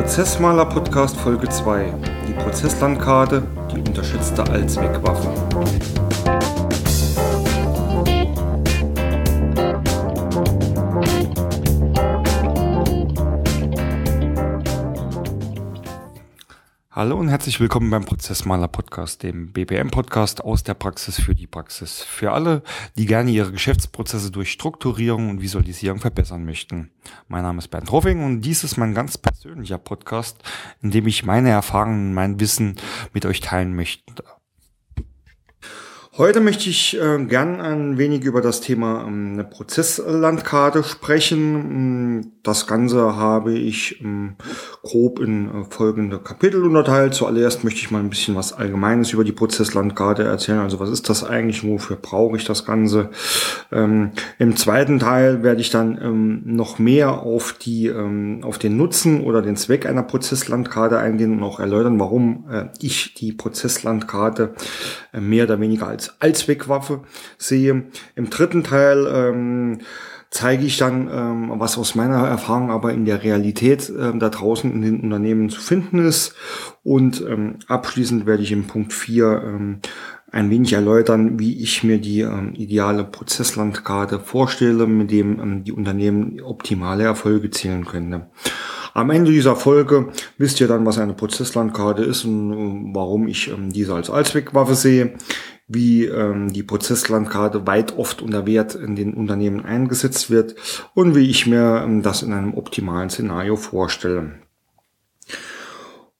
Prozessmaler 0.00 0.64
Podcast 0.64 1.14
Folge 1.14 1.46
2. 1.46 1.92
Die 2.26 2.32
Prozesslandkarte, 2.32 3.42
die 3.70 3.80
unterschätzte 3.80 4.42
Allzweckwaffe. 4.44 5.28
Hallo 17.00 17.16
und 17.16 17.30
herzlich 17.30 17.58
willkommen 17.60 17.88
beim 17.88 18.04
Prozessmaler 18.04 18.68
Podcast, 18.68 19.22
dem 19.22 19.54
BPM 19.54 19.88
Podcast 19.88 20.44
aus 20.44 20.64
der 20.64 20.74
Praxis 20.74 21.18
für 21.18 21.34
die 21.34 21.46
Praxis. 21.46 22.02
Für 22.02 22.32
alle, 22.32 22.62
die 22.98 23.06
gerne 23.06 23.30
ihre 23.30 23.52
Geschäftsprozesse 23.52 24.30
durch 24.30 24.52
Strukturierung 24.52 25.30
und 25.30 25.40
Visualisierung 25.40 25.98
verbessern 25.98 26.44
möchten. 26.44 26.90
Mein 27.26 27.44
Name 27.44 27.60
ist 27.60 27.68
Bernd 27.68 27.90
Hoffing 27.90 28.22
und 28.22 28.42
dies 28.42 28.64
ist 28.64 28.76
mein 28.76 28.92
ganz 28.92 29.16
persönlicher 29.16 29.78
Podcast, 29.78 30.42
in 30.82 30.90
dem 30.90 31.06
ich 31.06 31.24
meine 31.24 31.48
Erfahrungen 31.48 32.08
und 32.08 32.12
mein 32.12 32.38
Wissen 32.38 32.76
mit 33.14 33.24
euch 33.24 33.40
teilen 33.40 33.74
möchte. 33.74 34.22
Heute 36.18 36.40
möchte 36.40 36.68
ich 36.68 37.00
äh, 37.00 37.24
gern 37.24 37.60
ein 37.60 37.96
wenig 37.96 38.24
über 38.24 38.40
das 38.40 38.60
Thema 38.60 39.04
ähm, 39.06 39.34
eine 39.34 39.44
Prozesslandkarte 39.44 40.82
sprechen. 40.82 42.16
Mm, 42.16 42.32
das 42.42 42.66
Ganze 42.66 43.14
habe 43.14 43.56
ich 43.56 44.00
ähm, 44.02 44.34
grob 44.82 45.20
in 45.20 45.46
äh, 45.46 45.64
folgende 45.70 46.18
Kapitel 46.18 46.64
unterteilt. 46.64 47.14
Zuallererst 47.14 47.62
möchte 47.62 47.78
ich 47.78 47.92
mal 47.92 48.00
ein 48.00 48.10
bisschen 48.10 48.34
was 48.34 48.52
Allgemeines 48.52 49.12
über 49.12 49.22
die 49.22 49.30
Prozesslandkarte 49.30 50.24
erzählen. 50.24 50.58
Also 50.58 50.80
was 50.80 50.90
ist 50.90 51.08
das 51.08 51.22
eigentlich? 51.22 51.62
Wofür 51.62 51.96
brauche 51.96 52.36
ich 52.36 52.44
das 52.44 52.64
Ganze? 52.66 53.10
Ähm, 53.70 54.10
Im 54.40 54.56
zweiten 54.56 54.98
Teil 54.98 55.44
werde 55.44 55.60
ich 55.60 55.70
dann 55.70 55.96
ähm, 56.02 56.42
noch 56.44 56.80
mehr 56.80 57.20
auf 57.20 57.52
die, 57.52 57.86
ähm, 57.86 58.40
auf 58.42 58.58
den 58.58 58.76
Nutzen 58.76 59.22
oder 59.22 59.42
den 59.42 59.54
Zweck 59.54 59.86
einer 59.86 60.02
Prozesslandkarte 60.02 60.98
eingehen 60.98 61.34
und 61.34 61.44
auch 61.44 61.60
erläutern, 61.60 62.00
warum 62.00 62.46
äh, 62.50 62.64
ich 62.80 63.14
die 63.14 63.30
Prozesslandkarte 63.30 64.54
äh, 65.12 65.20
mehr 65.20 65.44
oder 65.44 65.60
weniger 65.60 65.86
als 65.86 65.99
als 66.00 66.20
Allzweckwaffe 66.20 67.00
sehe. 67.38 67.84
Im 68.14 68.30
dritten 68.30 68.64
Teil 68.64 69.06
ähm, 69.06 69.78
zeige 70.30 70.64
ich 70.64 70.78
dann, 70.78 71.08
ähm, 71.12 71.52
was 71.56 71.76
aus 71.76 71.94
meiner 71.94 72.26
Erfahrung 72.26 72.70
aber 72.70 72.92
in 72.92 73.04
der 73.04 73.22
Realität 73.22 73.90
ähm, 73.90 74.18
da 74.20 74.28
draußen 74.28 74.72
in 74.72 74.82
den 74.82 75.00
Unternehmen 75.00 75.50
zu 75.50 75.60
finden 75.60 75.98
ist. 75.98 76.34
Und 76.82 77.20
ähm, 77.28 77.56
abschließend 77.66 78.26
werde 78.26 78.42
ich 78.42 78.52
im 78.52 78.66
Punkt 78.66 78.92
4 78.92 79.42
ähm, 79.44 79.80
ein 80.32 80.48
wenig 80.48 80.72
erläutern, 80.72 81.40
wie 81.40 81.60
ich 81.60 81.82
mir 81.82 81.98
die 81.98 82.20
ähm, 82.20 82.54
ideale 82.54 83.04
Prozesslandkarte 83.04 84.20
vorstelle, 84.20 84.86
mit 84.86 85.10
dem 85.10 85.40
ähm, 85.40 85.64
die 85.64 85.72
Unternehmen 85.72 86.40
optimale 86.40 87.04
Erfolge 87.04 87.50
zielen 87.50 87.84
können. 87.84 88.22
Am 88.92 89.10
Ende 89.10 89.30
dieser 89.30 89.54
Folge 89.56 90.08
wisst 90.38 90.60
ihr 90.60 90.68
dann, 90.68 90.84
was 90.84 90.98
eine 90.98 91.14
Prozesslandkarte 91.14 92.02
ist 92.02 92.24
und 92.24 92.52
äh, 92.52 92.94
warum 92.94 93.28
ich 93.28 93.48
ähm, 93.48 93.72
diese 93.72 93.94
als 93.94 94.10
Allzweckwaffe 94.10 94.74
sehe 94.74 95.14
wie 95.72 96.06
ähm, 96.06 96.52
die 96.52 96.64
Prozesslandkarte 96.64 97.66
weit 97.66 97.96
oft 97.96 98.22
unter 98.22 98.44
Wert 98.44 98.74
in 98.74 98.96
den 98.96 99.14
Unternehmen 99.14 99.64
eingesetzt 99.64 100.28
wird 100.28 100.56
und 100.94 101.14
wie 101.14 101.30
ich 101.30 101.46
mir 101.46 101.82
ähm, 101.84 102.02
das 102.02 102.22
in 102.22 102.32
einem 102.32 102.54
optimalen 102.54 103.08
Szenario 103.08 103.54
vorstelle. 103.54 104.32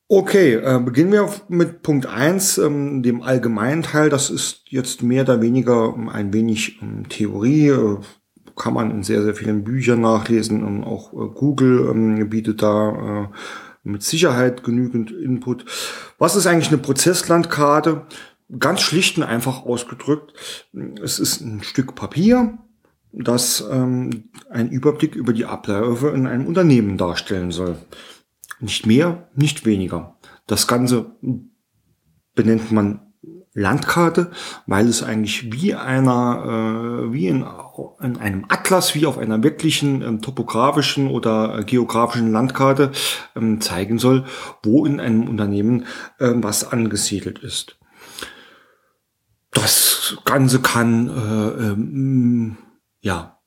Okay, 0.06 0.54
äh, 0.54 0.80
beginnen 0.80 1.12
wir 1.12 1.28
mit 1.48 1.82
Punkt 1.82 2.06
eins, 2.06 2.58
ähm, 2.58 3.02
dem 3.02 3.22
allgemeinen 3.22 3.82
Teil. 3.82 4.08
Das 4.08 4.30
ist 4.30 4.62
jetzt 4.68 5.02
mehr 5.02 5.22
oder 5.22 5.40
weniger 5.40 5.94
ähm, 5.96 6.08
ein 6.08 6.32
wenig 6.32 6.80
ähm, 6.80 7.08
Theorie, 7.08 7.68
äh, 7.68 7.98
kann 8.56 8.74
man 8.74 8.90
in 8.90 9.02
sehr, 9.02 9.22
sehr 9.22 9.34
vielen 9.34 9.64
Büchern 9.64 10.00
nachlesen 10.00 10.62
und 10.62 10.84
auch 10.84 11.12
äh, 11.12 11.28
Google 11.34 11.88
ähm, 11.90 12.28
bietet 12.28 12.62
da 12.62 13.30
äh, 13.32 13.36
mit 13.82 14.02
Sicherheit 14.02 14.62
genügend 14.62 15.10
Input. 15.10 15.64
Was 16.18 16.36
ist 16.36 16.46
eigentlich 16.46 16.68
eine 16.68 16.78
Prozesslandkarte? 16.78 18.02
Ganz 18.58 18.80
schlicht 18.80 19.16
und 19.16 19.22
einfach 19.22 19.64
ausgedrückt, 19.64 20.32
es 21.02 21.18
ist 21.18 21.40
ein 21.40 21.62
Stück 21.62 21.94
Papier, 21.94 22.58
das 23.12 23.64
ähm, 23.70 24.30
einen 24.48 24.70
Überblick 24.70 25.14
über 25.14 25.32
die 25.32 25.44
Abläufe 25.44 26.08
in 26.08 26.26
einem 26.26 26.46
Unternehmen 26.46 26.96
darstellen 26.96 27.50
soll. 27.50 27.76
Nicht 28.60 28.86
mehr, 28.86 29.28
nicht 29.34 29.64
weniger. 29.64 30.16
Das 30.46 30.66
Ganze 30.66 31.16
benennt 32.34 32.72
man 32.72 33.10
Landkarte, 33.52 34.30
weil 34.66 34.86
es 34.86 35.02
eigentlich 35.02 35.52
wie 35.52 35.74
einer, 35.74 37.08
äh, 37.08 37.12
wie 37.12 37.26
in, 37.26 37.44
in 38.00 38.16
einem 38.16 38.44
Atlas, 38.48 38.94
wie 38.94 39.06
auf 39.06 39.18
einer 39.18 39.42
wirklichen 39.42 40.02
ähm, 40.02 40.22
topografischen 40.22 41.08
oder 41.08 41.58
äh, 41.58 41.64
geografischen 41.64 42.30
Landkarte 42.30 42.92
ähm, 43.34 43.60
zeigen 43.60 43.98
soll, 43.98 44.24
wo 44.62 44.86
in 44.86 45.00
einem 45.00 45.28
Unternehmen 45.28 45.86
äh, 46.18 46.30
was 46.34 46.70
angesiedelt 46.70 47.40
ist. 47.40 47.76
Das 49.50 50.16
Ganze 50.24 50.60
kann 50.60 51.08
äh, 51.08 51.62
ähm, 51.64 52.56
ja 53.00 53.40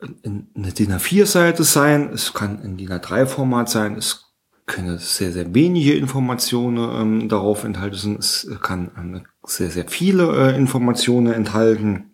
eine 0.00 0.72
DIN 0.72 0.92
A4-Seite 0.92 1.64
sein, 1.64 2.10
es 2.12 2.34
kann 2.34 2.60
ein 2.62 2.76
DIN 2.76 2.90
A3-Format 2.90 3.68
sein, 3.68 3.96
es 3.96 4.24
können 4.66 4.98
sehr, 4.98 5.32
sehr 5.32 5.54
wenige 5.54 5.94
Informationen 5.94 7.22
ähm, 7.22 7.28
darauf 7.28 7.64
enthalten, 7.64 8.16
es 8.18 8.50
kann 8.60 8.90
ähm, 8.98 9.22
sehr, 9.44 9.70
sehr 9.70 9.88
viele 9.88 10.52
äh, 10.52 10.56
Informationen 10.56 11.32
enthalten. 11.32 12.10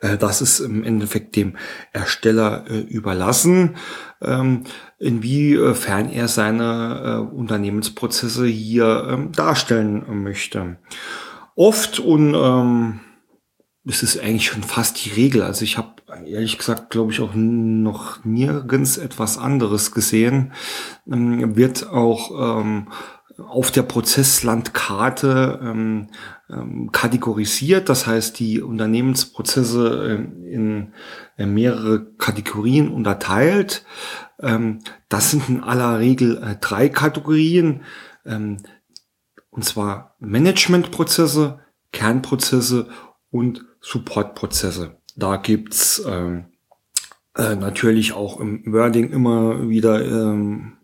Äh, 0.00 0.16
das 0.16 0.40
ist 0.40 0.60
im 0.60 0.82
Endeffekt 0.82 1.36
dem 1.36 1.56
Ersteller 1.92 2.64
äh, 2.68 2.80
überlassen, 2.80 3.76
ähm, 4.22 4.64
inwiefern 4.98 6.08
er 6.08 6.28
seine 6.28 7.28
äh, 7.30 7.34
Unternehmensprozesse 7.34 8.46
hier 8.46 9.06
ähm, 9.10 9.32
darstellen 9.32 10.22
möchte 10.22 10.78
oft 11.56 11.98
und 11.98 12.34
ähm, 12.34 13.00
es 13.84 14.02
ist 14.02 14.20
eigentlich 14.20 14.46
schon 14.46 14.62
fast 14.62 15.04
die 15.04 15.10
Regel. 15.10 15.42
Also 15.42 15.64
ich 15.64 15.76
habe 15.76 16.02
ehrlich 16.26 16.58
gesagt, 16.58 16.90
glaube 16.90 17.12
ich, 17.12 17.20
auch 17.20 17.34
noch 17.34 18.24
nirgends 18.24 18.96
etwas 18.96 19.38
anderes 19.38 19.92
gesehen. 19.92 20.52
Ähm, 21.10 21.56
wird 21.56 21.88
auch 21.88 22.58
ähm, 22.58 22.88
auf 23.38 23.70
der 23.70 23.82
Prozesslandkarte 23.82 25.60
ähm, 25.62 26.08
ähm, 26.50 26.90
kategorisiert. 26.92 27.88
Das 27.88 28.06
heißt, 28.06 28.38
die 28.38 28.60
Unternehmensprozesse 28.60 30.18
äh, 30.18 30.52
in 30.52 30.92
äh, 31.36 31.46
mehrere 31.46 32.04
Kategorien 32.18 32.88
unterteilt. 32.88 33.84
Ähm, 34.40 34.80
das 35.08 35.30
sind 35.30 35.48
in 35.48 35.62
aller 35.62 35.98
Regel 35.98 36.38
äh, 36.42 36.56
drei 36.60 36.88
Kategorien. 36.88 37.82
Ähm, 38.24 38.58
und 39.52 39.64
zwar 39.64 40.16
Managementprozesse, 40.18 41.60
Kernprozesse 41.92 42.88
und 43.30 43.64
Supportprozesse. 43.80 44.96
Da 45.14 45.36
gibt's 45.36 45.98
äh, 46.00 46.42
äh, 47.36 47.54
natürlich 47.56 48.14
auch 48.14 48.40
im 48.40 48.64
Wording 48.72 49.10
immer 49.10 49.68
wieder 49.68 50.04
ähm, 50.04 50.78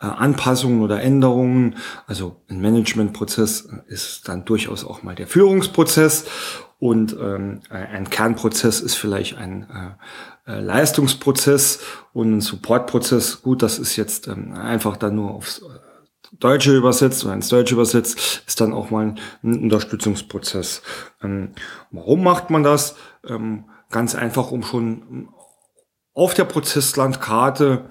äh, 0.00 0.06
Anpassungen 0.06 0.82
oder 0.82 1.02
Änderungen. 1.02 1.76
Also 2.06 2.36
ein 2.48 2.60
Managementprozess 2.60 3.68
ist 3.88 4.28
dann 4.28 4.44
durchaus 4.44 4.84
auch 4.84 5.02
mal 5.02 5.16
der 5.16 5.26
Führungsprozess 5.26 6.24
und 6.78 7.16
ähm, 7.20 7.60
ein 7.70 8.08
Kernprozess 8.08 8.80
ist 8.80 8.94
vielleicht 8.94 9.36
ein 9.36 9.66
äh, 9.70 10.52
äh, 10.52 10.60
Leistungsprozess 10.60 11.80
und 12.12 12.36
ein 12.36 12.40
Supportprozess. 12.40 13.42
Gut, 13.42 13.62
das 13.62 13.78
ist 13.78 13.94
jetzt 13.94 14.26
ähm, 14.26 14.54
einfach 14.54 14.96
dann 14.96 15.14
nur 15.14 15.30
aufs 15.30 15.62
Deutsche 16.32 16.76
übersetzt 16.76 17.24
oder 17.24 17.34
ins 17.34 17.48
Deutsche 17.48 17.74
übersetzt, 17.74 18.42
ist 18.46 18.60
dann 18.60 18.72
auch 18.72 18.90
mal 18.90 19.14
ein 19.42 19.62
Unterstützungsprozess. 19.62 20.82
Ähm, 21.22 21.50
warum 21.90 22.24
macht 22.24 22.50
man 22.50 22.62
das? 22.62 22.96
Ähm, 23.26 23.64
ganz 23.90 24.14
einfach, 24.14 24.50
um 24.50 24.62
schon 24.62 25.28
auf 26.14 26.34
der 26.34 26.44
Prozesslandkarte 26.44 27.88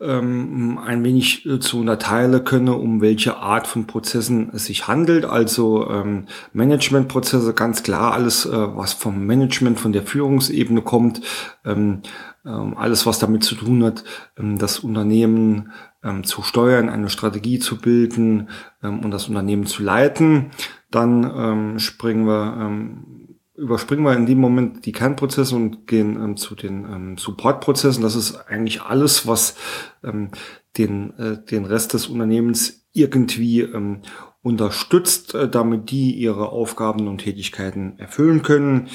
ähm, 0.00 0.78
ein 0.78 1.04
wenig 1.04 1.44
äh, 1.46 1.60
zu 1.60 1.80
unterteilen 1.80 2.42
könne, 2.44 2.74
um 2.74 3.00
welche 3.00 3.36
Art 3.36 3.66
von 3.66 3.86
Prozessen 3.86 4.50
es 4.54 4.66
sich 4.66 4.88
handelt. 4.88 5.24
Also 5.24 5.88
ähm, 5.90 6.26
Managementprozesse, 6.52 7.52
ganz 7.52 7.82
klar, 7.82 8.12
alles, 8.12 8.46
äh, 8.46 8.50
was 8.50 8.94
vom 8.94 9.26
Management, 9.26 9.78
von 9.78 9.92
der 9.92 10.02
Führungsebene 10.02 10.82
kommt, 10.82 11.20
ähm, 11.64 12.02
ähm, 12.46 12.76
alles, 12.76 13.04
was 13.04 13.18
damit 13.18 13.44
zu 13.44 13.54
tun 13.54 13.84
hat, 13.84 14.04
ähm, 14.38 14.58
das 14.58 14.78
Unternehmen 14.78 15.72
ähm, 16.02 16.24
zu 16.24 16.42
steuern, 16.42 16.88
eine 16.88 17.10
Strategie 17.10 17.58
zu 17.58 17.78
bilden 17.78 18.48
ähm, 18.82 19.04
und 19.04 19.10
das 19.10 19.28
Unternehmen 19.28 19.66
zu 19.66 19.82
leiten. 19.82 20.50
Dann 20.90 21.24
ähm, 21.24 21.78
springen 21.78 22.26
wir, 22.26 22.56
ähm, 22.60 23.36
überspringen 23.54 24.04
wir 24.04 24.14
in 24.14 24.26
dem 24.26 24.38
Moment 24.38 24.86
die 24.86 24.92
Kernprozesse 24.92 25.54
und 25.54 25.86
gehen 25.86 26.16
ähm, 26.22 26.36
zu 26.36 26.54
den 26.54 26.84
ähm, 26.84 27.18
Supportprozessen. 27.18 28.02
Das 28.02 28.14
ist 28.16 28.36
eigentlich 28.48 28.82
alles, 28.82 29.26
was 29.26 29.56
ähm, 30.02 30.30
den, 30.78 31.18
äh, 31.18 31.44
den 31.44 31.64
Rest 31.64 31.94
des 31.94 32.06
Unternehmens 32.06 32.86
irgendwie 32.92 33.60
ähm, 33.60 34.00
unterstützt, 34.42 35.34
äh, 35.34 35.48
damit 35.48 35.90
die 35.90 36.12
ihre 36.12 36.48
Aufgaben 36.48 37.06
und 37.08 37.18
Tätigkeiten 37.18 37.98
erfüllen 37.98 38.42
können. 38.42 38.88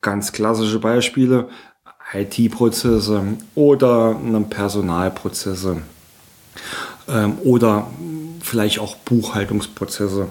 Ganz 0.00 0.32
klassische 0.32 0.80
Beispiele. 0.80 1.48
IT-Prozesse 2.14 3.22
oder 3.54 4.18
Personalprozesse. 4.48 5.82
Ähm, 7.08 7.38
oder 7.42 7.88
vielleicht 8.42 8.78
auch 8.78 8.96
Buchhaltungsprozesse. 8.96 10.28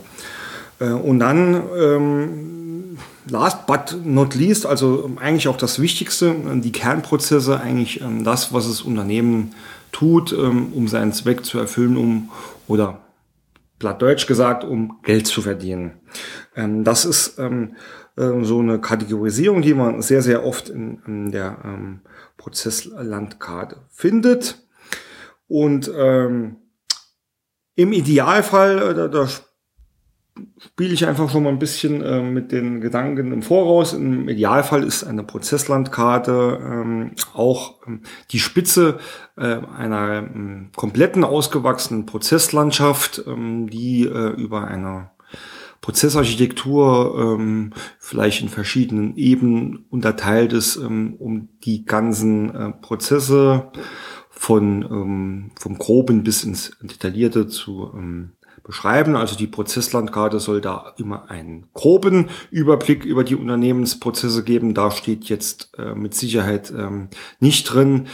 Äh, 0.79 0.89
und 0.89 1.19
dann 1.19 1.63
ähm, 1.77 2.97
last 3.29 3.65
but 3.67 3.97
not 4.03 4.35
least, 4.35 4.65
also 4.65 5.11
eigentlich 5.17 5.47
auch 5.47 5.57
das 5.57 5.79
Wichtigste, 5.79 6.35
die 6.55 6.71
Kernprozesse, 6.71 7.59
eigentlich 7.59 8.01
ähm, 8.01 8.23
das, 8.23 8.53
was 8.53 8.67
das 8.67 8.81
Unternehmen 8.81 9.53
tut, 9.91 10.33
um 10.33 10.87
seinen 10.89 11.13
Zweck 11.13 11.45
zu 11.45 11.57
erfüllen, 11.57 11.95
um 11.95 12.29
oder 12.67 12.99
plattdeutsch 13.79 14.27
gesagt, 14.27 14.65
um 14.65 14.99
Geld 15.01 15.27
zu 15.27 15.41
verdienen. 15.41 15.93
Das 16.53 17.05
ist 17.05 17.39
äh, 17.39 17.69
so 18.15 18.59
eine 18.59 18.79
Kategorisierung, 18.79 19.61
die 19.61 19.73
man 19.73 20.01
sehr, 20.01 20.21
sehr 20.21 20.45
oft 20.45 20.69
in, 20.69 21.31
der 21.31 21.57
Prozesslandkarte 22.35 23.77
findet. 23.89 24.66
Und 25.47 25.91
ähm, 25.95 26.57
im 27.75 27.93
Idealfall, 27.93 28.91
äh, 28.91 28.93
da, 28.93 29.07
da 29.07 29.27
spiele 30.59 30.93
ich 30.93 31.05
einfach 31.05 31.29
schon 31.29 31.43
mal 31.43 31.49
ein 31.49 31.59
bisschen 31.59 32.01
äh, 32.01 32.21
mit 32.21 32.51
den 32.51 32.81
Gedanken 32.81 33.31
im 33.31 33.41
Voraus. 33.41 33.93
Im 33.93 34.27
Idealfall 34.27 34.83
ist 34.83 35.03
eine 35.03 35.23
Prozesslandkarte 35.23 36.59
ähm, 36.61 37.11
auch 37.33 37.75
ähm, 37.87 38.01
die 38.31 38.39
Spitze 38.39 38.99
äh, 39.35 39.59
einer 39.77 40.17
ähm, 40.17 40.69
kompletten 40.75 41.23
ausgewachsenen 41.23 42.05
Prozesslandschaft, 42.05 43.23
ähm, 43.27 43.69
die 43.69 44.05
äh, 44.05 44.29
über 44.29 44.67
eine 44.67 45.11
Prozessarchitektur 45.81 47.37
ähm, 47.37 47.73
vielleicht 47.99 48.41
in 48.41 48.49
verschiedenen 48.49 49.15
Ebenen 49.15 49.85
unterteilt 49.89 50.53
ist, 50.53 50.75
ähm, 50.77 51.15
um 51.19 51.49
die 51.63 51.85
ganzen 51.85 52.53
äh, 52.53 52.71
Prozesse 52.71 53.71
von 54.37 54.83
ähm, 54.83 55.51
vom 55.59 55.77
Groben 55.77 56.23
bis 56.23 56.43
ins 56.43 56.77
Detaillierte 56.81 57.47
zu 57.47 57.91
ähm, 57.93 58.33
beschreiben. 58.63 59.15
Also 59.15 59.35
die 59.35 59.47
Prozesslandkarte 59.47 60.39
soll 60.39 60.61
da 60.61 60.93
immer 60.97 61.29
einen 61.31 61.69
groben 61.73 62.29
Überblick 62.51 63.03
über 63.05 63.23
die 63.23 63.35
Unternehmensprozesse 63.35 64.43
geben. 64.43 64.73
Da 64.73 64.91
steht 64.91 65.25
jetzt 65.25 65.71
äh, 65.77 65.95
mit 65.95 66.13
Sicherheit 66.13 66.71
ähm, 66.71 67.09
nicht 67.39 67.63
drin, 67.63 68.07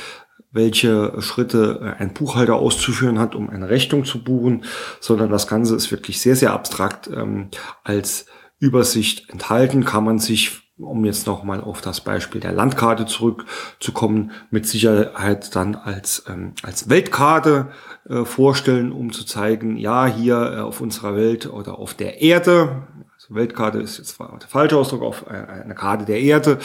welche 0.52 1.22
Schritte 1.22 1.96
äh, 1.98 2.02
ein 2.02 2.14
Buchhalter 2.14 2.56
auszuführen 2.56 3.20
hat, 3.20 3.36
um 3.36 3.50
eine 3.50 3.70
Rechnung 3.70 4.06
zu 4.06 4.24
buchen, 4.24 4.64
sondern 5.02 5.30
das 5.30 5.48
Ganze 5.48 5.76
ist 5.76 5.92
wirklich 5.92 6.22
sehr, 6.22 6.36
sehr 6.36 6.54
abstrakt 6.54 7.10
ähm, 7.14 7.50
als 7.84 8.28
Übersicht 8.60 9.30
enthalten, 9.30 9.84
kann 9.84 10.06
man 10.06 10.20
sich 10.20 10.63
um 10.78 11.06
jetzt 11.06 11.28
nochmal 11.28 11.62
auf 11.62 11.82
das 11.82 12.02
Beispiel 12.02 12.42
der 12.42 12.52
Landkarte 12.52 13.06
zurückzukommen, 13.06 14.32
mit 14.50 14.66
Sicherheit 14.66 15.56
dann 15.56 15.76
als, 15.76 16.24
ähm, 16.28 16.54
als 16.64 16.90
Weltkarte 16.90 17.72
äh, 18.10 18.26
vorstellen, 18.26 18.92
um 18.92 19.12
zu 19.12 19.24
zeigen, 19.24 19.78
ja, 19.78 20.08
hier 20.08 20.36
äh, 20.36 20.60
auf 20.62 20.82
unserer 20.82 21.16
Welt 21.16 21.48
oder 21.48 21.78
auf 21.78 21.94
der 21.94 22.22
Erde, 22.22 22.88
also 23.14 23.36
Weltkarte 23.36 23.80
ist 23.80 24.00
jetzt 24.00 24.20
der 24.20 24.48
falsche 24.48 24.78
Ausdruck, 24.78 25.04
auf 25.04 25.26
äh, 25.28 25.34
einer 25.34 25.76
Karte 25.76 26.06
der 26.06 26.20
Erde, 26.20 26.60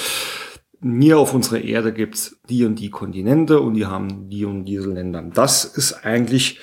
hier 0.80 1.18
auf 1.18 1.34
unserer 1.34 1.60
Erde 1.60 1.92
gibt's 1.92 2.38
die 2.48 2.64
und 2.64 2.76
die 2.76 2.90
Kontinente 2.90 3.60
und 3.60 3.74
die 3.74 3.86
haben 3.86 4.30
die 4.30 4.44
und 4.44 4.64
diese 4.64 4.90
Länder. 4.90 5.22
Das 5.22 5.64
ist 5.64 6.04
eigentlich 6.04 6.60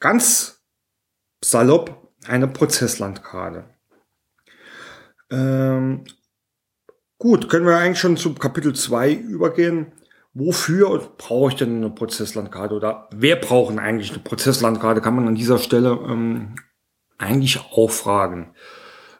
ganz 0.00 0.62
salopp 1.42 2.12
eine 2.26 2.46
Prozesslandkarte. 2.46 3.64
Ähm, 5.30 6.04
gut, 7.26 7.48
können 7.48 7.66
wir 7.66 7.76
eigentlich 7.76 7.98
schon 7.98 8.16
zu 8.16 8.34
Kapitel 8.34 8.72
2 8.72 9.12
übergehen. 9.12 9.86
Wofür 10.32 11.00
brauche 11.18 11.50
ich 11.50 11.56
denn 11.56 11.78
eine 11.78 11.90
Prozesslandkarte 11.90 12.74
oder 12.74 13.08
wer 13.10 13.34
braucht 13.34 13.76
eigentlich 13.78 14.10
eine 14.10 14.20
Prozesslandkarte, 14.20 15.00
kann 15.00 15.16
man 15.16 15.26
an 15.26 15.34
dieser 15.34 15.58
Stelle 15.58 15.98
ähm, 16.08 16.54
eigentlich 17.18 17.58
auch 17.72 17.90
fragen. 17.90 18.52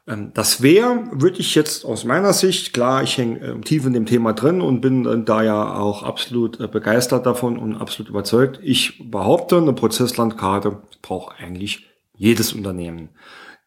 Ähm, 0.07 0.31
das 0.35 0.63
wäre, 0.63 1.09
würde 1.11 1.41
ich 1.41 1.57
jetzt 1.57 1.85
aus 1.85 2.05
meiner 2.05 2.33
Sicht, 2.33 2.73
klar, 2.73 3.03
ich 3.03 3.19
hänge 3.19 3.41
äh, 3.41 3.61
tief 3.63 3.85
in 3.87 3.93
dem 3.93 4.07
Thema 4.07 4.35
drin 4.35 4.61
und 4.61 4.81
bin 4.83 5.05
äh, 5.05 5.25
da 5.25 5.43
ja 5.43 5.75
auch 5.75 6.05
absolut 6.05 6.61
äh, 6.61 6.69
begeistert 6.69 7.27
davon 7.27 7.59
und 7.59 7.75
absolut 7.75 8.09
überzeugt. 8.09 8.61
Ich 8.63 9.11
behaupte, 9.11 9.57
eine 9.57 9.73
Prozesslandkarte 9.73 10.81
braucht 11.03 11.41
eigentlich 11.41 11.87
jedes 12.15 12.53
Unternehmen. 12.53 13.09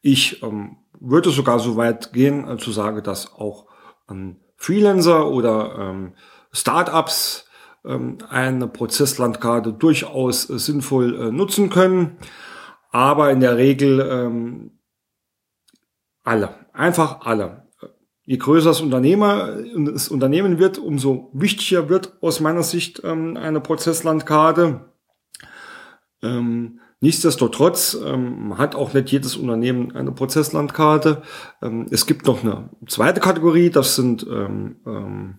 Ich 0.01 0.41
ähm, 0.43 0.77
würde 0.97 1.31
sogar 1.31 1.59
so 1.59 1.75
weit 1.75 2.13
gehen, 2.13 2.47
äh, 2.47 2.55
zu 2.55 2.71
sagen, 2.71 3.03
dass 3.03 3.33
auch 3.33 3.68
ähm, 4.09 4.37
Freelancer 4.55 5.29
oder 5.29 5.75
ähm, 5.79 6.13
Startups 6.51 7.45
ähm, 7.85 8.17
eine 8.29 8.67
Prozesslandkarte 8.67 9.73
durchaus 9.73 10.49
äh, 10.49 10.59
sinnvoll 10.59 11.15
äh, 11.19 11.31
nutzen 11.31 11.69
können. 11.69 12.17
Aber 12.91 13.31
in 13.31 13.39
der 13.39 13.57
Regel 13.57 13.99
ähm, 13.99 14.79
alle. 16.23 16.49
Einfach 16.73 17.21
alle. 17.21 17.67
Je 18.23 18.37
größer 18.37 18.69
das, 18.69 18.81
Unternehmer, 18.81 19.57
das 19.75 20.09
Unternehmen 20.09 20.59
wird, 20.59 20.77
umso 20.77 21.31
wichtiger 21.33 21.89
wird 21.89 22.21
aus 22.21 22.39
meiner 22.39 22.63
Sicht 22.63 23.01
ähm, 23.03 23.37
eine 23.37 23.59
Prozesslandkarte. 23.59 24.93
Ähm, 26.21 26.79
nichtsdestotrotz 27.01 27.97
ähm, 28.03 28.57
hat 28.57 28.75
auch 28.75 28.93
nicht 28.93 29.11
jedes 29.11 29.35
Unternehmen 29.35 29.95
eine 29.95 30.11
Prozesslandkarte. 30.11 31.21
Ähm, 31.61 31.87
es 31.91 32.05
gibt 32.05 32.25
noch 32.25 32.43
eine 32.43 32.69
zweite 32.87 33.19
Kategorie, 33.19 33.69
das 33.69 33.95
sind 33.95 34.25
ähm, 34.29 34.77
ähm, 34.85 35.37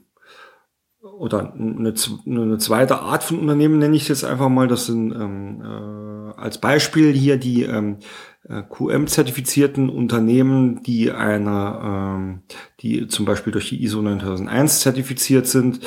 oder 1.03 1.55
eine, 1.55 1.95
eine, 2.27 2.59
zweite 2.59 3.01
Art 3.01 3.25
von 3.25 3.39
Unternehmen 3.39 3.79
nenne 3.79 3.97
ich 3.97 4.09
jetzt 4.09 4.25
einfach 4.25 4.49
mal. 4.49 4.69
Das 4.69 4.87
sind 4.87 5.13
ähm, 5.13 5.63
äh, 5.63 6.41
als 6.41 6.59
Beispiel 6.59 7.13
hier 7.13 7.37
die 7.37 7.63
ähm, 7.63 7.99
äh, 7.99 8.05
QM-zertifizierten 8.49 9.91
Unternehmen, 9.91 10.83
die 10.83 11.13
eine, 11.13 11.81
ähm, 11.85 12.43
die 12.81 13.07
zum 13.07 13.27
Beispiel 13.27 13.53
durch 13.53 13.69
die 13.69 13.83
ISO 13.85 14.01
9001 14.01 14.81
zertifiziert 14.81 15.47
sind, 15.47 15.81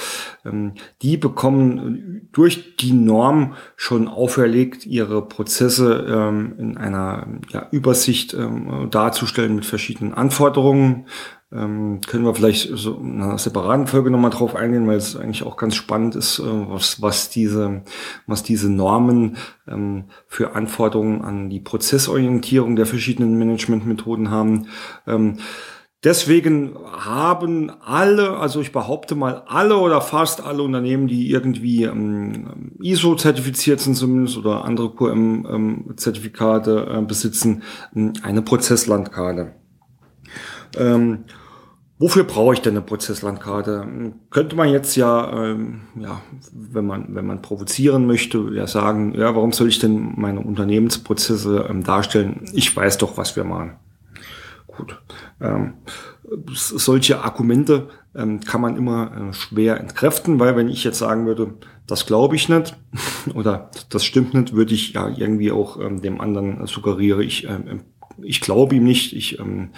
ähm, 0.45 0.73
die 1.01 1.17
bekommen 1.17 2.29
durch 2.31 2.77
die 2.77 2.93
Norm 2.93 3.55
schon 3.75 4.07
auferlegt, 4.07 4.85
ihre 4.85 5.27
Prozesse 5.27 6.05
ähm, 6.07 6.53
in 6.59 6.77
einer 6.77 7.27
Übersicht 7.71 8.35
darzustellen 8.89 9.55
mit 9.55 9.65
verschiedenen 9.65 10.13
Anforderungen. 10.13 11.07
Ähm, 11.53 12.01
können 12.07 12.25
wir 12.25 12.33
vielleicht 12.33 12.69
so 12.75 12.95
in 12.95 13.21
einer 13.21 13.37
separaten 13.37 13.87
Folge 13.87 14.09
nochmal 14.09 14.31
drauf 14.31 14.55
eingehen, 14.55 14.87
weil 14.87 14.97
es 14.97 15.15
eigentlich 15.15 15.43
auch 15.43 15.55
ganz 15.55 15.75
spannend 15.75 16.15
ist, 16.15 16.39
äh, 16.39 16.43
was, 16.43 17.01
was 17.01 17.29
diese, 17.29 17.83
was 18.25 18.43
diese 18.43 18.71
Normen 18.71 19.37
ähm, 19.67 20.05
für 20.27 20.55
Anforderungen 20.55 21.21
an 21.21 21.49
die 21.49 21.59
Prozessorientierung 21.59 22.75
der 22.75 22.85
verschiedenen 22.85 23.37
Managementmethoden 23.37 24.31
haben. 24.31 24.67
Ähm, 25.05 25.37
Deswegen 26.03 26.75
haben 26.91 27.71
alle, 27.81 28.37
also 28.37 28.59
ich 28.59 28.73
behaupte 28.73 29.15
mal 29.15 29.43
alle 29.47 29.77
oder 29.77 30.01
fast 30.01 30.43
alle 30.43 30.61
Unternehmen, 30.61 31.07
die 31.07 31.29
irgendwie 31.29 31.83
ähm, 31.85 32.73
ISO-zertifiziert 32.81 33.79
sind 33.79 33.95
zumindest 33.95 34.37
oder 34.37 34.65
andere 34.65 34.93
QM-Zertifikate 34.93 36.89
ähm, 36.91 37.03
äh, 37.03 37.07
besitzen, 37.07 37.63
ähm, 37.95 38.11
eine 38.21 38.41
Prozesslandkarte. 38.41 39.53
Ähm, 40.77 41.23
Wofür 41.99 42.23
brauche 42.23 42.53
ich 42.53 42.61
denn 42.61 42.73
eine 42.73 42.81
Prozesslandkarte? 42.81 43.87
Könnte 44.31 44.55
man 44.55 44.69
jetzt 44.69 44.95
ja, 44.95 45.31
ähm, 45.31 45.81
ja, 45.95 46.21
wenn 46.51 46.85
man 46.85 47.15
wenn 47.15 47.25
man 47.25 47.41
provozieren 47.41 48.07
möchte, 48.07 48.49
ja 48.53 48.67
sagen, 48.67 49.13
ja, 49.15 49.35
warum 49.35 49.51
soll 49.51 49.69
ich 49.69 49.79
denn 49.79 50.13
meine 50.17 50.39
Unternehmensprozesse 50.39 51.67
ähm, 51.69 51.83
darstellen? 51.83 52.49
Ich 52.53 52.75
weiß 52.75 52.97
doch, 52.97 53.17
was 53.17 53.35
wir 53.35 53.43
machen. 53.43 53.77
Gut. 54.67 54.99
Ähm, 55.39 55.75
solche 56.51 57.23
Argumente 57.23 57.89
ähm, 58.15 58.39
kann 58.39 58.61
man 58.61 58.75
immer 58.75 59.29
äh, 59.29 59.33
schwer 59.33 59.79
entkräften, 59.79 60.39
weil 60.39 60.55
wenn 60.55 60.69
ich 60.69 60.83
jetzt 60.83 60.99
sagen 60.99 61.25
würde, 61.25 61.53
das 61.85 62.05
glaube 62.05 62.35
ich 62.35 62.49
nicht 62.49 62.75
oder 63.35 63.69
das 63.89 64.03
stimmt 64.03 64.33
nicht, 64.33 64.53
würde 64.53 64.73
ich 64.73 64.93
ja 64.93 65.09
irgendwie 65.09 65.51
auch 65.51 65.79
ähm, 65.79 66.01
dem 66.01 66.21
anderen 66.21 66.65
suggeriere, 66.65 67.23
ich 67.23 67.45
ähm, 67.45 67.81
ich 68.21 68.41
glaube 68.41 68.75
ihm 68.75 68.83
nicht. 68.83 69.13
Ich 69.13 69.39
ähm, 69.39 69.69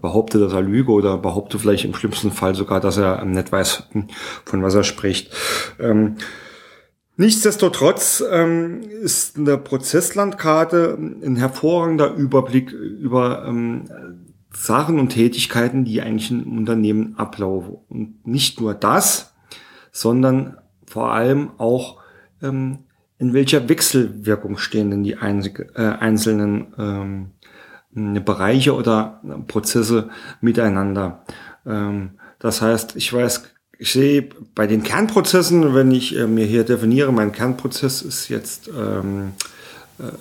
behaupte, 0.00 0.38
dass 0.38 0.52
er 0.52 0.62
lüge 0.62 0.92
oder 0.92 1.18
behaupte 1.18 1.58
vielleicht 1.58 1.84
im 1.84 1.94
schlimmsten 1.94 2.30
Fall 2.30 2.54
sogar, 2.54 2.80
dass 2.80 2.96
er 2.96 3.20
ähm, 3.22 3.32
nicht 3.32 3.52
weiß, 3.52 3.84
von 4.44 4.62
was 4.62 4.74
er 4.74 4.84
spricht. 4.84 5.32
Ähm, 5.78 6.16
nichtsdestotrotz 7.16 8.22
ähm, 8.30 8.82
ist 9.02 9.36
eine 9.36 9.58
Prozesslandkarte 9.58 10.98
ein 10.98 11.36
hervorragender 11.36 12.14
Überblick 12.14 12.72
über 12.72 13.44
ähm, 13.46 13.84
Sachen 14.52 14.98
und 14.98 15.10
Tätigkeiten, 15.10 15.84
die 15.84 16.02
eigentlich 16.02 16.30
im 16.30 16.58
Unternehmen 16.58 17.14
ablaufen. 17.16 17.78
Und 17.88 18.26
nicht 18.26 18.60
nur 18.60 18.74
das, 18.74 19.34
sondern 19.92 20.56
vor 20.86 21.12
allem 21.12 21.52
auch 21.58 21.98
ähm, 22.42 22.80
in 23.18 23.32
welcher 23.32 23.68
Wechselwirkung 23.68 24.58
stehen 24.58 24.90
denn 24.90 25.04
die 25.04 25.12
äh, 25.12 25.80
einzelnen 25.80 26.74
ähm, 26.76 27.30
Bereiche 27.94 28.74
oder 28.74 29.20
Prozesse 29.46 30.08
miteinander. 30.40 31.24
Ähm, 31.66 32.12
das 32.38 32.62
heißt, 32.62 32.96
ich 32.96 33.12
weiß, 33.12 33.44
ich 33.78 33.92
sehe 33.92 34.28
bei 34.54 34.66
den 34.66 34.82
Kernprozessen, 34.82 35.74
wenn 35.74 35.90
ich 35.92 36.16
äh, 36.16 36.26
mir 36.26 36.46
hier 36.46 36.64
definiere, 36.64 37.12
mein 37.12 37.32
Kernprozess 37.32 38.02
ist 38.02 38.28
jetzt 38.28 38.68
ähm, 38.68 39.32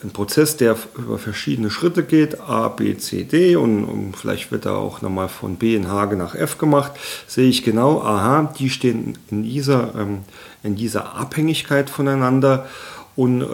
ein 0.04 0.12
Prozess, 0.12 0.58
der 0.58 0.76
über 0.98 1.18
verschiedene 1.18 1.72
Schritte 1.72 2.04
geht, 2.04 2.40
A, 2.42 2.68
B, 2.68 2.98
C, 2.98 3.24
D 3.24 3.56
und, 3.56 4.14
vielleicht 4.16 4.52
wird 4.52 4.66
da 4.66 4.76
auch 4.76 5.02
nochmal 5.02 5.30
von 5.30 5.56
B 5.56 5.76
in 5.76 5.88
Hage 5.88 6.18
nach 6.18 6.36
F 6.36 6.58
gemacht, 6.58 6.92
sehe 7.26 7.48
ich 7.48 7.64
genau, 7.64 8.02
aha, 8.02 8.54
die 8.60 8.70
stehen 8.70 9.18
in 9.32 9.44
dieser, 9.44 9.96
ähm, 9.96 10.20
in 10.62 10.76
dieser 10.76 11.16
Abhängigkeit 11.16 11.90
voneinander 11.90 12.68
und 13.16 13.46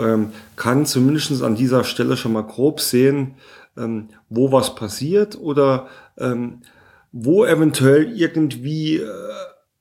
kann 0.55 0.85
zumindest 0.85 1.41
an 1.41 1.55
dieser 1.55 1.83
Stelle 1.83 2.15
schon 2.15 2.31
mal 2.31 2.43
grob 2.43 2.79
sehen, 2.79 3.33
ähm, 3.77 4.09
wo 4.29 4.51
was 4.51 4.75
passiert 4.75 5.37
oder 5.37 5.87
ähm, 6.17 6.61
wo 7.11 7.45
eventuell 7.45 8.11
irgendwie 8.17 8.97
äh, 8.97 9.05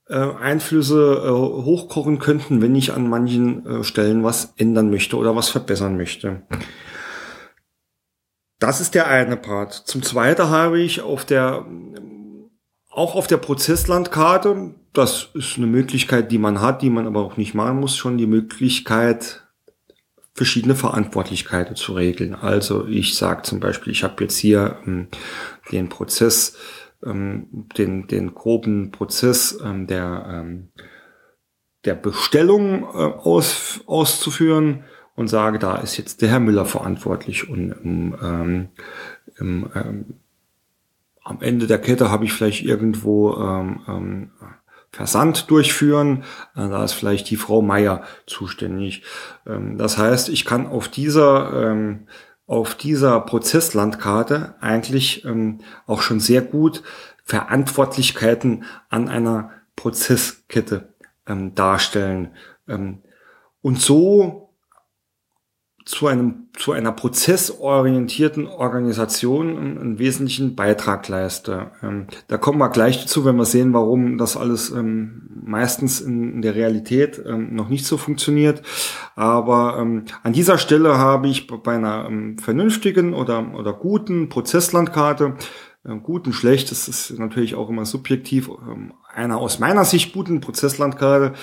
äh, 0.08 0.14
Einflüsse 0.14 1.22
äh, 1.24 1.30
hochkochen 1.30 2.18
könnten, 2.18 2.62
wenn 2.62 2.74
ich 2.74 2.92
an 2.92 3.08
manchen 3.08 3.66
äh, 3.66 3.84
Stellen 3.84 4.22
was 4.22 4.54
ändern 4.56 4.90
möchte 4.90 5.16
oder 5.16 5.34
was 5.34 5.48
verbessern 5.48 5.96
möchte. 5.96 6.42
Das 8.58 8.80
ist 8.80 8.94
der 8.94 9.08
eine 9.08 9.36
Part. 9.36 9.72
Zum 9.72 10.02
Zweiten 10.02 10.48
habe 10.48 10.80
ich 10.80 11.02
auf 11.02 11.24
der, 11.24 11.66
auch 12.90 13.14
auf 13.14 13.26
der 13.26 13.36
Prozesslandkarte, 13.36 14.74
das 14.92 15.28
ist 15.34 15.58
eine 15.58 15.66
Möglichkeit, 15.66 16.30
die 16.32 16.38
man 16.38 16.60
hat, 16.60 16.80
die 16.80 16.88
man 16.88 17.06
aber 17.06 17.20
auch 17.20 17.36
nicht 17.36 17.54
machen 17.54 17.80
muss, 17.80 17.96
schon 17.96 18.16
die 18.16 18.26
Möglichkeit, 18.26 19.45
verschiedene 20.36 20.74
Verantwortlichkeiten 20.74 21.76
zu 21.76 21.94
regeln. 21.94 22.34
Also 22.34 22.86
ich 22.86 23.16
sage 23.16 23.42
zum 23.42 23.58
Beispiel, 23.58 23.92
ich 23.92 24.04
habe 24.04 24.22
jetzt 24.22 24.36
hier 24.36 24.78
ähm, 24.86 25.08
den 25.72 25.88
Prozess 25.88 26.56
ähm, 27.04 27.66
den, 27.76 28.06
den 28.06 28.34
groben 28.34 28.90
Prozess 28.90 29.58
ähm, 29.64 29.86
der, 29.86 30.26
ähm, 30.28 30.68
der 31.84 31.94
Bestellung 31.94 32.82
äh, 32.82 32.84
aus, 32.84 33.80
auszuführen 33.86 34.84
und 35.14 35.28
sage, 35.28 35.58
da 35.58 35.76
ist 35.76 35.96
jetzt 35.96 36.20
der 36.20 36.28
Herr 36.30 36.40
Müller 36.40 36.66
verantwortlich 36.66 37.48
und 37.48 37.74
ähm, 37.82 38.68
im, 39.38 39.70
ähm, 39.74 40.04
am 41.24 41.40
Ende 41.40 41.66
der 41.66 41.78
Kette 41.78 42.10
habe 42.10 42.24
ich 42.24 42.32
vielleicht 42.32 42.62
irgendwo 42.62 43.34
Versand 44.96 45.50
durchführen. 45.50 46.24
Äh, 46.54 46.68
da 46.70 46.82
ist 46.82 46.94
vielleicht 46.94 47.28
die 47.28 47.36
Frau 47.36 47.60
Meier 47.60 48.02
zuständig. 48.26 49.02
Ähm, 49.46 49.76
das 49.76 49.98
heißt, 49.98 50.30
ich 50.30 50.46
kann 50.46 50.66
auf 50.66 50.88
dieser 50.88 51.70
ähm, 51.70 52.06
auf 52.46 52.76
dieser 52.76 53.20
Prozesslandkarte 53.20 54.54
eigentlich 54.60 55.24
ähm, 55.26 55.58
auch 55.86 56.00
schon 56.00 56.18
sehr 56.18 56.40
gut 56.40 56.82
Verantwortlichkeiten 57.24 58.64
an 58.88 59.08
einer 59.08 59.50
Prozesskette 59.74 60.94
darstellen. 61.56 62.30
Und 62.66 63.80
so 63.80 64.45
zu 65.86 66.08
einem, 66.08 66.48
zu 66.58 66.72
einer 66.72 66.90
prozessorientierten 66.90 68.48
Organisation 68.48 69.56
einen, 69.56 69.98
wesentlichen 70.00 70.56
Beitrag 70.56 71.06
leiste. 71.06 71.70
Ähm, 71.80 72.08
da 72.26 72.38
kommen 72.38 72.58
wir 72.58 72.70
gleich 72.70 73.00
dazu, 73.00 73.24
wenn 73.24 73.36
wir 73.36 73.44
sehen, 73.44 73.72
warum 73.72 74.18
das 74.18 74.36
alles 74.36 74.70
ähm, 74.70 75.30
meistens 75.44 76.00
in, 76.00 76.34
in, 76.34 76.42
der 76.42 76.56
Realität 76.56 77.22
ähm, 77.24 77.54
noch 77.54 77.68
nicht 77.68 77.86
so 77.86 77.98
funktioniert. 77.98 78.62
Aber 79.14 79.78
ähm, 79.78 80.06
an 80.24 80.32
dieser 80.32 80.58
Stelle 80.58 80.98
habe 80.98 81.28
ich 81.28 81.46
bei 81.46 81.76
einer 81.76 82.06
ähm, 82.08 82.36
vernünftigen 82.38 83.14
oder, 83.14 83.54
oder 83.54 83.72
guten 83.72 84.28
Prozesslandkarte 84.28 85.34
äh, 85.84 85.94
gut 85.98 86.26
und 86.26 86.32
schlecht, 86.32 86.72
das 86.72 86.88
ist 86.88 87.16
natürlich 87.16 87.54
auch 87.54 87.70
immer 87.70 87.86
subjektiv. 87.86 88.48
Ähm, 88.48 88.92
einer 89.14 89.38
aus 89.38 89.60
meiner 89.60 89.84
Sicht 89.84 90.12
guten 90.12 90.40
Prozesslandkarte 90.40 91.34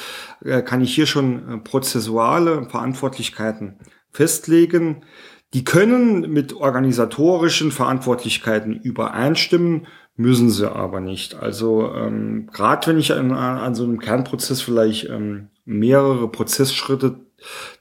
äh, 0.43 0.62
kann 0.63 0.81
ich 0.81 0.93
hier 0.93 1.05
schon 1.05 1.47
äh, 1.47 1.57
prozessuale 1.59 2.65
Verantwortlichkeiten 2.69 3.77
festlegen. 4.13 5.03
Die 5.53 5.63
können 5.63 6.32
mit 6.32 6.53
organisatorischen 6.53 7.72
Verantwortlichkeiten 7.72 8.74
übereinstimmen, 8.74 9.88
müssen 10.15 10.50
sie 10.50 10.72
aber 10.72 11.00
nicht. 11.00 11.36
Also 11.36 11.93
ähm, 11.93 12.50
gerade 12.51 12.88
wenn 12.88 13.00
ich 13.00 13.13
an, 13.13 13.32
an, 13.32 13.75
so 13.75 13.84
einem 13.84 14.00
Kernprozess 14.00 14.62
vielleicht 14.62 15.10
ähm, 15.10 15.50
mehrere 15.65 16.27
Prozessschritte 16.27 17.20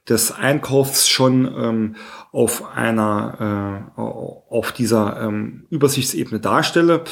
des 0.09 0.33
Einkaufs 0.33 1.09
schon 1.09 1.47
ähm, 1.47 1.97
auf 2.33 2.75
einer 2.75 3.87
äh, 3.97 4.01
auf 4.01 4.73
dieser 4.73 5.21
ähm, 5.21 5.67
Übersichtsebene 5.71 6.41
darstelle, 6.41 7.05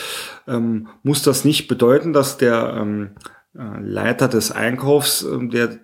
ähm, 0.49 0.89
muss 1.03 1.23
das 1.23 1.45
nicht 1.45 1.69
bedeuten, 1.69 2.13
dass 2.13 2.39
der 2.39 2.77
ähm, 2.77 3.11
äh, 3.57 3.81
Leiter 3.81 4.29
des 4.29 4.51
Einkaufs, 4.51 5.23
äh, 5.23 5.49
der 5.49 5.79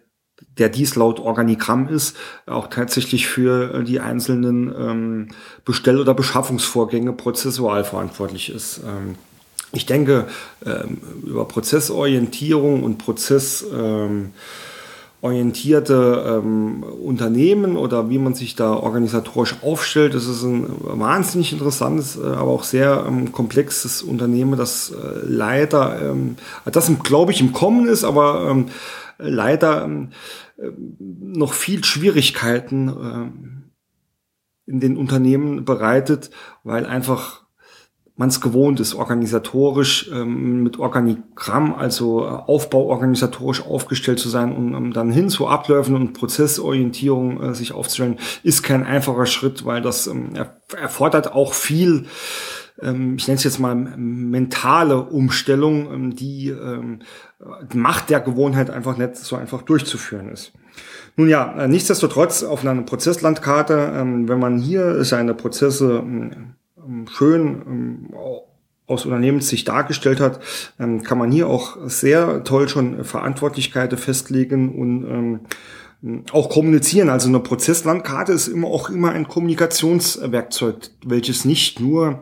der 0.59 0.69
dies 0.69 0.97
laut 0.97 1.21
Organigramm 1.21 1.89
ist, 1.89 2.17
auch 2.47 2.69
tatsächlich 2.69 3.27
für 3.27 3.75
äh, 3.75 3.85
die 3.85 4.01
einzelnen 4.01 4.75
ähm, 4.79 5.29
Bestell- 5.65 6.01
oder 6.01 6.15
Beschaffungsvorgänge 6.15 7.13
prozessual 7.13 7.85
verantwortlich 7.85 8.51
ist. 8.51 8.81
Ähm, 8.87 9.17
ich 9.73 9.87
denke, 9.87 10.27
ähm, 10.65 10.99
über 11.25 11.47
Prozessorientierung 11.47 12.83
und 12.83 12.99
Prozess 12.99 13.65
ähm, 13.75 14.33
ähm, 15.23 16.83
Unternehmen 16.83 17.77
oder 17.77 18.09
wie 18.09 18.19
man 18.19 18.35
sich 18.35 18.55
da 18.55 18.75
organisatorisch 18.75 19.57
aufstellt. 19.63 20.15
Das 20.15 20.27
ist 20.27 20.43
ein 20.45 20.67
wahnsinnig 20.81 21.53
interessantes, 21.53 22.17
äh, 22.17 22.25
aber 22.25 22.51
auch 22.51 22.63
sehr 22.63 23.05
ähm, 23.07 23.33
komplexes 23.33 24.03
Unternehmen, 24.03 24.57
das 24.57 24.91
äh, 24.91 24.95
leider, 25.25 26.15
das 26.65 26.91
glaube 27.03 27.33
ich 27.33 27.41
im 27.41 27.53
Kommen 27.53 27.89
ist, 27.89 28.05
aber 28.05 28.65
leider 29.19 29.85
ähm, 29.85 30.11
äh, 30.59 30.71
noch 30.99 31.53
viel 31.53 31.85
Schwierigkeiten 31.85 32.89
äh, 32.89 34.71
in 34.71 34.81
den 34.81 34.97
Unternehmen 34.97 35.65
bereitet, 35.65 36.31
weil 36.65 36.87
einfach 36.87 37.47
man 38.19 38.31
es 38.31 38.41
gewohnt 38.41 38.81
ist, 38.81 38.95
organisatorisch 38.95 40.11
ähm, 40.11 40.63
mit 40.63 40.79
Organigramm, 40.79 41.75
also 41.75 42.25
äh, 42.25 42.29
Aufbau 42.29 42.87
organisatorisch 42.87 43.63
aufgestellt 43.63 44.19
zu 44.19 44.31
sein 44.31 44.53
und 44.53 44.75
um 44.75 44.93
dann 44.95 45.11
hin 45.11 45.29
zu 45.29 45.47
Abläufen 45.49 45.95
und 45.95 46.15
Prozessorientierung 46.15 47.43
äh, 47.43 47.55
sich 47.55 47.73
aufzustellen, 47.73 48.19
ist 48.43 48.63
kein 48.63 48.85
einfacher 48.85 49.27
Schritt, 49.27 49.67
weil 49.67 49.83
das 49.83 50.07
ähm, 50.07 50.31
erfordert 50.75 51.35
auch 51.35 51.53
viel 51.53 52.07
ähm, 52.81 53.17
ich 53.17 53.27
nenne 53.27 53.37
es 53.37 53.45
jetzt 53.45 53.59
mal 53.59 53.75
mentale 53.75 55.03
Umstellung, 55.03 55.93
ähm, 55.93 56.17
die 56.17 56.49
ähm, 56.49 57.01
die 57.01 57.26
Macht 57.75 58.11
der 58.11 58.21
Gewohnheit 58.21 58.71
einfach 58.71 58.97
nicht 58.97 59.17
so 59.17 59.37
einfach 59.37 59.63
durchzuführen 59.63 60.31
ist. 60.31 60.53
Nun 61.17 61.29
ja, 61.29 61.55
äh, 61.59 61.69
nichtsdestotrotz 61.69 62.43
auf 62.43 62.65
einer 62.65 62.81
Prozesslandkarte, 62.83 63.93
wenn 64.27 64.39
man 64.39 64.59
hier 64.59 65.05
seine 65.05 65.35
Prozesse 65.35 66.03
schön 67.11 68.11
aus 68.87 69.05
Unternehmenssicht 69.05 69.67
dargestellt 69.69 70.21
hat, 70.21 70.41
kann 70.79 71.19
man 71.19 71.33
hier 71.33 71.49
auch 71.49 71.77
sehr 71.87 72.45
toll 72.45 72.69
schon 72.69 73.05
Verantwortlichkeiten 73.05 73.99
festlegen 73.99 74.75
und 74.79 75.47
auch 76.33 76.49
kommunizieren. 76.51 77.09
Also 77.09 77.29
eine 77.29 77.41
Prozesslandkarte 77.41 78.33
ist 78.33 78.49
immer 78.49 78.69
auch 78.69 78.91
immer 78.91 79.13
ein 79.13 79.29
Kommunikationswerkzeug, 79.29 80.91
welches 81.05 81.45
nicht 81.45 81.81
nur 81.81 82.09
ähm, 82.09 82.19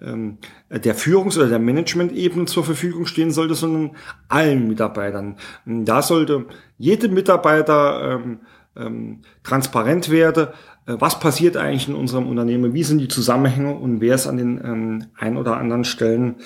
der 0.00 0.94
Führungs- 0.94 1.36
oder 1.36 1.48
der 1.48 1.58
Management-Ebene 1.58 2.46
zur 2.46 2.64
Verfügung 2.64 3.04
stehen 3.04 3.30
sollte, 3.30 3.54
sondern 3.54 3.96
allen 4.28 4.66
Mitarbeitern. 4.66 5.36
Da 5.66 6.00
sollte 6.00 6.46
jede 6.78 7.08
Mitarbeiter 7.08 8.20
ähm, 8.24 8.40
ähm, 8.76 9.20
transparent 9.42 10.10
werden, 10.10 10.48
äh, 10.86 10.96
was 10.98 11.20
passiert 11.20 11.56
eigentlich 11.56 11.88
in 11.88 11.94
unserem 11.94 12.28
Unternehmen, 12.28 12.74
wie 12.74 12.84
sind 12.84 12.98
die 12.98 13.08
Zusammenhänge 13.08 13.74
und 13.74 14.00
wer 14.00 14.14
ist 14.14 14.26
an 14.26 14.36
den 14.36 14.60
ähm, 14.64 15.06
ein 15.16 15.36
oder 15.36 15.56
anderen 15.56 15.84
Stellen 15.84 16.36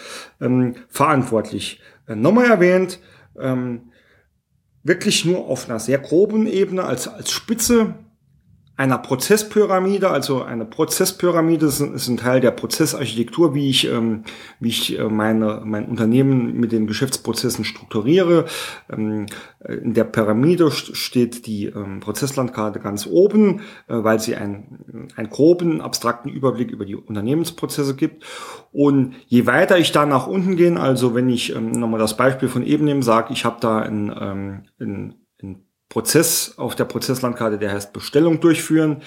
ähm, 0.41 0.75
verantwortlich. 0.89 1.81
Äh, 2.07 2.17
nochmal 2.17 2.47
erwähnt, 2.47 2.99
ähm, 3.39 3.93
wirklich 4.83 5.25
nur 5.25 5.47
auf 5.47 5.69
einer 5.69 5.79
sehr 5.79 5.99
groben 5.99 6.47
Ebene 6.47 6.85
als, 6.85 7.09
als 7.09 7.31
Spitze 7.31 7.95
einer 8.77 8.99
Prozesspyramide, 8.99 10.11
also 10.11 10.43
eine 10.43 10.65
Prozesspyramide 10.65 11.67
ist, 11.67 11.81
ein 11.81 12.17
Teil 12.17 12.41
der 12.41 12.51
Prozessarchitektur, 12.51 13.55
wie 13.55 13.71
ich, 13.71 13.89
ähm, 13.89 14.25
wie 14.59 14.69
ich 14.69 14.99
äh, 14.99 15.05
meine, 15.05 15.63
mein 15.65 15.87
Unternehmen 15.87 16.55
mit 16.55 16.73
den 16.73 16.89
Geschäftsprozessen 16.89 17.65
strukturiere. 17.65 18.47
Ähm, 18.91 19.27
in 19.69 19.95
der 19.95 20.05
Pyramide 20.05 20.73
steht 20.73 21.47
die 21.47 21.67
ähm, 21.67 22.01
Prozesslandkarte 22.01 22.81
ganz 22.81 23.07
oben, 23.07 23.61
äh, 23.87 23.95
weil 24.03 24.19
sie 24.19 24.35
einen, 24.35 25.09
einen 25.15 25.31
groben, 25.31 25.81
abstrakten 25.81 26.29
Überblick 26.29 26.73
über 26.73 26.85
die 26.85 26.97
Unternehmensprozesse 26.97 27.95
gibt. 27.95 28.25
Und 28.73 29.15
je 29.27 29.47
weiter 29.47 29.79
ich 29.79 29.93
da 29.93 30.05
nach 30.05 30.27
unten 30.27 30.57
gehe, 30.57 30.81
also 30.81 31.15
wenn 31.15 31.29
ich 31.29 31.55
ähm, 31.55 31.71
nochmal 31.71 32.01
das 32.01 32.17
Beispiel 32.17 32.49
von 32.49 32.65
eben 32.65 32.87
nehme, 32.87 33.05
sage, 33.05 33.33
ich 33.33 33.45
habe 33.45 33.59
da 33.61 33.79
ein, 33.79 34.13
ähm, 34.21 34.63
ein, 34.81 35.15
ein 35.15 35.24
Prozess 35.95 36.55
auf 36.57 36.75
der 36.75 36.87
Prozesslandkarte, 36.87 37.57
der 37.57 37.71
heißt 37.71 37.93
Bestellung 37.93 38.41
durchführen. 38.41 39.03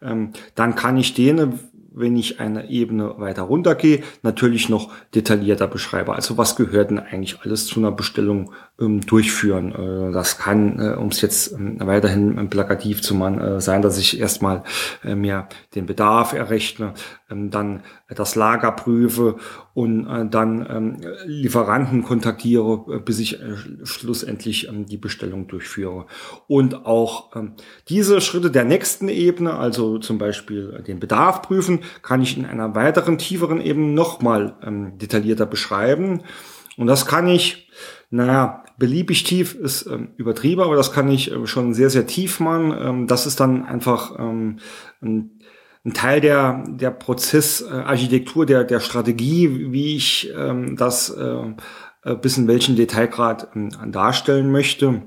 Ähm, 0.00 0.32
dann 0.54 0.74
kann 0.74 0.96
ich 0.96 1.12
den 1.12 1.60
wenn 1.92 2.16
ich 2.16 2.40
eine 2.40 2.70
Ebene 2.70 3.14
weiter 3.18 3.42
runtergehe, 3.42 4.02
natürlich 4.22 4.68
noch 4.68 4.90
detaillierter 5.14 5.66
beschreibe. 5.66 6.14
Also 6.14 6.38
was 6.38 6.56
gehört 6.56 6.90
denn 6.90 7.00
eigentlich 7.00 7.40
alles 7.42 7.66
zu 7.66 7.80
einer 7.80 7.90
Bestellung 7.90 8.52
ähm, 8.80 9.00
durchführen? 9.00 9.72
Äh, 9.72 10.12
das 10.12 10.38
kann, 10.38 10.78
äh, 10.78 10.94
um 10.94 11.08
es 11.08 11.20
jetzt 11.20 11.52
ähm, 11.52 11.78
weiterhin 11.80 12.48
plakativ 12.48 13.02
zu 13.02 13.14
machen, 13.14 13.40
äh, 13.40 13.60
sein, 13.60 13.82
dass 13.82 13.98
ich 13.98 14.20
erstmal 14.20 14.62
äh, 15.04 15.14
mir 15.14 15.48
den 15.74 15.86
Bedarf 15.86 16.32
errechne, 16.32 16.94
dann 17.30 17.82
das 18.08 18.34
Lager 18.34 18.72
prüfe 18.72 19.36
und 19.74 20.06
äh, 20.06 20.26
dann 20.28 20.66
ähm, 20.68 20.96
Lieferanten 21.26 22.02
kontaktiere, 22.02 22.84
äh, 22.88 22.98
bis 22.98 23.18
ich 23.20 23.40
äh, 23.40 23.56
schlussendlich 23.84 24.68
ähm, 24.68 24.86
die 24.86 24.96
Bestellung 24.96 25.46
durchführe. 25.46 26.06
Und 26.48 26.86
auch 26.86 27.34
ähm, 27.36 27.52
diese 27.88 28.20
Schritte 28.20 28.50
der 28.50 28.64
nächsten 28.64 29.08
Ebene, 29.08 29.54
also 29.54 29.98
zum 29.98 30.18
Beispiel 30.18 30.82
den 30.86 31.00
Bedarf 31.00 31.42
prüfen, 31.42 31.80
kann 32.02 32.22
ich 32.22 32.36
in 32.36 32.44
einer 32.44 32.74
weiteren, 32.74 33.18
tieferen 33.18 33.60
Ebene 33.60 33.88
nochmal 33.88 34.56
ähm, 34.62 34.98
detaillierter 34.98 35.46
beschreiben. 35.46 36.22
Und 36.76 36.86
das 36.86 37.06
kann 37.06 37.28
ich, 37.28 37.68
naja, 38.10 38.64
beliebig 38.78 39.24
tief 39.24 39.54
ist 39.54 39.86
ähm, 39.86 40.08
übertrieben, 40.16 40.62
aber 40.62 40.74
das 40.74 40.92
kann 40.92 41.10
ich 41.10 41.32
schon 41.44 41.74
sehr, 41.74 41.90
sehr 41.90 42.06
tief 42.06 42.40
machen. 42.40 42.74
Ähm, 42.76 43.06
das 43.06 43.26
ist 43.26 43.38
dann 43.38 43.64
einfach 43.66 44.18
ähm, 44.18 44.56
ein 45.02 45.39
ein 45.84 45.94
Teil 45.94 46.20
der, 46.20 46.64
der 46.68 46.90
Prozessarchitektur, 46.90 48.44
der, 48.44 48.64
der 48.64 48.80
Strategie, 48.80 49.72
wie 49.72 49.96
ich 49.96 50.30
ähm, 50.36 50.76
das 50.76 51.10
äh, 51.10 51.54
äh, 52.02 52.14
bis 52.16 52.36
in 52.36 52.48
welchen 52.48 52.76
Detailgrad 52.76 53.48
ähm, 53.54 53.70
darstellen 53.90 54.50
möchte. 54.50 55.02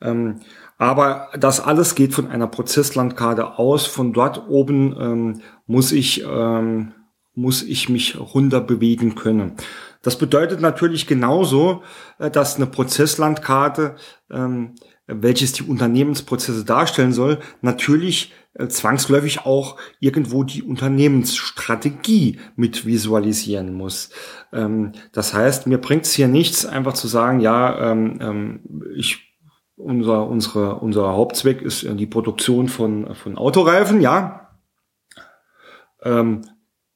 Ähm, 0.00 0.40
aber 0.78 1.28
das 1.38 1.60
alles 1.60 1.94
geht 1.94 2.14
von 2.14 2.28
einer 2.28 2.46
Prozesslandkarte 2.46 3.58
aus. 3.58 3.86
Von 3.86 4.12
dort 4.12 4.48
oben 4.48 4.96
ähm, 4.98 5.40
muss 5.66 5.92
ich 5.92 6.24
ähm, 6.24 6.94
muss 7.34 7.62
ich 7.62 7.88
mich 7.88 8.18
runter 8.18 8.60
bewegen 8.60 9.14
können. 9.14 9.52
Das 10.02 10.18
bedeutet 10.18 10.60
natürlich 10.60 11.06
genauso, 11.06 11.82
äh, 12.18 12.30
dass 12.30 12.56
eine 12.56 12.66
Prozesslandkarte 12.66 13.96
ähm, 14.30 14.74
welches 15.08 15.52
die 15.52 15.62
Unternehmensprozesse 15.62 16.64
darstellen 16.64 17.12
soll, 17.12 17.38
natürlich 17.62 18.32
äh, 18.47 18.47
zwangsläufig 18.66 19.46
auch 19.46 19.76
irgendwo 20.00 20.42
die 20.42 20.62
Unternehmensstrategie 20.62 22.40
mit 22.56 22.86
visualisieren 22.86 23.72
muss. 23.74 24.10
Ähm, 24.52 24.92
das 25.12 25.34
heißt, 25.34 25.66
mir 25.66 25.78
bringt 25.78 26.04
es 26.04 26.12
hier 26.12 26.28
nichts, 26.28 26.66
einfach 26.66 26.94
zu 26.94 27.06
sagen, 27.06 27.40
ja, 27.40 27.92
ähm, 27.92 28.18
ähm, 28.20 28.60
ich 28.96 29.28
unser, 29.76 30.26
unsere, 30.26 30.74
unser 30.76 31.12
Hauptzweck 31.12 31.62
ist 31.62 31.84
die 31.84 32.06
Produktion 32.06 32.68
von, 32.68 33.14
von 33.14 33.38
Autoreifen, 33.38 34.00
ja. 34.00 34.56
Ähm, 36.02 36.42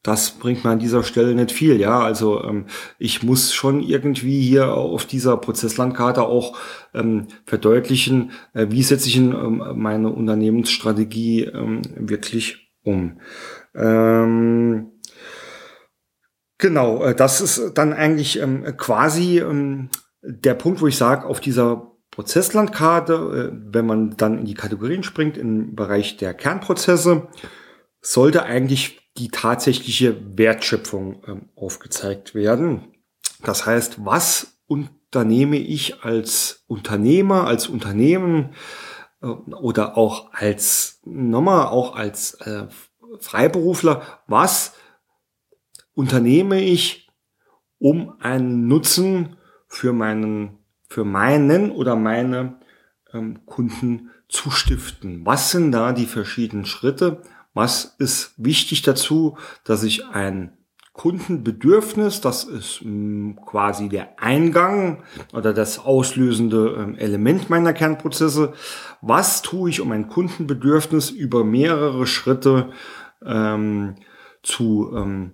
das 0.03 0.33
bringt 0.33 0.65
mir 0.65 0.71
an 0.71 0.81
dieser 0.81 1.05
Stelle 1.05 1.35
nicht 1.35 1.53
viel, 1.53 1.81
ja. 1.81 2.01
Also 2.01 2.43
ähm, 2.43 2.67
ich 2.99 3.23
muss 3.23 3.55
schon 3.55 3.81
irgendwie 3.81 4.41
hier 4.43 4.75
auf 4.75 5.07
dieser 5.07 5.37
Prozesslandkarte 5.37 6.23
auch 6.23 6.59
ähm, 6.93 7.29
verdeutlichen, 7.47 8.33
äh, 8.53 8.67
wie 8.71 8.83
setze 8.83 9.09
ich 9.09 9.17
in, 9.17 9.33
ähm, 9.33 9.63
meine 9.77 10.11
Unternehmensstrategie 10.11 11.45
ähm, 11.45 11.83
wirklich 11.95 12.73
um. 12.83 13.21
Ähm, 13.77 14.91
genau, 16.59 17.05
äh, 17.05 17.15
das 17.15 17.41
ist 17.41 17.75
dann 17.75 17.93
eigentlich 17.93 18.41
ähm, 18.41 18.77
quasi 18.77 19.41
der 20.23 20.55
Punkt, 20.55 20.81
wo 20.81 20.87
ich 20.87 20.97
sage, 20.97 21.27
auf 21.27 21.41
dieser 21.41 21.93
Prozesslandkarte, 22.11 23.53
äh, 23.53 23.57
wenn 23.73 23.87
man 23.87 24.17
dann 24.17 24.39
in 24.39 24.45
die 24.45 24.55
Kategorien 24.55 25.03
springt, 25.03 25.37
im 25.37 25.75
Bereich 25.75 26.17
der 26.17 26.35
Kernprozesse, 26.35 27.29
sollte 28.01 28.43
eigentlich 28.45 29.02
die 29.17 29.29
tatsächliche 29.29 30.39
Wertschöpfung 30.39 31.23
ähm, 31.27 31.49
aufgezeigt 31.55 32.35
werden. 32.35 32.95
Das 33.43 33.67
heißt, 33.67 34.05
was 34.05 34.59
unternehme 34.67 35.57
ich 35.57 36.03
als 36.03 36.65
Unternehmer, 36.67 37.47
als 37.47 37.69
Unternehmen 37.69 38.55
äh, 39.21 39.27
oder 39.27 39.97
auch 39.99 40.33
als 40.33 41.01
nochmal 41.05 41.67
auch 41.67 41.95
als 41.95 42.35
äh, 42.35 42.69
Freiberufler, 43.21 44.03
was 44.27 44.75
unternehme 45.95 46.61
ich, 46.63 47.11
um 47.79 48.15
einen 48.21 48.69
Nutzen 48.69 49.37
für 49.67 49.93
meinen 49.93 50.59
für 50.89 51.05
meinen 51.05 51.71
oder 51.71 51.97
meine 51.97 52.61
ähm, 53.13 53.45
Kunden 53.47 54.11
zu 54.29 54.51
stiften? 54.51 55.25
Was 55.25 55.51
sind 55.51 55.73
da 55.73 55.93
die 55.93 56.07
verschiedenen 56.07 56.67
Schritte? 56.67 57.23
Was 57.55 57.95
ist 57.99 58.33
wichtig 58.37 58.83
dazu, 58.83 59.37
dass 59.65 59.83
ich 59.83 60.07
ein 60.07 60.57
Kundenbedürfnis, 60.95 62.21
das 62.21 62.45
ist 62.45 62.83
mh, 62.83 62.91
mm, 62.91 63.37
quasi 63.47 63.89
der 63.89 64.21
Eingang 64.21 65.03
oder 65.33 65.55
das 65.55 65.79
auslösende 65.79 66.77
ähm, 66.79 66.99
Element 66.99 67.49
meiner 67.49 67.73
Kernprozesse. 67.73 68.53
Was 69.01 69.41
tue 69.41 69.71
ich, 69.71 69.81
um 69.81 69.91
ein 69.91 70.09
Kundenbedürfnis 70.09 71.11
über 71.11 71.45
mehrere 71.45 72.07
Schritte 72.07 72.71
ähm, 73.25 73.95
zu, 74.43 74.93
ähm, 74.95 75.33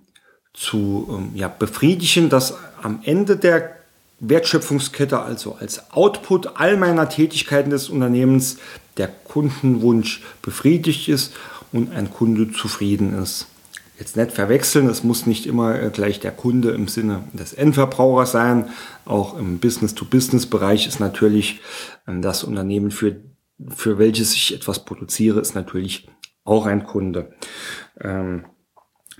zu 0.53 1.07
ähm, 1.11 1.31
ja, 1.33 1.49
befriedigen, 1.49 2.29
dass 2.29 2.57
am 2.81 3.01
Ende 3.03 3.35
der 3.35 3.75
Wertschöpfungskette, 4.21 5.19
also 5.19 5.57
als 5.59 5.91
Output 5.91 6.55
all 6.55 6.77
meiner 6.77 7.09
Tätigkeiten 7.09 7.69
des 7.69 7.89
Unternehmens, 7.89 8.59
der 8.97 9.07
Kundenwunsch 9.07 10.23
befriedigt 10.41 11.07
ist 11.09 11.33
und 11.71 11.91
ein 11.91 12.11
Kunde 12.11 12.51
zufrieden 12.51 13.13
ist. 13.21 13.47
Jetzt 13.99 14.15
nicht 14.15 14.31
verwechseln, 14.31 14.87
es 14.87 15.03
muss 15.03 15.25
nicht 15.25 15.45
immer 15.45 15.77
äh, 15.77 15.89
gleich 15.89 16.21
der 16.21 16.31
Kunde 16.31 16.71
im 16.71 16.87
Sinne 16.87 17.25
des 17.33 17.51
Endverbrauchers 17.51 18.31
sein. 18.31 18.69
Auch 19.03 19.37
im 19.37 19.59
Business-to-Business-Bereich 19.59 20.87
ist 20.87 21.01
natürlich 21.01 21.59
ähm, 22.07 22.21
das 22.21 22.45
Unternehmen, 22.45 22.91
für, 22.91 23.17
für 23.75 23.99
welches 23.99 24.33
ich 24.33 24.55
etwas 24.55 24.85
produziere, 24.85 25.41
ist 25.41 25.53
natürlich 25.53 26.07
auch 26.45 26.65
ein 26.65 26.85
Kunde. 26.85 27.33
Ähm, 27.99 28.45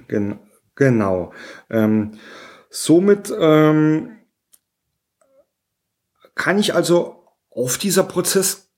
gen 0.08 0.40
genau. 0.76 1.34
Ähm, 1.70 2.14
somit 2.70 3.34
ähm, 3.38 4.18
kann 6.36 6.58
ich 6.58 6.74
also 6.74 7.26
auf 7.52 7.78
dieser 7.78 8.04
Prozess 8.04 8.69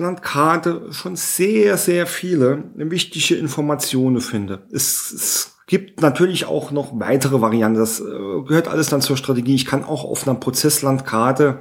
Landkarte 0.00 0.92
schon 0.92 1.16
sehr, 1.16 1.76
sehr 1.76 2.06
viele 2.06 2.64
wichtige 2.74 3.36
Informationen 3.36 4.20
finde. 4.20 4.66
Es, 4.72 5.12
es 5.12 5.56
gibt 5.70 6.02
natürlich 6.02 6.46
auch 6.46 6.72
noch 6.72 6.98
weitere 6.98 7.40
Varianten. 7.40 7.78
Das 7.78 8.00
äh, 8.00 8.04
gehört 8.04 8.66
alles 8.66 8.88
dann 8.88 9.02
zur 9.02 9.16
Strategie. 9.16 9.54
Ich 9.54 9.66
kann 9.66 9.84
auch 9.84 10.04
auf 10.04 10.26
einer 10.26 10.38
Prozesslandkarte, 10.38 11.60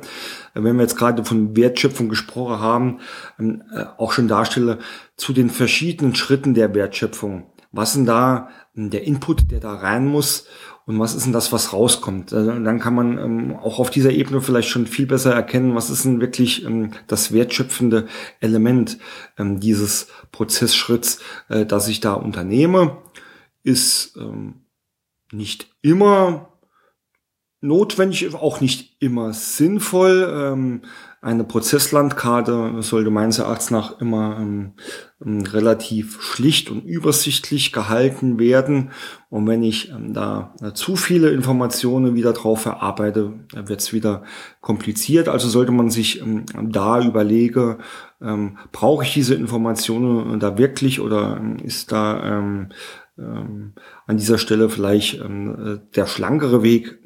äh, 0.56 0.64
wenn 0.64 0.78
wir 0.78 0.82
jetzt 0.82 0.98
gerade 0.98 1.24
von 1.24 1.56
Wertschöpfung 1.56 2.10
gesprochen 2.10 2.60
haben, 2.60 3.00
ähm, 3.40 3.62
äh, 3.72 3.86
auch 3.98 4.12
schon 4.12 4.28
darstelle, 4.28 4.80
zu 5.16 5.32
den 5.32 5.52
verschiedenen 5.52 6.16
Schritten 6.16 6.56
der 6.56 6.74
Wertschöpfung. 6.74 7.52
Was 7.72 7.94
denn 7.94 8.08
da 8.08 8.50
der 8.74 9.04
Input, 9.04 9.52
der 9.52 9.60
da 9.60 9.76
rein 9.76 10.08
muss 10.08 10.48
und 10.90 10.98
was 10.98 11.14
ist 11.14 11.28
denn 11.28 11.34
das, 11.34 11.52
was 11.52 11.72
rauskommt? 11.72 12.34
Also 12.34 12.52
dann 12.52 12.80
kann 12.80 12.96
man 12.96 13.20
ähm, 13.20 13.56
auch 13.56 13.78
auf 13.78 13.92
dieser 13.92 14.10
Ebene 14.10 14.42
vielleicht 14.42 14.70
schon 14.70 14.88
viel 14.88 15.06
besser 15.06 15.32
erkennen, 15.32 15.76
was 15.76 15.92
ist 15.92 16.04
denn 16.04 16.20
wirklich 16.20 16.66
ähm, 16.66 16.94
das 17.06 17.32
wertschöpfende 17.32 18.08
Element 18.40 18.98
ähm, 19.38 19.60
dieses 19.60 20.08
Prozessschritts, 20.32 21.20
äh, 21.48 21.68
das 21.68 21.88
ich 21.90 22.00
da 22.00 22.14
unternehme, 22.14 22.98
ist 23.62 24.18
ähm, 24.18 24.62
nicht 25.32 25.68
immer 25.84 26.49
notwendig, 27.62 28.34
auch 28.34 28.62
nicht 28.62 28.96
immer 29.00 29.34
sinnvoll. 29.34 30.30
Ähm, 30.32 30.82
eine 31.22 31.44
Prozesslandkarte 31.44 32.82
sollte 32.82 33.10
meines 33.10 33.40
Erachtens 33.40 33.72
nach 33.72 34.00
immer 34.00 34.38
ähm, 34.40 34.72
ähm, 35.24 35.42
relativ 35.42 36.22
schlicht 36.22 36.72
und 36.72 36.86
übersichtlich 36.86 37.74
gehalten 37.74 38.40
werden. 38.40 38.92
Und 39.30 39.46
wenn 39.46 39.62
ich 39.62 39.90
ähm, 39.90 40.14
da 40.14 40.54
äh, 40.62 40.72
zu 40.72 40.96
viele 40.96 41.32
Informationen 41.32 42.16
wieder 42.16 42.32
drauf 42.32 42.62
verarbeite, 42.62 43.34
wird 43.54 43.82
es 43.82 43.92
wieder 43.92 44.24
kompliziert. 44.62 45.28
Also 45.28 45.50
sollte 45.50 45.74
man 45.74 45.90
sich 45.90 46.22
ähm, 46.22 46.46
da 46.72 47.04
überlegen, 47.04 47.80
ähm, 48.22 48.58
brauche 48.72 49.04
ich 49.04 49.14
diese 49.14 49.36
Informationen 49.36 50.40
da 50.40 50.58
wirklich 50.58 51.02
oder 51.02 51.36
ähm, 51.38 51.58
ist 51.58 51.92
da 51.92 52.24
ähm, 52.24 52.70
ähm, 53.18 53.74
an 54.08 54.16
dieser 54.16 54.38
Stelle 54.38 54.70
vielleicht 54.70 55.20
ähm, 55.20 55.82
äh, 55.82 55.96
der 55.96 56.08
schlankere 56.08 56.64
Weg 56.64 57.00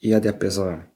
eher 0.00 0.20
der 0.20 0.32
bessere. 0.32 0.86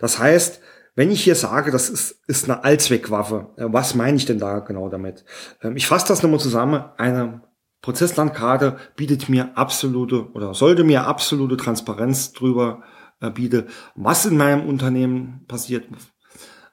Das 0.00 0.18
heißt, 0.18 0.60
wenn 0.94 1.10
ich 1.10 1.24
hier 1.24 1.34
sage, 1.34 1.70
das 1.70 1.88
ist, 1.88 2.22
ist 2.26 2.44
eine 2.44 2.64
Allzweckwaffe, 2.64 3.48
äh, 3.56 3.64
was 3.68 3.94
meine 3.94 4.16
ich 4.16 4.26
denn 4.26 4.38
da 4.38 4.58
genau 4.58 4.88
damit? 4.88 5.24
Ähm, 5.62 5.76
ich 5.76 5.86
fasse 5.86 6.08
das 6.08 6.22
nochmal 6.22 6.40
zusammen. 6.40 6.84
Eine 6.98 7.42
Prozesslandkarte 7.80 8.76
bietet 8.96 9.28
mir 9.28 9.56
absolute 9.56 10.30
oder 10.32 10.54
sollte 10.54 10.84
mir 10.84 11.06
absolute 11.06 11.56
Transparenz 11.56 12.32
drüber 12.32 12.82
äh, 13.20 13.30
bieten, 13.30 13.68
was 13.94 14.26
in 14.26 14.36
meinem 14.36 14.68
Unternehmen 14.68 15.44
passiert, 15.48 15.86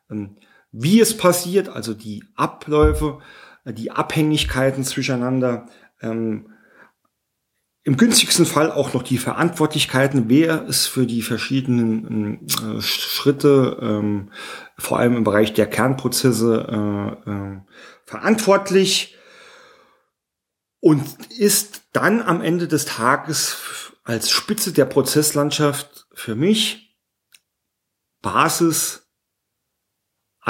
ähm, 0.09 0.37
wie 0.71 0.99
es 0.99 1.17
passiert, 1.17 1.69
also 1.69 1.93
die 1.93 2.23
Abläufe, 2.35 3.19
äh, 3.63 3.73
die 3.73 3.91
Abhängigkeiten 3.91 4.83
zwischeneinander, 4.83 5.67
ähm, 6.01 6.49
im 7.89 7.97
günstigsten 7.97 8.45
Fall 8.45 8.71
auch 8.71 8.93
noch 8.93 9.01
die 9.01 9.17
Verantwortlichkeiten, 9.17 10.25
wer 10.29 10.67
ist 10.67 10.85
für 10.85 11.07
die 11.07 11.23
verschiedenen 11.23 12.47
äh, 12.47 12.81
Schritte, 12.81 13.79
ähm, 13.81 14.31
vor 14.77 14.99
allem 14.99 15.15
im 15.15 15.23
Bereich 15.23 15.55
der 15.55 15.65
Kernprozesse, 15.65 17.17
äh, 17.25 17.31
äh, 17.31 17.61
verantwortlich 18.05 19.17
und 20.79 21.03
ist 21.35 21.81
dann 21.91 22.21
am 22.21 22.41
Ende 22.41 22.67
des 22.67 22.85
Tages 22.85 23.57
als 24.03 24.29
Spitze 24.29 24.71
der 24.71 24.85
Prozesslandschaft 24.85 26.05
für 26.13 26.35
mich 26.35 26.95
Basis 28.21 28.98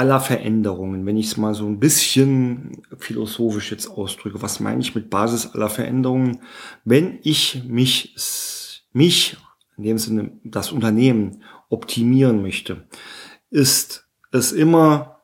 aller 0.00 0.20
Veränderungen, 0.20 1.04
wenn 1.04 1.18
ich 1.18 1.26
es 1.26 1.36
mal 1.36 1.52
so 1.52 1.66
ein 1.66 1.78
bisschen 1.78 2.80
philosophisch 2.96 3.70
jetzt 3.70 3.86
ausdrücke. 3.86 4.40
Was 4.40 4.58
meine 4.58 4.80
ich 4.80 4.94
mit 4.94 5.10
Basis 5.10 5.52
aller 5.52 5.68
Veränderungen? 5.68 6.40
Wenn 6.86 7.18
ich 7.22 7.64
mich, 7.68 8.14
mich, 8.94 9.36
in 9.76 9.84
dem 9.84 9.98
Sinne 9.98 10.32
das 10.42 10.72
Unternehmen 10.72 11.42
optimieren 11.68 12.40
möchte, 12.40 12.86
ist 13.50 14.08
es 14.32 14.52
immer 14.52 15.20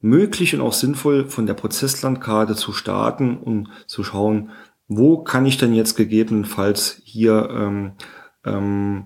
möglich 0.00 0.56
und 0.56 0.60
auch 0.60 0.72
sinnvoll, 0.72 1.28
von 1.28 1.46
der 1.46 1.54
Prozesslandkarte 1.54 2.56
zu 2.56 2.72
starten 2.72 3.36
und 3.36 3.68
zu 3.86 4.02
schauen, 4.02 4.50
wo 4.88 5.18
kann 5.22 5.46
ich 5.46 5.56
denn 5.56 5.72
jetzt 5.72 5.94
gegebenenfalls 5.94 7.00
hier 7.04 7.48
ähm, 7.52 7.92
ähm, 8.44 9.04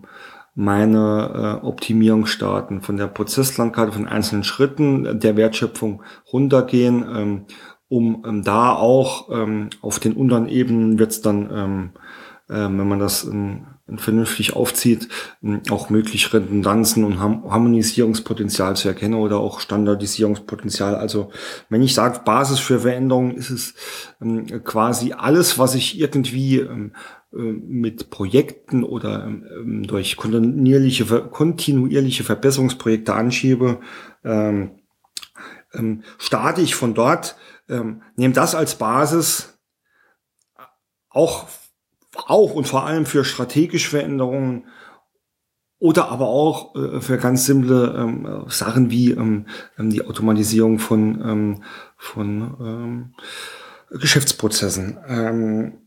meine 0.55 1.61
äh, 1.63 1.67
Optimierung 1.67 2.27
starten, 2.27 2.83
von 2.83 2.97
der 2.97 3.07
Prozesslandkarte, 3.07 3.93
von 3.93 4.09
einzelnen 4.09 4.45
Schritten 4.45 5.21
der 5.21 5.37
Wertschöpfung 5.37 6.03
runtergehen, 6.33 7.05
ähm, 7.15 7.45
um 7.89 8.25
ähm, 8.27 8.43
da 8.45 8.73
auch 8.73 9.29
ähm, 9.31 9.71
auf 9.81 9.99
den 9.99 10.15
unteren 10.15 10.49
Ebenen 10.49 10.99
wird 10.99 11.11
es 11.11 11.21
dann, 11.23 11.51
ähm, 11.53 11.91
äh, 12.49 12.55
wenn 12.55 12.89
man 12.89 12.99
das 12.99 13.25
in, 13.25 13.67
vernünftig 13.97 14.55
aufzieht, 14.55 15.09
auch 15.71 15.91
möglich 15.91 16.33
Redundanzen 16.33 17.05
und 17.05 17.19
Harmonisierungspotenzial 17.19 18.77
zu 18.77 18.89
erkennen 18.89 19.15
oder 19.15 19.39
auch 19.39 19.61
Standardisierungspotenzial. 19.61 20.95
Also 20.95 21.31
wenn 21.69 21.83
ich 21.83 21.95
sage 21.95 22.21
Basis 22.25 22.61
für 22.61 22.81
Veränderungen, 22.81 23.33
ist 23.33 23.51
es 23.51 23.75
ähm, 24.21 24.47
quasi 24.65 25.13
alles, 25.13 25.59
was 25.59 25.75
ich 25.75 25.99
irgendwie 25.99 26.59
ähm, 26.59 26.93
äh, 26.93 27.20
mit 27.33 28.11
Projekten 28.11 28.83
oder 28.83 29.25
ähm, 29.25 29.85
durch 29.87 30.17
kontinuierliche, 30.17 31.05
kontinuierliche 31.05 32.25
Verbesserungsprojekte 32.25 33.15
anschiebe, 33.15 33.81
starte 36.19 36.61
ich 36.61 36.75
von 36.75 36.93
dort, 36.93 37.37
nehme 38.17 38.35
das 38.35 38.55
als 38.55 38.75
Basis 38.75 39.59
auch 41.09 41.47
auch 42.15 42.55
und 42.55 42.67
vor 42.67 42.87
allem 42.87 43.07
für 43.07 43.25
strategische 43.25 43.91
Veränderungen 43.91 44.65
oder 45.79 46.11
aber 46.11 46.29
auch 46.29 46.75
äh, 46.75 47.01
für 47.01 47.17
ganz 47.17 47.47
simple 47.47 47.95
ähm, 47.97 48.45
Sachen 48.49 48.91
wie 48.91 49.13
ähm, 49.13 49.47
ähm 49.79 49.91
die 49.91 50.07
Automatisierung 50.07 50.79
von, 50.79 51.21
ähm, 51.25 51.63
von 51.97 52.57
ähm, 52.61 53.15
Geschäftsprozessen. 53.91 55.81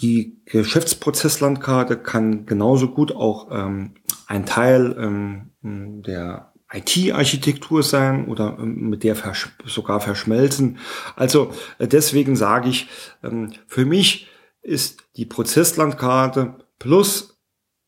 Die 0.00 0.40
Geschäftsprozesslandkarte 0.46 1.96
kann 1.96 2.46
genauso 2.46 2.88
gut 2.88 3.14
auch 3.14 3.48
ähm, 3.50 3.94
ein 4.26 4.46
Teil 4.46 4.96
ähm, 4.98 6.02
der 6.02 6.52
IT-Architektur 6.72 7.82
sein 7.82 8.26
oder 8.28 8.56
ähm, 8.58 8.88
mit 8.88 9.04
der 9.04 9.14
versch 9.14 9.50
sogar 9.66 10.00
verschmelzen. 10.00 10.78
Also 11.16 11.52
äh, 11.78 11.86
deswegen 11.86 12.36
sage 12.36 12.70
ich, 12.70 12.88
ähm, 13.22 13.52
für 13.66 13.84
mich 13.84 14.28
ist 14.62 15.02
die 15.16 15.26
Prozesslandkarte 15.26 16.54
plus 16.78 17.38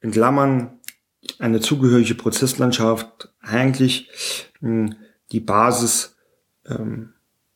in 0.00 0.10
Klammern 0.10 0.80
eine 1.38 1.60
zugehörige 1.60 2.14
Prozesslandschaft 2.14 3.32
eigentlich 3.40 4.10
hm, 4.60 4.96
die 5.32 5.40
Basis 5.40 6.16
ähm, 6.66 7.14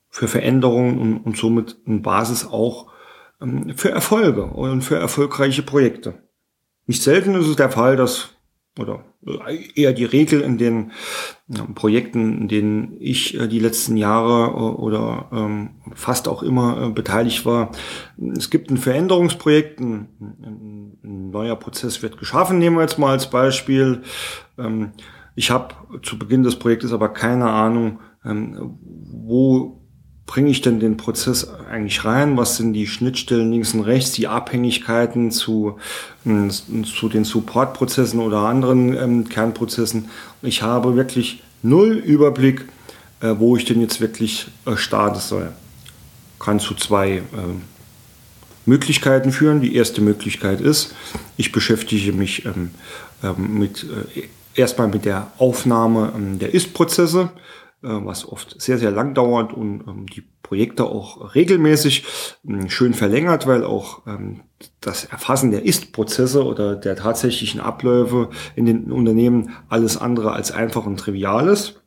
für 0.08 0.28
Veränderungen 0.28 0.98
und, 0.98 1.18
und 1.18 1.37
somit 1.37 1.76
eine 1.87 1.98
Basis 1.98 2.46
auch 2.46 2.88
für 3.77 3.90
Erfolge 3.90 4.44
und 4.46 4.83
für 4.83 4.96
erfolgreiche 4.96 5.62
Projekte. 5.62 6.22
Nicht 6.87 7.03
selten 7.03 7.35
ist 7.35 7.46
es 7.46 7.57
der 7.57 7.70
Fall, 7.70 7.96
dass 7.96 8.31
oder 8.79 9.05
eher 9.74 9.92
die 9.92 10.05
Regel 10.05 10.40
in 10.40 10.57
den 10.57 10.92
Projekten, 11.74 12.42
in 12.42 12.48
denen 12.48 12.96
ich 13.01 13.38
äh, 13.38 13.48
die 13.48 13.59
letzten 13.59 13.96
Jahre 13.96 14.51
äh, 14.51 14.81
oder 14.81 15.29
ähm, 15.33 15.70
fast 15.94 16.29
auch 16.29 16.42
immer 16.42 16.87
äh, 16.87 16.90
beteiligt 16.90 17.44
war. 17.44 17.72
Es 18.37 18.51
gibt 18.51 18.70
ein 18.70 18.77
Veränderungsprojekt, 18.77 19.81
ein, 19.81 20.09
ein, 20.20 21.31
neuer 21.31 21.57
Prozess 21.57 22.03
wird 22.03 22.18
geschaffen, 22.18 22.59
nehmen 22.59 22.77
wir 22.77 22.83
jetzt 22.83 22.98
mal 22.98 23.11
als 23.11 23.29
Beispiel. 23.29 24.03
Ähm, 24.57 24.92
ich 25.35 25.51
habe 25.51 25.74
zu 26.03 26.18
Beginn 26.18 26.42
des 26.42 26.57
Projektes 26.57 26.92
aber 26.92 27.09
keine 27.11 27.51
Ahnung, 27.51 28.01
ähm, 28.24 28.79
wo 28.81 29.77
bringe 30.28 30.50
ich 30.50 30.60
denn 30.60 30.78
den 30.78 30.98
Prozess 30.98 31.48
eigentlich 31.70 32.04
rein? 32.04 32.36
Was 32.36 32.58
sind 32.58 32.74
die 32.74 32.86
Schnittstellen 32.86 33.50
links 33.50 33.72
und 33.74 33.80
rechts, 33.80 34.12
die 34.12 34.28
Abhängigkeiten 34.28 35.32
zu, 35.32 35.78
hm, 36.22 36.50
zu 36.84 37.08
den 37.08 37.24
Supportprozessen 37.24 38.20
oder 38.20 38.40
anderen 38.40 38.94
ähm, 38.96 39.28
Kernprozessen? 39.28 40.10
Ich 40.42 40.62
habe 40.62 40.94
wirklich 40.94 41.42
null 41.62 41.92
Überblick, 41.92 42.66
äh, 43.20 43.34
wo 43.38 43.56
ich 43.56 43.64
denn 43.64 43.80
jetzt 43.80 44.02
wirklich 44.02 44.48
äh, 44.66 44.76
starten 44.76 45.18
soll. 45.18 45.52
Kann 46.38 46.60
zu 46.60 46.74
zwei 46.74 47.16
äh, 47.16 47.22
Möglichkeiten 48.66 49.32
führen. 49.32 49.62
Die 49.62 49.74
erste 49.74 50.02
Möglichkeit 50.02 50.60
ist, 50.60 50.94
ich 51.38 51.52
beschäftige 51.52 52.12
mich 52.12 52.44
ähm, 52.44 52.72
ähm, 53.24 53.58
mit 53.58 53.86
äh, 54.14 54.28
erstmal 54.60 54.88
mit 54.88 55.06
der 55.06 55.32
Aufnahme 55.38 56.12
ähm, 56.14 56.38
der 56.38 56.52
Ist-Prozesse 56.52 57.30
was 57.80 58.26
oft 58.26 58.60
sehr, 58.60 58.78
sehr 58.78 58.90
lang 58.90 59.14
dauert 59.14 59.52
und 59.52 59.84
ähm, 59.86 60.06
die 60.06 60.24
Projekte 60.42 60.84
auch 60.84 61.34
regelmäßig 61.34 62.04
ähm, 62.46 62.68
schön 62.68 62.92
verlängert, 62.92 63.46
weil 63.46 63.64
auch 63.64 64.06
ähm, 64.06 64.40
das 64.80 65.04
Erfassen 65.04 65.50
der 65.52 65.64
Ist-Prozesse 65.64 66.44
oder 66.44 66.74
der 66.74 66.96
tatsächlichen 66.96 67.60
Abläufe 67.60 68.30
in 68.56 68.66
den 68.66 68.90
Unternehmen 68.90 69.50
alles 69.68 69.96
andere 69.96 70.32
als 70.32 70.50
einfach 70.50 70.86
und 70.86 70.98
trivial 70.98 71.48
ist. 71.48 71.82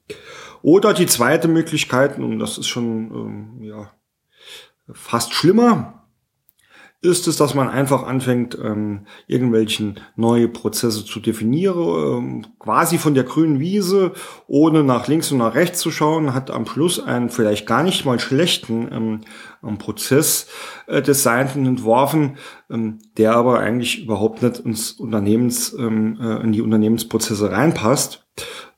Oder 0.61 0.93
die 0.93 1.07
zweite 1.07 1.47
Möglichkeit, 1.47 2.19
und 2.19 2.39
das 2.39 2.57
ist 2.57 2.67
schon 2.67 3.61
ja, 3.63 3.91
fast 4.93 5.33
schlimmer, 5.33 6.00
ist 7.01 7.27
es, 7.27 7.35
dass 7.35 7.55
man 7.55 7.67
einfach 7.67 8.03
anfängt, 8.03 8.55
ähm, 8.63 9.07
irgendwelchen 9.25 9.99
neue 10.15 10.47
Prozesse 10.47 11.03
zu 11.03 11.19
definieren, 11.19 11.77
ähm, 11.79 12.45
quasi 12.59 12.99
von 12.99 13.15
der 13.15 13.23
grünen 13.23 13.59
Wiese, 13.59 14.13
ohne 14.45 14.83
nach 14.83 15.07
links 15.07 15.31
und 15.31 15.39
nach 15.39 15.55
rechts 15.55 15.79
zu 15.79 15.89
schauen, 15.89 16.35
hat 16.35 16.51
am 16.51 16.67
Schluss 16.67 17.03
einen 17.03 17.29
vielleicht 17.29 17.65
gar 17.65 17.81
nicht 17.81 18.05
mal 18.05 18.19
schlechten 18.19 19.23
ähm, 19.63 19.77
Prozess 19.79 20.47
äh, 20.85 21.01
designt 21.01 21.55
und 21.55 21.65
entworfen, 21.65 22.37
ähm, 22.69 22.99
der 23.17 23.33
aber 23.35 23.59
eigentlich 23.59 24.03
überhaupt 24.03 24.43
nicht 24.43 24.59
ins 24.59 24.91
Unternehmens, 24.91 25.73
ähm, 25.73 26.19
äh, 26.21 26.43
in 26.43 26.51
die 26.51 26.61
Unternehmensprozesse 26.61 27.51
reinpasst. 27.51 28.27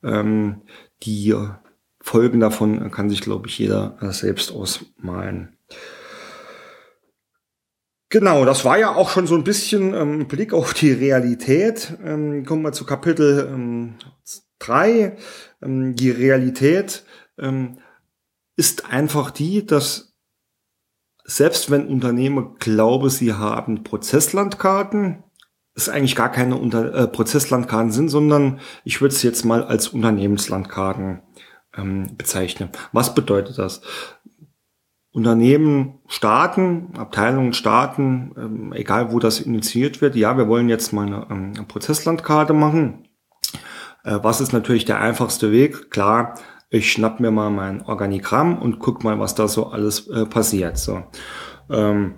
Ähm, 0.01 0.61
die 1.03 1.35
Folgen 1.99 2.39
davon 2.39 2.89
kann 2.89 3.09
sich, 3.09 3.19
glaube 3.19 3.47
ich, 3.49 3.59
jeder 3.59 3.97
äh, 4.01 4.11
selbst 4.11 4.53
ausmalen. 4.53 5.57
Genau, 8.13 8.45
das 8.45 8.63
war 8.63 8.77
ja 8.77 8.93
auch 8.93 9.09
schon 9.09 9.25
so 9.25 9.33
ein 9.33 9.43
bisschen 9.43 9.95
ähm, 9.95 10.27
Blick 10.27 10.53
auf 10.53 10.75
die 10.75 10.91
Realität. 10.91 11.97
Ähm, 12.05 12.45
kommen 12.45 12.61
wir 12.61 12.71
zu 12.71 12.85
Kapitel 12.85 13.49
ähm, 13.51 13.95
3. 14.59 15.17
Ähm, 15.63 15.95
die 15.95 16.11
Realität 16.11 17.05
ähm, 17.39 17.79
ist 18.55 18.91
einfach 18.91 19.31
die, 19.31 19.65
dass 19.65 20.13
selbst 21.23 21.71
wenn 21.71 21.87
Unternehmen 21.87 22.57
glauben, 22.59 23.09
sie 23.09 23.33
haben 23.33 23.83
Prozesslandkarten, 23.83 25.23
es 25.73 25.89
eigentlich 25.89 26.15
gar 26.15 26.31
keine 26.31 26.57
Unter 26.57 26.93
äh, 26.93 27.07
Prozesslandkarten 27.07 27.91
sind, 27.91 28.09
sondern 28.09 28.59
ich 28.83 29.01
würde 29.01 29.15
es 29.15 29.23
jetzt 29.23 29.43
mal 29.43 29.63
als 29.63 29.87
Unternehmenslandkarten 29.87 31.23
ähm, 31.75 32.15
bezeichnen. 32.15 32.69
Was 32.91 33.15
bedeutet 33.15 33.57
das? 33.57 33.81
Unternehmen 35.13 35.99
starten, 36.07 36.89
Abteilungen 36.97 37.53
starten, 37.53 38.33
ähm, 38.35 38.73
egal 38.73 39.11
wo 39.11 39.19
das 39.19 39.39
initiiert 39.39 40.01
wird. 40.01 40.15
Ja, 40.15 40.37
wir 40.37 40.47
wollen 40.47 40.69
jetzt 40.69 40.91
mal 40.91 41.05
eine, 41.05 41.27
ähm, 41.29 41.67
Prozesslandkarte 41.67 42.53
machen. 42.53 43.07
Äh, 44.03 44.19
was 44.23 44.41
ist 44.41 44.53
natürlich 44.53 44.85
der 44.85 44.99
einfachste 44.99 45.51
Weg? 45.51 45.91
Klar, 45.91 46.39
ich 46.71 46.91
schnapp 46.91 47.19
mir 47.19 47.29
mal 47.29 47.51
mein 47.51 47.83
Organigramm 47.83 48.57
und 48.57 48.79
guck 48.79 49.03
mal, 49.03 49.19
was 49.19 49.35
da 49.35 49.47
so 49.47 49.67
alles 49.67 50.07
äh, 50.07 50.25
passiert. 50.25 50.79
So. 50.79 51.03
Ähm, 51.69 52.15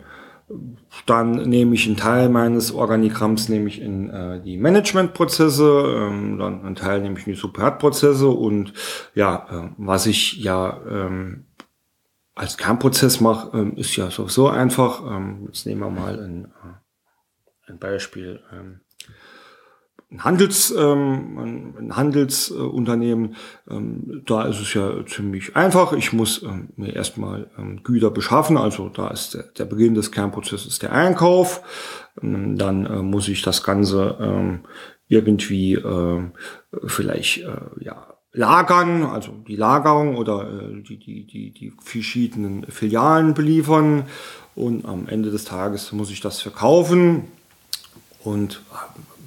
dann 1.06 1.32
nehme 1.50 1.76
ich 1.76 1.88
einen 1.88 1.98
Teil 1.98 2.30
meines 2.30 2.72
Organigramms 2.72 3.50
nehme 3.50 3.68
ich 3.68 3.82
in 3.82 4.10
äh, 4.10 4.42
die 4.42 4.58
Managementprozesse, 4.58 6.08
ähm, 6.10 6.38
dann 6.38 6.64
einen 6.64 6.76
Teil 6.76 7.02
nehme 7.02 7.20
ich 7.20 7.28
in 7.28 7.34
die 7.34 7.40
Supportprozesse 7.40 8.30
und 8.30 8.72
ja, 9.16 9.48
äh, 9.52 9.70
was 9.78 10.06
ich 10.06 10.38
ja 10.38 10.80
ähm, 10.90 11.46
als 12.36 12.58
Kernprozess 12.58 13.22
mache, 13.22 13.58
ähm, 13.58 13.78
ist 13.78 13.96
ja 13.96 14.12
sowieso 14.12 14.50
einfach. 14.50 15.02
Ähm, 15.10 15.46
jetzt 15.48 15.66
nehmen 15.66 15.82
wir 15.82 15.90
mal 15.90 16.20
ein, 16.20 16.46
äh, 16.46 17.72
ein 17.72 17.80
Beispiel. 17.80 18.42
Ähm, 18.52 18.82
ein 20.12 20.24
Handels, 20.24 20.74
ähm, 20.78 21.74
ein 21.78 21.96
Handelsunternehmen, 21.96 23.36
ähm, 23.70 24.22
da 24.26 24.44
ist 24.44 24.60
es 24.60 24.74
ja 24.74 25.06
ziemlich 25.06 25.56
einfach. 25.56 25.94
Ich 25.94 26.14
muss 26.14 26.44
ähm, 26.44 26.70
mir 26.76 26.96
erstmal 26.96 27.50
Güter 27.84 28.12
beschaffen, 28.12 28.58
also 28.58 28.90
da 28.90 29.10
ist 29.10 29.34
der, 29.34 29.44
der 29.44 29.66
Beginn 29.66 29.96
des 29.96 30.12
Kernprozesses 30.12 30.78
der 30.80 30.92
Einkauf. 30.92 31.62
Dann 32.22 32.86
äh, 32.86 33.02
muss 33.02 33.28
ich 33.28 33.42
das 33.42 33.64
Ganze 33.64 34.62
irgendwie 35.08 35.74
äh, 35.74 36.22
vielleicht 36.86 37.40
äh, 37.40 37.62
ja 37.80 38.15
lagern, 38.36 39.04
also 39.04 39.32
die 39.48 39.56
Lagerung 39.56 40.18
oder 40.18 40.42
äh, 40.44 40.82
die, 40.82 40.98
die, 40.98 41.24
die, 41.24 41.52
die 41.52 41.74
verschiedenen 41.82 42.66
Filialen 42.70 43.34
beliefern 43.34 44.04
und 44.56 44.86
am 44.86 45.08
Ende 45.08 45.32
des 45.32 45.46
Tages 45.46 45.92
muss 45.94 46.12
ich 46.12 46.20
das 46.20 46.42
verkaufen 46.42 47.24
und 48.24 48.62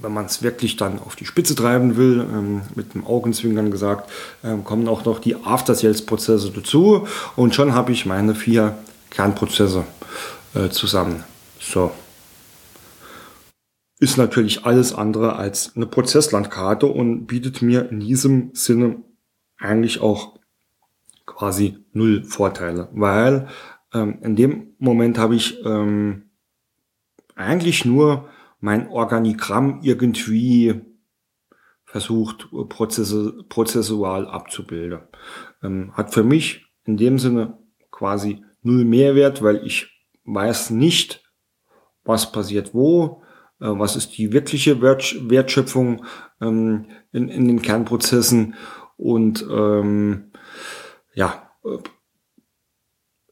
wenn 0.01 0.13
man 0.13 0.27
es 0.27 0.43
wirklich 0.43 0.77
dann 0.77 1.01
auf 1.01 1.17
die 1.17 1.25
Spitze 1.25 1.55
treiben 1.55 1.97
will, 1.97 2.25
ähm, 2.33 2.63
mit 2.75 2.95
dem 2.95 3.07
Augenzwinkern 3.07 3.71
gesagt, 3.71 4.11
ähm, 4.45 4.63
kommen 4.63 4.87
auch 4.89 5.05
noch 5.05 5.19
die 5.19 5.35
After-Sales-Prozesse 5.37 6.53
dazu 6.55 7.07
und 7.35 7.55
schon 7.55 7.75
habe 7.75 7.93
ich 7.93 8.07
meine 8.07 8.35
vier 8.35 8.79
Kernprozesse 9.11 9.85
äh, 10.55 10.69
zusammen. 10.69 11.25
So. 11.61 11.91
Ist 14.01 14.17
natürlich 14.17 14.65
alles 14.65 14.95
andere 14.95 15.37
als 15.37 15.75
eine 15.75 15.87
Prozesslandkarte 15.87 16.87
und 16.87 17.27
bietet 17.27 17.63
mir 17.63 17.91
in 17.91 18.01
diesem 18.01 18.51
Sinne 18.55 19.03
eigentlich 19.59 20.01
auch 20.01 20.39
quasi 21.27 21.85
null 21.93 22.25
Vorteile, 22.25 22.89
weil 22.93 23.49
ähm, 23.93 24.19
in 24.23 24.37
dem 24.37 24.75
Moment 24.79 25.19
habe 25.19 25.35
ich 25.35 25.65
ähm, 25.65 26.31
eigentlich 27.35 27.85
nur 27.85 28.29
mein 28.61 28.89
Organigramm 28.89 29.81
irgendwie 29.83 30.81
versucht, 31.85 32.49
Prozesse, 32.69 33.45
prozessual 33.49 34.27
abzubilden. 34.27 35.01
Ähm, 35.63 35.93
hat 35.95 36.13
für 36.13 36.25
mich 36.25 36.67
in 36.85 36.97
dem 36.97 37.19
Sinne 37.19 37.59
quasi 37.91 38.45
null 38.63 38.85
Mehrwert, 38.85 39.43
weil 39.43 39.65
ich 39.67 40.07
weiß 40.25 40.71
nicht, 40.71 41.23
was 42.05 42.31
passiert 42.31 42.75
wo, 42.75 43.23
was 43.59 43.97
ist 43.97 44.17
die 44.19 44.33
wirkliche 44.33 44.81
Wert, 44.81 45.17
Wertschöpfung 45.29 46.05
ähm, 46.41 46.87
in, 47.13 47.29
in 47.29 47.49
den 47.49 47.63
Kernprozessen 47.63 48.55
und 48.97 49.47
ähm, 49.51 50.33
ja, 51.15 51.51
äh, 51.65 51.79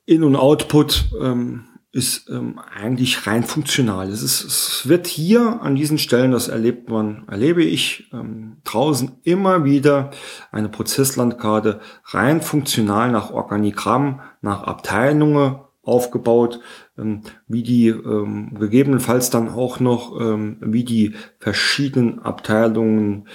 In- 0.06 0.24
und 0.24 0.36
Output 0.36 1.10
ähm, 1.20 1.64
ist 1.92 2.28
ähm, 2.28 2.58
eigentlich 2.58 3.26
rein 3.26 3.42
funktional. 3.42 4.10
Es, 4.10 4.22
ist, 4.22 4.44
es 4.44 4.88
wird 4.88 5.06
hier 5.06 5.62
an 5.62 5.76
diesen 5.76 5.98
Stellen, 5.98 6.30
das 6.30 6.48
erlebt 6.48 6.90
man, 6.90 7.26
erlebe 7.26 7.64
ich 7.64 8.10
ähm, 8.12 8.58
draußen 8.64 9.12
immer 9.22 9.64
wieder 9.64 10.10
eine 10.52 10.68
Prozesslandkarte 10.68 11.80
rein 12.04 12.42
funktional 12.42 13.10
nach 13.10 13.30
Organigramm, 13.30 14.20
nach 14.42 14.64
Abteilungen 14.64 15.60
aufgebaut, 15.86 16.60
ähm, 16.98 17.22
wie 17.46 17.62
die 17.62 17.88
ähm, 17.88 18.54
gegebenenfalls 18.58 19.30
dann 19.30 19.48
auch 19.48 19.80
noch, 19.80 20.20
ähm, 20.20 20.58
wie 20.60 20.84
die 20.84 21.14
verschiedenen 21.38 22.18
Abteilungen 22.18 23.28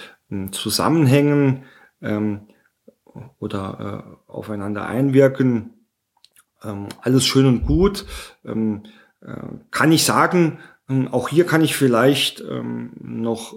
zusammenhängen 0.51 1.63
oder 3.39 4.05
äh, 4.07 4.31
aufeinander 4.31 4.85
einwirken 4.85 5.73
alles 7.01 7.25
schön 7.25 7.47
und 7.47 7.65
gut. 7.65 8.05
Äh, 8.45 8.53
kann 9.71 9.91
ich 9.91 10.05
sagen, 10.05 10.59
auch 11.11 11.27
hier 11.27 11.45
kann 11.45 11.61
ich 11.61 11.75
vielleicht 11.75 12.43
noch 12.47 13.53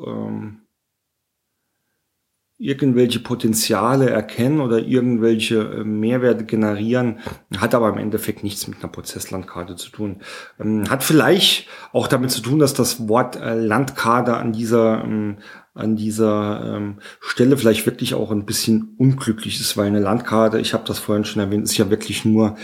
irgendwelche 2.59 3.19
Potenziale 3.19 4.11
erkennen 4.11 4.61
oder 4.61 4.79
irgendwelche 4.79 5.61
äh, 5.61 5.85
Mehrwerte 5.85 6.45
generieren, 6.45 7.19
hat 7.57 7.75
aber 7.75 7.89
im 7.89 7.99
Endeffekt 7.99 8.45
nichts 8.45 8.69
mit 8.69 8.79
einer 8.79 8.93
Prozesslandkarte 8.93 9.77
zu 9.77 9.91
tun. 9.91 10.21
Ähm, 10.61 10.89
hat 10.89 11.03
vielleicht 11.03 11.67
auch 11.93 12.07
damit 12.07 12.31
zu 12.31 12.41
tun, 12.41 12.61
dass 12.61 12.75
das 12.75 13.09
Wort 13.09 13.37
äh, 13.37 13.55
Landkarte 13.55 14.37
an 14.37 14.53
dieser 14.53 15.03
ähm, 15.05 15.39
an 15.77 15.97
dieser 15.97 16.77
ähm, 16.77 16.99
Stelle 17.19 17.57
vielleicht 17.57 17.85
wirklich 17.85 18.15
auch 18.15 18.31
ein 18.31 18.47
bisschen 18.47 18.95
unglücklich 18.97 19.59
ist, 19.59 19.77
weil 19.77 19.89
eine 19.89 19.99
Landkarte, 19.99 20.61
ich 20.61 20.73
habe 20.73 20.85
das 20.87 21.01
vorhin 21.01 21.25
schon 21.25 21.43
erwähnt, 21.43 21.65
ist 21.65 21.77
ja 21.77 21.91
wirklich 21.91 22.25
nur, 22.25 22.55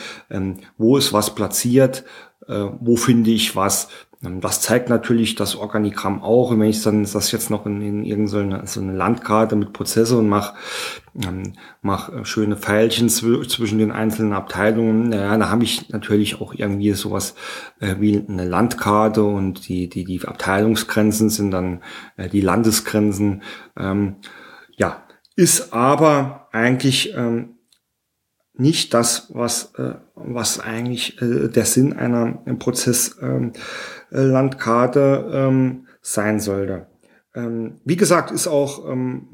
wo 0.78 0.96
ist 0.96 1.12
was 1.12 1.34
platziert, 1.34 2.04
äh, 2.46 2.66
wo 2.78 2.94
finde 2.94 3.32
ich 3.32 3.56
was. 3.56 3.88
Ähm, 4.22 4.40
das 4.40 4.60
zeigt 4.60 4.88
natürlich 4.88 5.34
das 5.34 5.56
Organigramm 5.56 6.22
auch. 6.22 6.50
Und 6.50 6.60
wenn 6.60 6.68
ich 6.68 6.82
dann 6.82 7.04
das 7.04 7.32
jetzt 7.32 7.50
noch 7.50 7.66
in, 7.66 7.80
in 7.82 8.04
irgendeine 8.04 8.66
so 8.66 8.80
eine 8.80 8.92
Landkarte 8.92 9.56
mit 9.56 9.72
Prozesse 9.72 10.18
und 10.18 10.28
mache 10.28 10.54
ähm, 11.24 11.54
mach 11.82 12.12
äh, 12.12 12.24
schöne 12.24 12.56
Pfeilchen 12.56 13.08
zwischen 13.08 13.78
den 13.78 13.92
einzelnen 13.92 14.32
Abteilungen, 14.32 15.08
naja, 15.08 15.36
da 15.36 15.50
habe 15.50 15.64
ich 15.64 15.88
natürlich 15.90 16.40
auch 16.40 16.54
irgendwie 16.54 16.92
sowas 16.92 17.34
äh, 17.80 17.96
wie 17.98 18.24
eine 18.28 18.44
Landkarte 18.44 19.24
und 19.24 19.68
die, 19.68 19.88
die, 19.88 20.04
die 20.04 20.24
Abteilungsgrenzen 20.24 21.30
sind 21.30 21.50
dann 21.50 21.82
äh, 22.16 22.28
die 22.28 22.40
Landesgrenzen. 22.40 23.42
Ähm, 23.76 24.16
ja, 24.76 25.02
ist 25.36 25.72
aber 25.72 26.48
eigentlich 26.52 27.14
ähm, 27.16 27.56
nicht 28.60 28.94
das, 28.94 29.30
was, 29.34 29.74
äh, 29.74 29.94
was 30.14 30.60
eigentlich 30.60 31.20
äh, 31.22 31.48
der 31.48 31.64
Sinn 31.64 31.94
einer 31.94 32.34
Prozesslandkarte 32.58 35.30
ähm, 35.32 35.34
ähm, 35.34 35.86
sein 36.02 36.40
sollte. 36.40 36.86
Ähm, 37.34 37.80
wie 37.84 37.96
gesagt, 37.96 38.30
ist 38.30 38.46
auch 38.46 38.88
ähm, 38.90 39.28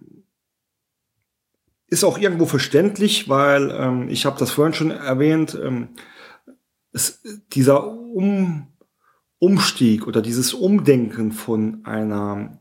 ist 1.89 2.05
auch 2.05 2.19
irgendwo 2.19 2.47
verständlich, 2.47 3.29
weil 3.29 3.71
ähm, 3.71 4.09
ich 4.09 4.27
habe 4.27 4.39
das 4.39 4.51
vorhin 4.51 4.75
schon 4.75 4.91
erwähnt, 4.91 5.57
ähm, 5.63 5.91
es, 6.93 7.23
dieser 7.53 7.87
um, 7.87 8.67
Umstieg 9.39 10.07
oder 10.07 10.23
dieses 10.23 10.55
Umdenken 10.55 11.31
von 11.31 11.85
einer 11.85 12.59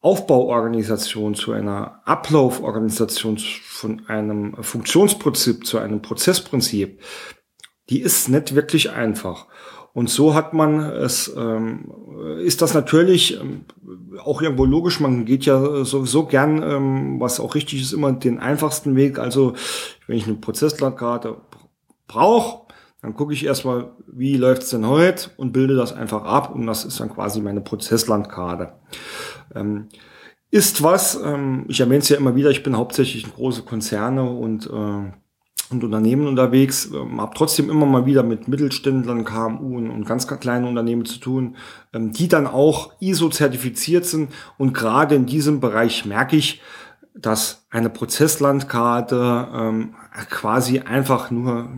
Aufbauorganisation 0.00 1.34
zu 1.34 1.52
einer 1.52 2.02
Ablauforganisation, 2.04 3.38
von 3.38 4.06
einem 4.06 4.56
Funktionsprinzip 4.62 5.66
zu 5.66 5.78
einem 5.78 6.02
Prozessprinzip, 6.02 7.00
die 7.88 8.00
ist 8.00 8.28
nicht 8.28 8.54
wirklich 8.54 8.90
einfach. 8.90 9.46
Und 9.96 10.10
so 10.10 10.34
hat 10.34 10.52
man 10.52 10.80
es, 10.80 11.34
ähm, 11.38 11.90
ist 12.40 12.60
das 12.60 12.74
natürlich 12.74 13.40
ähm, 13.40 13.64
auch 14.22 14.42
irgendwo 14.42 14.66
logisch. 14.66 15.00
Man 15.00 15.24
geht 15.24 15.46
ja 15.46 15.86
sowieso 15.86 16.26
gern, 16.26 16.62
ähm, 16.62 17.18
was 17.18 17.40
auch 17.40 17.54
richtig 17.54 17.80
ist, 17.80 17.94
immer 17.94 18.12
den 18.12 18.38
einfachsten 18.38 18.94
Weg. 18.94 19.18
Also 19.18 19.54
wenn 20.06 20.18
ich 20.18 20.26
eine 20.26 20.36
Prozesslandkarte 20.36 21.38
brauche, 22.06 22.66
dann 23.00 23.14
gucke 23.14 23.32
ich 23.32 23.46
erstmal, 23.46 23.92
wie 24.06 24.36
läuft's 24.36 24.68
denn 24.68 24.86
heute 24.86 25.30
und 25.38 25.52
bilde 25.52 25.76
das 25.76 25.94
einfach 25.94 26.24
ab. 26.24 26.54
Und 26.54 26.66
das 26.66 26.84
ist 26.84 27.00
dann 27.00 27.08
quasi 27.14 27.40
meine 27.40 27.62
Prozesslandkarte. 27.62 28.74
Ähm, 29.54 29.88
ist 30.50 30.82
was, 30.82 31.20
ähm, 31.22 31.64
ich 31.68 31.80
erwähne 31.80 31.98
es 31.98 32.08
ja 32.08 32.16
immer 32.16 32.36
wieder, 32.36 32.50
ich 32.50 32.62
bin 32.62 32.76
hauptsächlich 32.76 33.24
in 33.24 33.32
große 33.32 33.62
Konzerne 33.62 34.22
und, 34.30 34.66
äh, 34.66 35.12
und 35.68 35.82
Unternehmen 35.82 36.28
unterwegs, 36.28 36.90
ähm, 36.94 37.20
habe 37.20 37.34
trotzdem 37.34 37.68
immer 37.68 37.86
mal 37.86 38.06
wieder 38.06 38.22
mit 38.22 38.46
Mittelständlern, 38.46 39.24
KMU 39.24 39.76
und, 39.76 40.04
ganz 40.04 40.28
kleinen 40.28 40.66
Unternehmen 40.66 41.04
zu 41.04 41.18
tun, 41.18 41.56
ähm, 41.92 42.12
die 42.12 42.28
dann 42.28 42.46
auch 42.46 42.92
ISO-zertifiziert 43.00 44.06
sind. 44.06 44.30
Und 44.58 44.72
gerade 44.72 45.16
in 45.16 45.26
diesem 45.26 45.60
Bereich 45.60 46.06
merke 46.06 46.36
ich, 46.36 46.62
dass 47.18 47.66
eine 47.70 47.88
Prozesslandkarte 47.88 49.48
ähm, 49.54 49.94
quasi 50.30 50.80
einfach 50.80 51.30
nur 51.30 51.68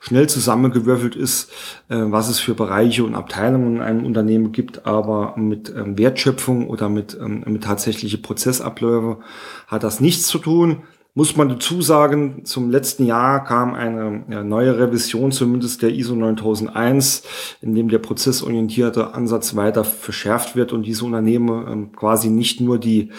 schnell 0.00 0.28
zusammengewürfelt 0.28 1.16
ist, 1.16 1.50
äh, 1.88 1.96
was 1.96 2.28
es 2.28 2.38
für 2.38 2.54
Bereiche 2.54 3.04
und 3.04 3.14
Abteilungen 3.14 3.76
in 3.76 3.82
einem 3.82 4.04
Unternehmen 4.04 4.52
gibt, 4.52 4.86
aber 4.86 5.34
mit 5.36 5.72
ähm, 5.74 5.96
Wertschöpfung 5.98 6.68
oder 6.68 6.88
mit, 6.88 7.16
ähm, 7.18 7.44
mit 7.46 7.64
tatsächliche 7.64 8.18
Prozessabläufe 8.18 9.18
hat 9.66 9.84
das 9.84 10.00
nichts 10.00 10.26
zu 10.26 10.38
tun. 10.38 10.82
Muss 11.16 11.36
man 11.36 11.48
dazu 11.48 11.80
sagen, 11.80 12.44
zum 12.44 12.70
letzten 12.70 13.06
Jahr 13.06 13.44
kam 13.44 13.74
eine 13.74 14.24
ja, 14.28 14.42
neue 14.42 14.76
Revision 14.80 15.30
zumindest 15.30 15.80
der 15.80 15.90
ISO 15.90 16.16
9001, 16.16 17.22
in 17.62 17.76
dem 17.76 17.88
der 17.88 18.00
prozessorientierte 18.00 19.14
Ansatz 19.14 19.54
weiter 19.54 19.84
verschärft 19.84 20.56
wird 20.56 20.72
und 20.72 20.82
diese 20.82 21.04
Unternehmen 21.04 21.66
ähm, 21.68 21.92
quasi 21.92 22.30
nicht 22.30 22.60
nur 22.60 22.78
die 22.78 23.12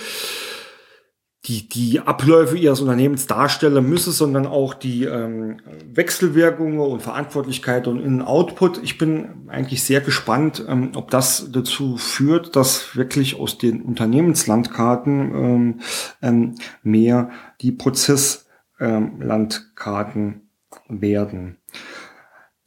die, 1.45 1.69
die 1.69 1.99
Abläufe 1.99 2.57
ihres 2.57 2.81
Unternehmens 2.81 3.27
darstellen 3.27 3.87
müsse, 3.87 4.11
sondern 4.11 4.47
auch 4.47 4.73
die 4.73 5.03
ähm, 5.03 5.57
Wechselwirkungen 5.93 6.79
und 6.79 7.03
Verantwortlichkeit 7.03 7.87
und 7.87 7.99
In-Output. 7.99 8.81
Ich 8.83 8.97
bin 8.97 9.47
eigentlich 9.47 9.83
sehr 9.83 10.01
gespannt, 10.01 10.65
ähm, 10.67 10.93
ob 10.95 11.11
das 11.11 11.51
dazu 11.51 11.97
führt, 11.97 12.55
dass 12.55 12.95
wirklich 12.95 13.39
aus 13.39 13.59
den 13.59 13.83
Unternehmenslandkarten 13.83 15.35
ähm, 15.35 15.81
ähm, 16.23 16.55
mehr 16.81 17.29
die 17.61 17.71
Prozesslandkarten 17.71 20.49
werden. 20.89 21.57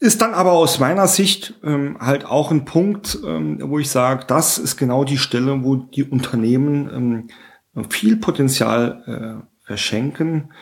Ist 0.00 0.22
dann 0.22 0.32
aber 0.32 0.52
aus 0.52 0.78
meiner 0.78 1.08
Sicht 1.08 1.58
ähm, 1.64 1.96
halt 1.98 2.24
auch 2.24 2.52
ein 2.52 2.64
Punkt, 2.64 3.18
ähm, 3.26 3.58
wo 3.60 3.80
ich 3.80 3.90
sage, 3.90 4.26
das 4.28 4.58
ist 4.58 4.76
genau 4.76 5.02
die 5.02 5.18
Stelle, 5.18 5.64
wo 5.64 5.74
die 5.74 6.04
Unternehmen 6.04 6.88
ähm, 6.94 7.28
viel 7.88 8.16
Potenzial 8.16 9.02
äh, 9.42 9.66
verschenken, 9.66 10.52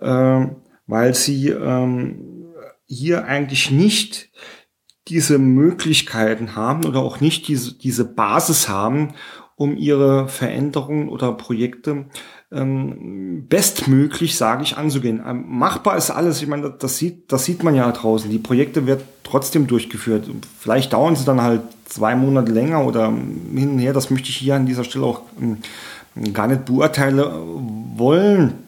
äh, 0.00 0.46
weil 0.86 1.14
sie 1.14 1.48
ähm, 1.48 2.52
hier 2.86 3.24
eigentlich 3.24 3.70
nicht 3.70 4.30
diese 5.08 5.38
Möglichkeiten 5.38 6.54
haben 6.54 6.84
oder 6.84 7.00
auch 7.00 7.20
nicht 7.20 7.48
diese, 7.48 7.76
diese 7.76 8.04
Basis 8.04 8.68
haben, 8.68 9.14
um 9.56 9.76
ihre 9.76 10.28
Veränderungen 10.28 11.08
oder 11.08 11.32
Projekte 11.32 12.06
ähm, 12.50 13.46
bestmöglich, 13.48 14.36
sage 14.36 14.62
ich, 14.62 14.76
anzugehen. 14.76 15.22
Ähm, 15.26 15.44
machbar 15.48 15.96
ist 15.96 16.10
alles, 16.10 16.42
ich 16.42 16.48
meine, 16.48 16.70
das 16.70 16.98
sieht, 16.98 17.32
das 17.32 17.44
sieht 17.44 17.62
man 17.62 17.74
ja 17.74 17.90
draußen. 17.90 18.30
Die 18.30 18.38
Projekte 18.38 18.86
werden 18.86 19.04
trotzdem 19.24 19.66
durchgeführt. 19.66 20.28
Vielleicht 20.58 20.92
dauern 20.92 21.16
sie 21.16 21.24
dann 21.24 21.40
halt 21.40 21.62
zwei 21.84 22.14
Monate 22.14 22.52
länger 22.52 22.84
oder 22.84 23.08
hin 23.08 23.70
und 23.70 23.78
her. 23.78 23.92
Das 23.92 24.10
möchte 24.10 24.28
ich 24.28 24.36
hier 24.36 24.54
an 24.54 24.66
dieser 24.66 24.84
Stelle 24.84 25.06
auch 25.06 25.22
ähm, 25.40 25.58
gar 26.32 26.46
nicht 26.46 26.64
beurteilen 26.64 27.18
wollen. 27.96 28.66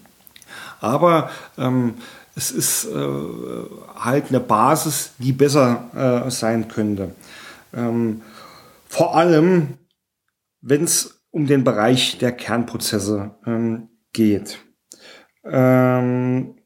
Aber 0.80 1.30
ähm, 1.59 1.94
es 2.35 2.50
ist 2.50 2.87
äh, 2.87 3.09
halt 3.96 4.28
eine 4.28 4.40
Basis, 4.40 5.12
die 5.18 5.33
besser 5.33 6.24
äh, 6.26 6.30
sein 6.30 6.68
könnte. 6.68 7.14
Ähm, 7.72 8.22
vor 8.88 9.16
allem, 9.16 9.78
wenn 10.61 10.85
es 10.85 11.22
um 11.30 11.46
den 11.46 11.64
Bereich 11.64 12.18
der 12.18 12.33
Kernprozesse 12.33 13.35
ähm, 13.44 13.88
geht. 14.12 14.64
Ähm, 15.44 16.57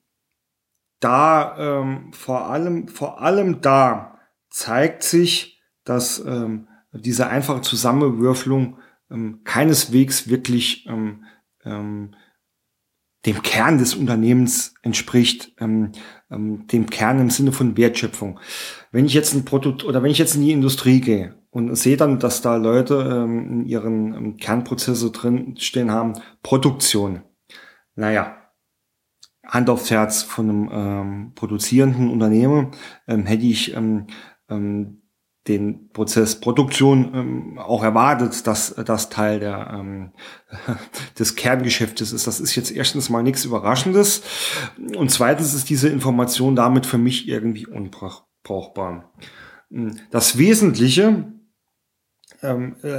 da 1.01 1.57
ähm, 1.59 2.13
vor 2.13 2.51
allem 2.51 2.89
vor 2.89 3.23
allem 3.23 3.61
da 3.61 4.19
zeigt 4.51 5.03
sich, 5.03 5.63
dass 5.85 6.19
ähm, 6.19 6.69
diese 6.93 7.29
einfache 7.29 7.63
Zusammenwürfelung 7.63 8.79
ähm, 9.11 9.41
keineswegs 9.45 10.29
wirklich 10.29 10.87
ähm, 10.87 11.25
ähm, 11.65 12.15
dem 13.27 13.43
Kern 13.43 13.79
des 13.79 13.95
Unternehmens 13.95 14.75
entspricht, 14.83 15.53
ähm, 15.59 15.93
ähm, 16.31 16.67
dem 16.69 16.89
Kern 16.89 17.21
im 17.21 17.31
Sinne 17.31 17.53
von 17.53 17.77
Wertschöpfung. 17.77 18.39
Wenn 18.93 19.07
ich 19.07 19.15
jetzt 19.15 19.35
ein 19.35 19.45
Produkt 19.45 19.85
oder 19.85 20.03
wenn 20.03 20.11
ich 20.11 20.19
jetzt 20.19 20.37
in 20.37 20.43
die 20.43 20.53
Industrie 20.53 21.01
gehe 21.01 21.35
und 21.51 21.75
sehe 21.75 21.97
dann, 21.97 22.21
dass 22.21 22.43
da 22.43 22.57
Leute 22.57 22.95
ähm, 22.95 23.51
in 23.51 23.67
ihren 23.67 24.15
ähm, 24.15 24.37
Kernprozesse 24.37 25.11
drin 25.11 25.57
stehen 25.59 25.91
haben, 25.91 26.15
Produktion. 26.43 27.23
Naja, 27.97 28.37
Hand 29.45 29.69
aufs 29.71 29.91
Herz 29.91 30.23
von 30.23 30.49
einem 30.49 30.71
ähm, 30.73 31.33
produzierenden 31.35 32.11
Unternehmen 32.11 32.73
ähm, 33.09 33.27
hätte 33.27 33.47
ich 33.47 33.75
ähm, 33.75 34.07
ähm, 34.49 34.98
den 35.49 35.89
Prozess 35.91 36.41
Produktion 36.41 37.11
ähm, 37.15 37.59
auch 37.59 37.83
erwartet, 37.83 38.47
dass 38.47 38.75
das 38.75 39.09
Teil 39.09 39.41
der, 39.41 39.71
ähm, 39.73 40.13
des 41.19 41.35
Kerngeschäftes 41.35 42.13
ist. 42.13 42.27
Das 42.27 42.41
ist 42.41 42.55
jetzt 42.55 42.71
erstens 42.71 43.09
mal 43.11 43.23
nichts 43.23 43.45
Überraschendes 43.45 44.23
und 44.97 45.11
zweitens 45.11 45.55
ist 45.55 45.71
diese 45.71 45.89
Information 45.89 46.55
damit 46.55 46.87
für 46.87 46.99
mich 46.99 47.29
irgendwie 47.29 47.67
unbrauchbar. 47.67 49.13
Das 50.11 50.39
Wesentliche 50.39 51.33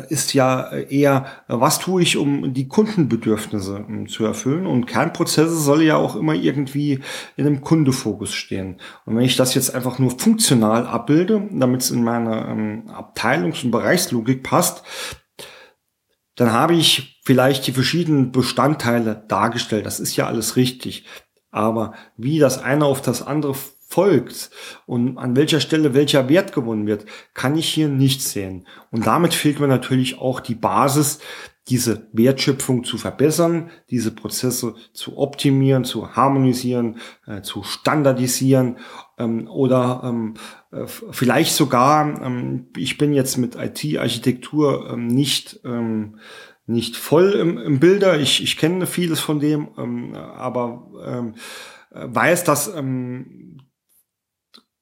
ist 0.09 0.33
ja 0.33 0.69
eher, 0.71 1.25
was 1.47 1.79
tue 1.79 2.01
ich, 2.01 2.17
um 2.17 2.53
die 2.53 2.67
Kundenbedürfnisse 2.67 3.85
um, 3.87 4.07
zu 4.07 4.25
erfüllen? 4.25 4.67
Und 4.67 4.85
Kernprozesse 4.85 5.55
soll 5.55 5.81
ja 5.83 5.95
auch 5.95 6.17
immer 6.17 6.33
irgendwie 6.33 6.99
in 7.37 7.47
einem 7.47 7.61
Kundefokus 7.61 8.33
stehen. 8.33 8.81
Und 9.05 9.15
wenn 9.15 9.23
ich 9.23 9.37
das 9.37 9.53
jetzt 9.53 9.73
einfach 9.73 9.97
nur 9.97 10.19
funktional 10.19 10.85
abbilde, 10.85 11.47
damit 11.51 11.81
es 11.81 11.91
in 11.91 12.03
meine 12.03 12.47
ähm, 12.47 12.83
Abteilungs- 12.89 13.63
und 13.63 13.71
Bereichslogik 13.71 14.43
passt, 14.43 14.83
dann 16.35 16.51
habe 16.51 16.73
ich 16.73 17.21
vielleicht 17.25 17.65
die 17.67 17.73
verschiedenen 17.73 18.31
Bestandteile 18.33 19.23
dargestellt. 19.27 19.85
Das 19.85 20.01
ist 20.01 20.15
ja 20.17 20.27
alles 20.27 20.57
richtig. 20.57 21.05
Aber 21.51 21.93
wie 22.17 22.39
das 22.39 22.61
eine 22.61 22.85
auf 22.85 23.01
das 23.01 23.25
andere 23.25 23.55
folgt 23.89 24.51
und 24.85 25.17
an 25.17 25.35
welcher 25.35 25.59
Stelle 25.59 25.95
welcher 25.95 26.29
Wert 26.29 26.53
gewonnen 26.53 26.85
wird, 26.85 27.05
kann 27.33 27.57
ich 27.57 27.67
hier 27.67 27.89
nicht 27.89 28.21
sehen. 28.21 28.67
Und 28.91 29.07
damit 29.07 29.33
fehlt 29.33 29.59
mir 29.59 29.67
natürlich 29.67 30.19
auch 30.19 30.39
die 30.39 30.55
Basis, 30.55 31.19
diese 31.67 32.07
Wertschöpfung 32.13 32.83
zu 32.83 32.97
verbessern, 32.97 33.69
diese 33.89 34.11
Prozesse 34.11 34.75
zu 34.93 35.17
optimieren, 35.17 35.83
zu 35.83 36.15
harmonisieren, 36.15 36.97
äh, 37.27 37.41
zu 37.41 37.63
standardisieren 37.63 38.77
ähm, 39.17 39.47
oder 39.47 40.01
ähm, 40.03 40.35
äh, 40.71 40.85
vielleicht 40.87 41.53
sogar, 41.53 42.21
ähm, 42.23 42.67
ich 42.77 42.97
bin 42.97 43.13
jetzt 43.13 43.37
mit 43.37 43.55
IT-Architektur 43.55 44.91
ähm, 44.93 45.07
nicht 45.07 45.61
ähm, 45.63 46.19
nicht 46.65 46.95
voll 46.97 47.31
im, 47.31 47.57
im 47.57 47.79
Bilder, 47.79 48.19
ich, 48.19 48.43
ich 48.43 48.55
kenne 48.55 48.85
vieles 48.85 49.19
von 49.19 49.39
dem, 49.39 49.69
ähm, 49.77 50.13
aber 50.13 50.91
ähm, 51.03 51.33
äh, 51.91 52.05
weiß, 52.07 52.43
dass 52.43 52.67
ähm, 52.67 53.48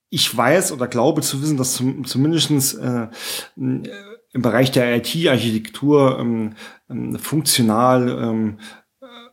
ich 0.10 0.36
weiß 0.36 0.72
oder 0.72 0.88
glaube 0.88 1.22
zu 1.22 1.41
wissen, 1.41 1.58
dass 1.58 1.74
zum, 1.74 2.06
zumindestens 2.06 2.74
äh, 2.74 3.08
im 3.56 4.41
Bereich 4.41 4.72
der 4.72 4.96
IT-Architektur 4.98 6.20
ähm, 6.20 6.54
ähm, 6.89 7.17
funktional 7.17 8.10
ähm, 8.10 8.58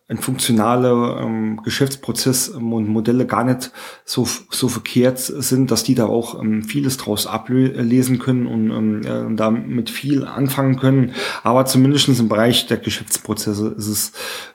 ein 0.06 0.18
funktionale 0.18 1.18
ähm, 1.20 1.62
Geschäftsprozess 1.62 2.48
ähm, 2.48 2.72
und 2.72 2.88
Modelle 2.88 3.26
gar 3.26 3.44
nicht 3.44 3.70
so 4.04 4.28
so 4.50 4.68
verkehrt 4.68 5.18
sind, 5.18 5.70
dass 5.70 5.82
die 5.82 5.94
da 5.94 6.06
auch 6.06 6.40
ähm, 6.40 6.62
vieles 6.62 6.98
draus 6.98 7.26
ablesen 7.26 8.18
können 8.18 8.46
und 8.46 8.70
ähm, 8.70 9.32
äh, 9.32 9.36
damit 9.36 9.88
viel 9.88 10.26
anfangen 10.26 10.76
können. 10.78 11.14
Aber 11.42 11.64
zumindest 11.64 12.08
im 12.08 12.28
Bereich 12.28 12.66
der 12.66 12.76
Geschäftsprozesse 12.76 13.74
ist 13.78 13.88
es 13.88 14.12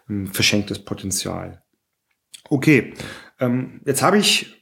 ähm, 0.07 0.27
verschenktes 0.27 0.79
Potenzial. 0.79 1.63
Okay, 2.47 2.93
ähm, 3.39 3.81
jetzt 3.85 4.03
habe 4.03 4.19
ich 4.19 4.58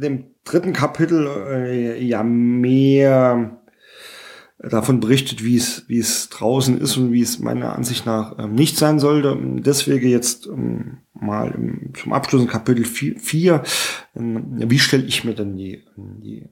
dem 0.00 0.34
dritten 0.44 0.72
Kapitel 0.72 1.26
äh, 1.26 2.02
ja 2.02 2.22
mehr 2.22 3.60
davon 4.62 5.00
berichtet, 5.00 5.42
wie 5.42 5.56
es, 5.56 5.88
wie 5.88 5.98
es 5.98 6.28
draußen 6.28 6.78
ist 6.78 6.96
und 6.96 7.12
wie 7.12 7.22
es 7.22 7.38
meiner 7.38 7.74
Ansicht 7.74 8.04
nach 8.06 8.38
ähm, 8.38 8.54
nicht 8.54 8.76
sein 8.76 8.98
sollte. 8.98 9.38
Deswegen 9.40 10.08
jetzt 10.08 10.46
ähm, 10.46 10.98
mal 11.14 11.52
im, 11.52 11.92
zum 11.94 12.12
Abschluss 12.12 12.42
in 12.42 12.48
Kapitel 12.48 12.84
4, 12.84 13.62
ähm, 14.16 14.56
wie 14.58 14.78
stelle 14.78 15.04
ich 15.04 15.24
mir 15.24 15.34
denn 15.34 15.56
die, 15.56 15.84
die 15.96 16.46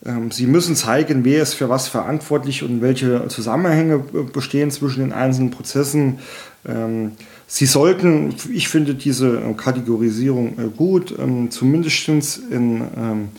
ähm, 0.05 0.29
sie 0.29 0.45
müssen 0.45 0.75
zeigen, 0.75 1.23
wer 1.23 1.41
ist 1.41 1.53
für 1.53 1.69
was 1.69 1.87
verantwortlich 1.87 2.63
und 2.63 2.81
welche 2.81 3.27
Zusammenhänge 3.29 3.99
bestehen 3.99 4.69
zwischen 4.69 4.99
den 4.99 5.13
einzelnen 5.13 5.49
Prozessen. 5.49 6.19
Ähm, 6.67 7.13
sie 7.47 7.65
sollten, 7.65 8.35
ich 8.53 8.67
finde 8.67 8.93
diese 8.93 9.41
Kategorisierung 9.55 10.59
äh, 10.59 10.67
gut, 10.75 11.15
ähm, 11.17 11.49
zumindest 11.49 12.39
in, 12.51 12.81
ähm, 12.97 13.29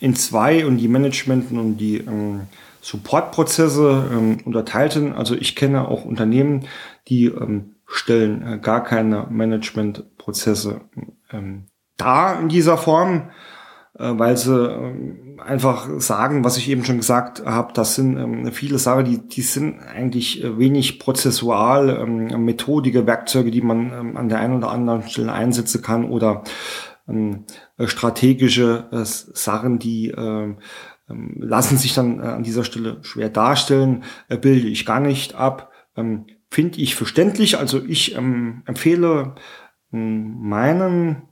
in 0.00 0.16
zwei 0.16 0.66
und 0.66 0.78
die 0.78 0.88
Managementen 0.88 1.58
und 1.58 1.76
die 1.76 2.02
Supportprozesse 2.86 4.08
ähm, 4.12 4.38
unterteilten. 4.44 5.12
Also 5.12 5.34
ich 5.34 5.56
kenne 5.56 5.88
auch 5.88 6.04
Unternehmen, 6.04 6.68
die 7.08 7.26
ähm, 7.26 7.74
stellen 7.84 8.46
äh, 8.46 8.58
gar 8.58 8.84
keine 8.84 9.26
Managementprozesse 9.28 10.82
ähm, 11.32 11.64
dar 11.96 12.40
in 12.40 12.48
dieser 12.48 12.78
Form, 12.78 13.30
äh, 13.98 14.12
weil 14.12 14.36
sie 14.36 14.54
äh, 14.54 15.40
einfach 15.40 15.88
sagen, 15.98 16.44
was 16.44 16.58
ich 16.58 16.70
eben 16.70 16.84
schon 16.84 16.98
gesagt 16.98 17.44
habe, 17.44 17.72
das 17.72 17.96
sind 17.96 18.18
ähm, 18.18 18.52
viele 18.52 18.78
Sachen, 18.78 19.04
die, 19.04 19.18
die 19.18 19.42
sind 19.42 19.80
eigentlich 19.80 20.44
äh, 20.44 20.56
wenig 20.56 21.00
prozessual, 21.00 21.88
ähm, 21.88 22.44
methodige 22.44 23.04
Werkzeuge, 23.04 23.50
die 23.50 23.62
man 23.62 23.92
ähm, 23.92 24.16
an 24.16 24.28
der 24.28 24.38
einen 24.38 24.58
oder 24.58 24.70
anderen 24.70 25.08
Stelle 25.08 25.32
einsetzen 25.32 25.82
kann 25.82 26.04
oder 26.04 26.44
ähm, 27.08 27.46
strategische 27.84 28.84
äh, 28.92 29.04
Sachen, 29.04 29.80
die 29.80 30.10
äh, 30.10 30.54
ähm, 31.08 31.36
lassen 31.38 31.78
sich 31.78 31.94
dann 31.94 32.20
äh, 32.20 32.24
an 32.24 32.42
dieser 32.42 32.64
Stelle 32.64 32.98
schwer 33.02 33.28
darstellen, 33.28 34.04
äh, 34.28 34.36
bilde 34.36 34.68
ich 34.68 34.86
gar 34.86 35.00
nicht 35.00 35.34
ab, 35.34 35.72
ähm, 35.96 36.26
finde 36.50 36.80
ich 36.80 36.94
verständlich. 36.94 37.58
Also 37.58 37.84
ich 37.84 38.14
ähm, 38.16 38.62
empfehle 38.66 39.34
meinen 39.90 41.22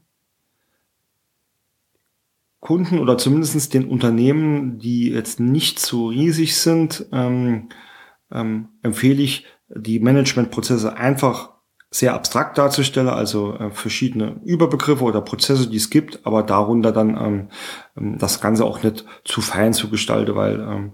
Kunden 2.65 2.99
oder 2.99 3.17
zumindest 3.17 3.73
den 3.75 3.87
Unternehmen, 3.87 4.79
die 4.79 5.11
jetzt 5.11 5.39
nicht 5.39 5.77
so 5.79 6.07
riesig 6.07 6.57
sind, 6.57 7.05
ähm, 7.11 7.69
ähm, 8.31 8.69
empfehle 8.81 9.21
ich, 9.21 9.45
die 9.69 9.99
Managementprozesse 9.99 10.95
einfach 10.95 11.54
sehr 11.95 12.13
abstrakt 12.13 12.57
darzustelle, 12.57 13.13
also 13.13 13.53
äh, 13.53 13.71
verschiedene 13.71 14.35
Überbegriffe 14.43 15.05
oder 15.05 15.21
Prozesse, 15.21 15.69
die 15.69 15.77
es 15.77 15.89
gibt, 15.89 16.19
aber 16.25 16.43
darunter 16.43 16.91
dann 16.91 17.09
ähm, 17.15 17.47
ähm, 17.95 18.17
das 18.17 18.41
Ganze 18.41 18.65
auch 18.65 18.83
nicht 18.83 19.05
zu 19.23 19.39
fein 19.39 19.73
zu 19.73 19.89
gestalten, 19.89 20.35
weil 20.35 20.59
ähm, 20.59 20.91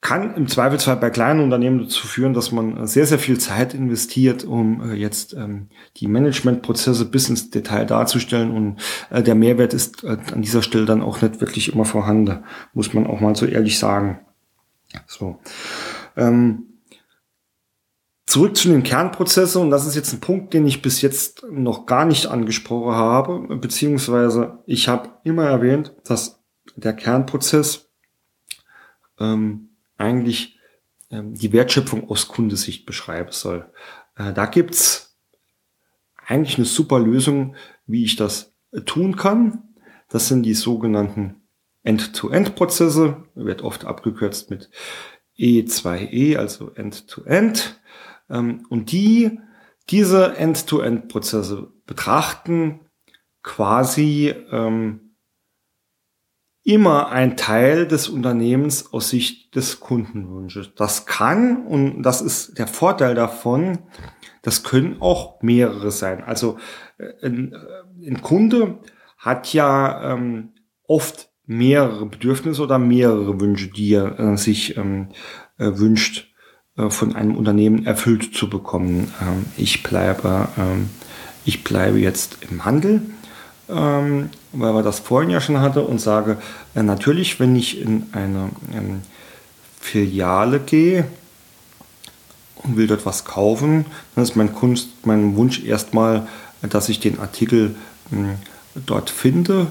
kann 0.00 0.34
im 0.34 0.48
Zweifelsfall 0.48 0.96
bei 0.96 1.10
kleinen 1.10 1.38
Unternehmen 1.38 1.84
dazu 1.84 2.08
führen, 2.08 2.34
dass 2.34 2.50
man 2.50 2.84
sehr, 2.88 3.06
sehr 3.06 3.20
viel 3.20 3.38
Zeit 3.38 3.74
investiert, 3.74 4.42
um 4.42 4.90
äh, 4.90 4.94
jetzt 4.94 5.34
ähm, 5.34 5.68
die 5.98 6.08
Managementprozesse 6.08 7.04
bis 7.04 7.28
ins 7.28 7.50
Detail 7.50 7.86
darzustellen 7.86 8.50
und 8.50 8.80
äh, 9.10 9.22
der 9.22 9.36
Mehrwert 9.36 9.72
ist 9.72 10.02
äh, 10.02 10.16
an 10.32 10.42
dieser 10.42 10.62
Stelle 10.62 10.84
dann 10.84 11.00
auch 11.00 11.22
nicht 11.22 11.40
wirklich 11.40 11.72
immer 11.72 11.84
vorhanden, 11.84 12.42
muss 12.72 12.92
man 12.92 13.06
auch 13.06 13.20
mal 13.20 13.36
so 13.36 13.46
ehrlich 13.46 13.78
sagen. 13.78 14.18
So. 15.06 15.38
Ähm, 16.16 16.73
Zurück 18.34 18.56
zu 18.56 18.66
den 18.66 18.82
Kernprozessen, 18.82 19.62
und 19.62 19.70
das 19.70 19.86
ist 19.86 19.94
jetzt 19.94 20.12
ein 20.12 20.18
Punkt, 20.18 20.54
den 20.54 20.66
ich 20.66 20.82
bis 20.82 21.02
jetzt 21.02 21.46
noch 21.48 21.86
gar 21.86 22.04
nicht 22.04 22.26
angesprochen 22.26 22.92
habe, 22.92 23.58
beziehungsweise 23.58 24.58
ich 24.66 24.88
habe 24.88 25.10
immer 25.22 25.44
erwähnt, 25.44 25.94
dass 26.02 26.42
der 26.74 26.94
Kernprozess 26.94 27.92
ähm, 29.20 29.68
eigentlich 29.98 30.58
ähm, 31.12 31.34
die 31.34 31.52
Wertschöpfung 31.52 32.10
aus 32.10 32.26
Kundesicht 32.26 32.86
beschreiben 32.86 33.30
soll. 33.30 33.70
Äh, 34.16 34.32
da 34.32 34.46
gibt's 34.46 35.16
eigentlich 36.26 36.56
eine 36.56 36.66
super 36.66 36.98
Lösung, 36.98 37.54
wie 37.86 38.02
ich 38.02 38.16
das 38.16 38.52
äh, 38.72 38.80
tun 38.80 39.14
kann. 39.14 39.62
Das 40.08 40.26
sind 40.26 40.42
die 40.42 40.54
sogenannten 40.54 41.36
End-to-End-Prozesse, 41.84 43.28
wird 43.36 43.62
oft 43.62 43.84
abgekürzt 43.84 44.50
mit 44.50 44.70
E2E, 45.38 46.10
e, 46.10 46.36
also 46.36 46.72
End-to-End. 46.74 47.78
Ähm, 48.28 48.66
und 48.68 48.92
die 48.92 49.38
diese 49.90 50.36
End-to-End-Prozesse 50.36 51.72
betrachten 51.86 52.80
quasi 53.42 54.34
ähm, 54.50 55.16
immer 56.62 57.10
ein 57.10 57.36
Teil 57.36 57.86
des 57.86 58.08
Unternehmens 58.08 58.92
aus 58.92 59.10
Sicht 59.10 59.54
des 59.54 59.80
Kundenwunsches. 59.80 60.74
Das 60.74 61.04
kann, 61.04 61.66
und 61.66 62.02
das 62.02 62.22
ist 62.22 62.58
der 62.58 62.66
Vorteil 62.66 63.14
davon, 63.14 63.80
das 64.40 64.62
können 64.62 65.00
auch 65.00 65.42
mehrere 65.42 65.90
sein. 65.90 66.24
Also 66.24 66.58
äh, 66.98 67.26
ein, 67.26 67.52
äh, 67.52 68.08
ein 68.08 68.22
Kunde 68.22 68.80
hat 69.18 69.52
ja 69.52 70.12
ähm, 70.12 70.54
oft 70.86 71.30
mehrere 71.44 72.06
Bedürfnisse 72.06 72.62
oder 72.62 72.78
mehrere 72.78 73.38
Wünsche, 73.40 73.68
die 73.68 73.92
er 73.92 74.18
äh, 74.18 74.36
sich 74.38 74.78
ähm, 74.78 75.10
äh, 75.58 75.70
wünscht 75.74 76.33
von 76.76 77.14
einem 77.14 77.36
Unternehmen 77.36 77.86
erfüllt 77.86 78.34
zu 78.34 78.50
bekommen. 78.50 79.12
Ähm, 79.22 79.46
ich 79.56 79.82
bleibe, 79.82 80.48
ähm, 80.58 80.90
ich 81.44 81.62
bleibe 81.62 81.98
jetzt 81.98 82.38
im 82.50 82.64
Handel, 82.64 83.02
ähm, 83.68 84.30
weil 84.52 84.74
wir 84.74 84.82
das 84.82 84.98
vorhin 84.98 85.30
ja 85.30 85.40
schon 85.40 85.60
hatte 85.60 85.82
und 85.82 86.00
sage, 86.00 86.38
äh, 86.74 86.82
natürlich, 86.82 87.38
wenn 87.38 87.54
ich 87.54 87.80
in 87.80 88.06
eine 88.12 88.50
Filiale 89.80 90.58
gehe 90.58 91.06
und 92.56 92.76
will 92.76 92.88
dort 92.88 93.06
was 93.06 93.24
kaufen, 93.24 93.86
dann 94.14 94.24
ist 94.24 94.34
mein 94.34 94.52
Kunst, 94.52 95.06
mein 95.06 95.36
Wunsch 95.36 95.62
erstmal, 95.62 96.26
dass 96.62 96.88
ich 96.88 96.98
den 96.98 97.20
Artikel 97.20 97.76
dort 98.74 99.10
finde 99.10 99.66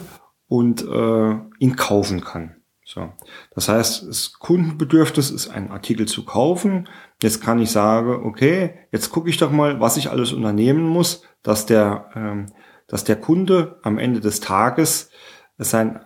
und 0.47 0.83
äh, 0.83 1.35
ihn 1.59 1.75
kaufen 1.75 2.21
kann. 2.21 2.62
So. 2.85 3.13
Das 3.51 3.69
heißt, 3.69 4.07
das 4.07 4.33
Kundenbedürfnis 4.33 5.31
ist, 5.31 5.49
ein 5.49 5.71
Artikel 5.71 6.07
zu 6.07 6.25
kaufen. 6.25 6.89
Jetzt 7.21 7.41
kann 7.41 7.59
ich 7.59 7.71
sagen, 7.71 8.25
okay, 8.25 8.87
jetzt 8.91 9.09
gucke 9.11 9.29
ich 9.29 9.37
doch 9.37 9.51
mal, 9.51 9.79
was 9.79 9.97
ich 9.97 10.09
alles 10.09 10.33
unternehmen 10.33 10.83
muss, 10.83 11.23
dass 11.43 11.65
der, 11.65 12.09
ähm, 12.15 12.47
dass 12.87 13.03
der 13.03 13.15
Kunde 13.15 13.79
am 13.83 13.97
Ende 13.97 14.19
des 14.19 14.41
Tages 14.41 15.09
sein, 15.57 16.01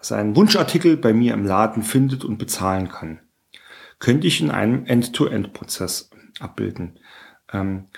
seinen 0.00 0.34
Wunschartikel 0.34 0.96
bei 0.96 1.12
mir 1.12 1.34
im 1.34 1.44
Laden 1.44 1.82
findet 1.82 2.24
und 2.24 2.38
bezahlen 2.38 2.88
kann. 2.88 3.20
Könnte 3.98 4.26
ich 4.26 4.40
in 4.40 4.50
einem 4.50 4.86
End-to-End-Prozess 4.86 6.10
abbilden. 6.40 6.98
Ähm, 7.52 7.88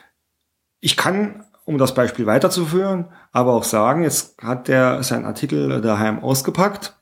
ich 0.80 0.96
kann, 0.96 1.44
um 1.64 1.78
das 1.78 1.94
Beispiel 1.94 2.26
weiterzuführen, 2.26 3.06
aber 3.32 3.54
auch 3.54 3.64
sagen, 3.64 4.02
jetzt 4.02 4.36
hat 4.42 4.68
der 4.68 5.02
sein 5.04 5.24
Artikel 5.24 5.80
daheim 5.80 6.18
ausgepackt 6.18 6.98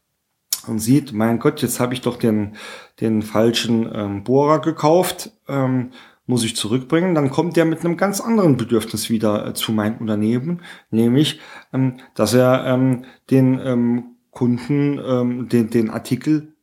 und 0.67 0.79
sieht, 0.79 1.13
mein 1.13 1.39
Gott, 1.39 1.63
jetzt 1.63 1.81
habe 1.81 1.95
ich 1.95 2.01
doch 2.01 2.17
den, 2.17 2.57
den 3.01 3.23
falschen 3.23 3.91
ähm, 3.93 4.25
Bohrer 4.25 4.61
gekauft, 4.61 5.33
ähm, 5.49 5.91
muss 6.27 6.45
ich 6.45 6.57
zurückbringen, 6.57 7.15
dann 7.15 7.31
kommt 7.31 7.57
der 7.57 7.65
mit 7.65 7.85
einem 7.85 7.97
ganz 7.97 8.21
anderen 8.21 8.57
Bedürfnis 8.57 9.11
wieder 9.11 9.47
äh, 9.47 9.55
zu 9.55 9.73
meinem 9.73 9.99
Unternehmen, 9.99 10.63
nämlich, 10.91 11.41
ähm, 11.73 11.97
dass 12.15 12.35
er 12.35 12.65
ähm, 12.67 13.05
den 13.31 13.61
ähm, 13.63 14.05
Kunden 14.31 14.99
ähm, 14.99 15.49
den, 15.49 15.71
den 15.71 15.91
Artikel 15.91 16.55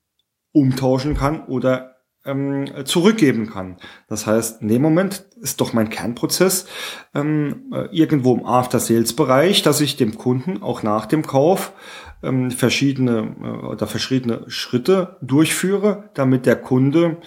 umtauschen 0.52 1.16
kann 1.16 1.46
oder 1.46 1.98
ähm, 2.26 2.68
zurückgeben 2.86 3.50
kann. 3.50 3.78
Das 4.08 4.28
heißt, 4.28 4.62
in 4.62 4.68
dem 4.68 4.82
Moment 4.82 5.26
ist 5.42 5.62
doch 5.62 5.74
mein 5.74 5.90
Kernprozess 5.90 6.68
ähm, 7.14 7.72
äh, 7.74 7.88
irgendwo 7.96 8.34
im 8.36 8.46
After-Sales-Bereich, 8.46 9.62
dass 9.62 9.82
ich 9.82 9.96
dem 9.96 10.18
Kunden 10.18 10.62
auch 10.62 10.84
nach 10.84 11.06
dem 11.06 11.26
Kauf 11.26 11.74
ähm, 12.24 12.52
verschiedene 12.52 13.36
äh, 13.42 13.66
oder 13.66 13.88
verschiedene 13.88 14.44
Schritte 14.50 15.18
durchführe, 15.22 16.10
damit 16.14 16.46
der 16.46 16.56
Kunde 16.56 17.18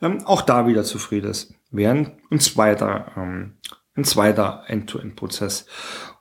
ähm, 0.00 0.24
auch 0.24 0.42
da 0.42 0.66
wieder 0.66 0.84
zufrieden 0.84 1.30
ist. 1.30 1.54
Während 1.70 2.12
ein 2.30 2.40
zweiter, 2.40 3.12
ähm, 3.16 3.54
ein 3.94 4.04
zweiter 4.04 4.64
End-to-End-Prozess. 4.66 5.66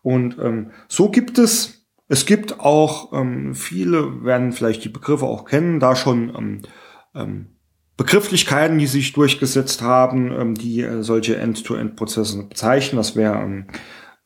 Und 0.01 0.37
ähm, 0.39 0.71
so 0.87 1.09
gibt 1.09 1.37
es, 1.37 1.87
es 2.07 2.25
gibt 2.25 2.59
auch, 2.59 3.13
ähm, 3.13 3.53
viele 3.55 4.23
werden 4.23 4.51
vielleicht 4.51 4.83
die 4.83 4.89
Begriffe 4.89 5.25
auch 5.25 5.45
kennen, 5.45 5.79
da 5.79 5.95
schon 5.95 6.33
ähm, 6.35 6.61
ähm, 7.13 7.47
Begrifflichkeiten, 7.97 8.79
die 8.79 8.87
sich 8.87 9.13
durchgesetzt 9.13 9.81
haben, 9.81 10.31
ähm, 10.31 10.55
die 10.55 10.81
äh, 10.81 11.03
solche 11.03 11.37
End-to-End-Prozesse 11.37 12.47
bezeichnen. 12.47 12.97
Das 12.97 13.15
wäre 13.15 13.35
ähm, 13.35 13.67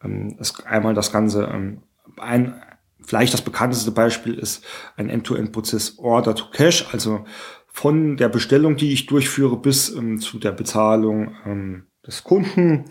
ähm, 0.04 0.38
einmal 0.66 0.94
das 0.94 1.12
Ganze, 1.12 1.50
ähm, 1.52 1.84
ein, 2.18 2.62
vielleicht 3.06 3.34
das 3.34 3.42
bekannteste 3.42 3.92
Beispiel 3.92 4.36
ist 4.36 4.64
ein 4.98 5.10
End-to-End-Prozess 5.10 5.98
Order 6.00 6.36
to 6.36 6.46
Cash, 6.52 6.88
also 6.92 7.26
von 7.68 8.18
der 8.18 8.30
Bestellung, 8.30 8.78
die 8.78 8.94
ich 8.94 9.06
durchführe, 9.06 9.58
bis 9.58 9.90
ähm, 9.90 10.20
zu 10.20 10.40
der 10.40 10.52
Bezahlung 10.52 11.36
ähm, 11.46 11.88
des 12.06 12.24
Kunden 12.24 12.86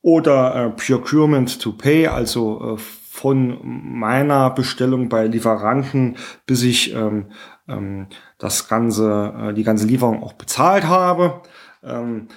oder 0.00 0.54
äh, 0.54 0.70
Procurement 0.70 1.60
to 1.60 1.72
Pay, 1.72 2.08
also 2.08 2.76
äh, 2.76 2.78
von 2.78 3.58
meiner 3.62 4.50
Bestellung 4.50 5.08
bei 5.08 5.26
Lieferanten, 5.26 6.16
bis 6.46 6.62
ich 6.62 6.94
ähm, 6.94 7.30
ähm, 7.68 8.08
das 8.38 8.68
ganze, 8.68 9.34
äh, 9.38 9.54
die 9.54 9.64
ganze 9.64 9.86
Lieferung 9.86 10.22
auch 10.22 10.32
bezahlt 10.32 10.84
habe. 10.84 11.42
Ähm, 11.82 12.28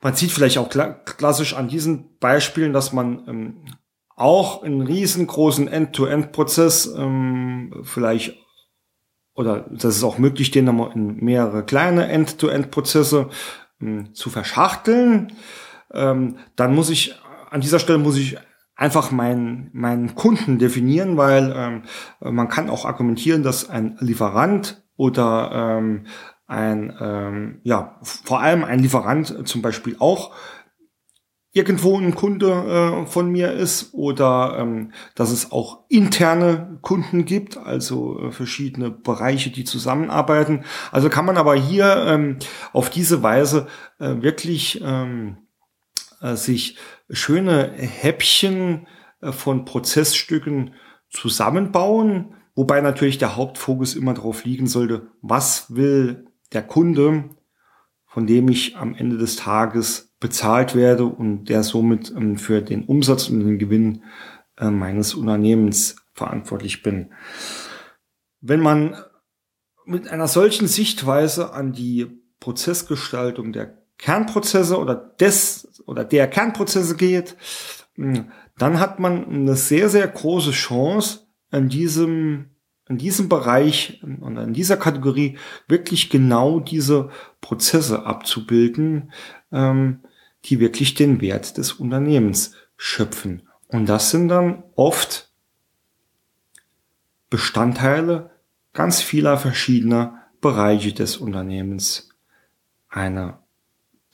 man 0.00 0.14
sieht 0.14 0.30
vielleicht 0.30 0.58
auch 0.58 0.68
kla 0.68 0.92
klassisch 0.92 1.54
an 1.54 1.68
diesen 1.68 2.18
Beispielen, 2.18 2.72
dass 2.72 2.92
man 2.92 3.26
ähm, 3.26 3.64
auch 4.16 4.62
einen 4.62 4.80
riesengroßen 4.80 5.68
End-to-End-Prozess 5.68 6.92
ähm, 6.96 7.82
vielleicht 7.84 8.34
oder 9.34 9.66
das 9.70 9.96
ist 9.96 10.02
auch 10.02 10.16
möglich, 10.16 10.50
den 10.50 10.64
nochmal 10.64 10.92
in 10.94 11.22
mehrere 11.22 11.62
kleine 11.62 12.08
End-to-End-Prozesse 12.08 13.28
ähm, 13.80 14.14
zu 14.14 14.30
verschachteln. 14.30 15.34
Ähm, 15.92 16.38
dann 16.56 16.74
muss 16.74 16.88
ich 16.88 17.14
an 17.50 17.60
dieser 17.60 17.78
Stelle 17.78 17.98
muss 17.98 18.16
ich 18.16 18.38
einfach 18.74 19.10
meinen 19.10 19.70
meinen 19.72 20.14
Kunden 20.14 20.58
definieren, 20.58 21.18
weil 21.18 21.52
ähm, 21.54 21.82
man 22.20 22.48
kann 22.48 22.70
auch 22.70 22.86
argumentieren, 22.86 23.42
dass 23.42 23.68
ein 23.68 23.96
Lieferant 24.00 24.82
oder 24.96 25.50
ähm, 25.52 26.06
ein 26.46 26.96
ähm, 27.00 27.60
ja 27.62 27.98
vor 28.02 28.40
allem 28.40 28.64
ein 28.64 28.78
Lieferant 28.78 29.46
zum 29.46 29.62
Beispiel 29.62 29.96
auch 29.98 30.32
irgendwo 31.56 31.98
ein 31.98 32.14
Kunde 32.14 32.50
äh, 32.50 33.06
von 33.06 33.30
mir 33.30 33.50
ist 33.52 33.94
oder 33.94 34.58
ähm, 34.58 34.92
dass 35.14 35.30
es 35.30 35.52
auch 35.52 35.84
interne 35.88 36.78
Kunden 36.82 37.24
gibt, 37.24 37.56
also 37.56 38.20
äh, 38.20 38.30
verschiedene 38.30 38.90
Bereiche, 38.90 39.48
die 39.48 39.64
zusammenarbeiten. 39.64 40.66
Also 40.92 41.08
kann 41.08 41.24
man 41.24 41.38
aber 41.38 41.54
hier 41.54 42.04
ähm, 42.08 42.36
auf 42.74 42.90
diese 42.90 43.22
Weise 43.22 43.68
äh, 43.98 44.16
wirklich 44.20 44.82
ähm, 44.84 45.38
äh, 46.20 46.36
sich 46.36 46.76
schöne 47.08 47.72
Häppchen 47.72 48.86
äh, 49.22 49.32
von 49.32 49.64
Prozessstücken 49.64 50.74
zusammenbauen, 51.08 52.34
wobei 52.54 52.82
natürlich 52.82 53.16
der 53.16 53.34
Hauptfokus 53.34 53.94
immer 53.94 54.12
darauf 54.12 54.44
liegen 54.44 54.66
sollte, 54.66 55.08
was 55.22 55.74
will 55.74 56.26
der 56.52 56.64
Kunde, 56.64 57.30
von 58.04 58.26
dem 58.26 58.50
ich 58.50 58.76
am 58.76 58.94
Ende 58.94 59.16
des 59.16 59.36
Tages 59.36 60.05
bezahlt 60.20 60.74
werde 60.74 61.04
und 61.04 61.46
der 61.46 61.62
somit 61.62 62.12
ähm, 62.16 62.36
für 62.36 62.62
den 62.62 62.84
Umsatz 62.84 63.28
und 63.28 63.40
den 63.40 63.58
Gewinn 63.58 64.02
äh, 64.58 64.70
meines 64.70 65.14
Unternehmens 65.14 65.96
verantwortlich 66.14 66.82
bin. 66.82 67.12
Wenn 68.40 68.60
man 68.60 68.96
mit 69.84 70.08
einer 70.08 70.28
solchen 70.28 70.66
Sichtweise 70.66 71.52
an 71.52 71.72
die 71.72 72.06
Prozessgestaltung 72.40 73.52
der 73.52 73.78
Kernprozesse 73.98 74.78
oder 74.78 74.94
des 74.94 75.82
oder 75.86 76.04
der 76.04 76.28
Kernprozesse 76.28 76.96
geht, 76.96 77.36
hm, 77.94 78.30
dann 78.58 78.80
hat 78.80 78.98
man 78.98 79.26
eine 79.26 79.56
sehr, 79.56 79.88
sehr 79.88 80.08
große 80.08 80.50
Chance, 80.50 81.26
in 81.52 81.68
diesem, 81.68 82.55
in 82.88 82.98
diesem 82.98 83.28
Bereich 83.28 84.00
und 84.02 84.36
in 84.36 84.52
dieser 84.52 84.76
Kategorie 84.76 85.38
wirklich 85.66 86.08
genau 86.08 86.60
diese 86.60 87.10
Prozesse 87.40 88.06
abzubilden, 88.06 89.12
ähm, 89.52 90.00
die 90.44 90.60
wirklich 90.60 90.94
den 90.94 91.20
Wert 91.20 91.58
des 91.58 91.72
Unternehmens 91.72 92.52
schöpfen. 92.76 93.42
Und 93.68 93.88
das 93.88 94.10
sind 94.10 94.28
dann 94.28 94.62
oft 94.76 95.32
Bestandteile 97.28 98.30
ganz 98.72 99.02
vieler 99.02 99.36
verschiedener 99.36 100.22
Bereiche 100.40 100.92
des 100.92 101.16
Unternehmens. 101.16 102.10
Eine 102.88 103.38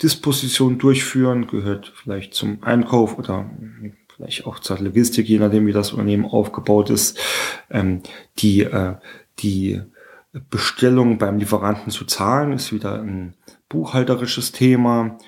Disposition 0.02 0.78
durchführen, 0.78 1.46
gehört 1.46 1.92
vielleicht 1.94 2.32
zum 2.34 2.62
Einkauf 2.62 3.18
oder 3.18 3.50
vielleicht 4.14 4.46
auch 4.46 4.58
zur 4.58 4.78
Logistik, 4.78 5.28
je 5.28 5.38
nachdem, 5.38 5.66
wie 5.66 5.72
das 5.72 5.92
Unternehmen 5.92 6.24
aufgebaut 6.24 6.90
ist, 6.90 7.18
ähm, 7.70 8.02
die, 8.38 8.62
äh, 8.62 8.94
die 9.38 9.82
Bestellung 10.50 11.18
beim 11.18 11.38
Lieferanten 11.38 11.90
zu 11.90 12.04
zahlen, 12.04 12.52
ist 12.52 12.72
wieder 12.72 13.00
ein 13.00 13.34
buchhalterisches 13.68 14.52
Thema. 14.52 15.18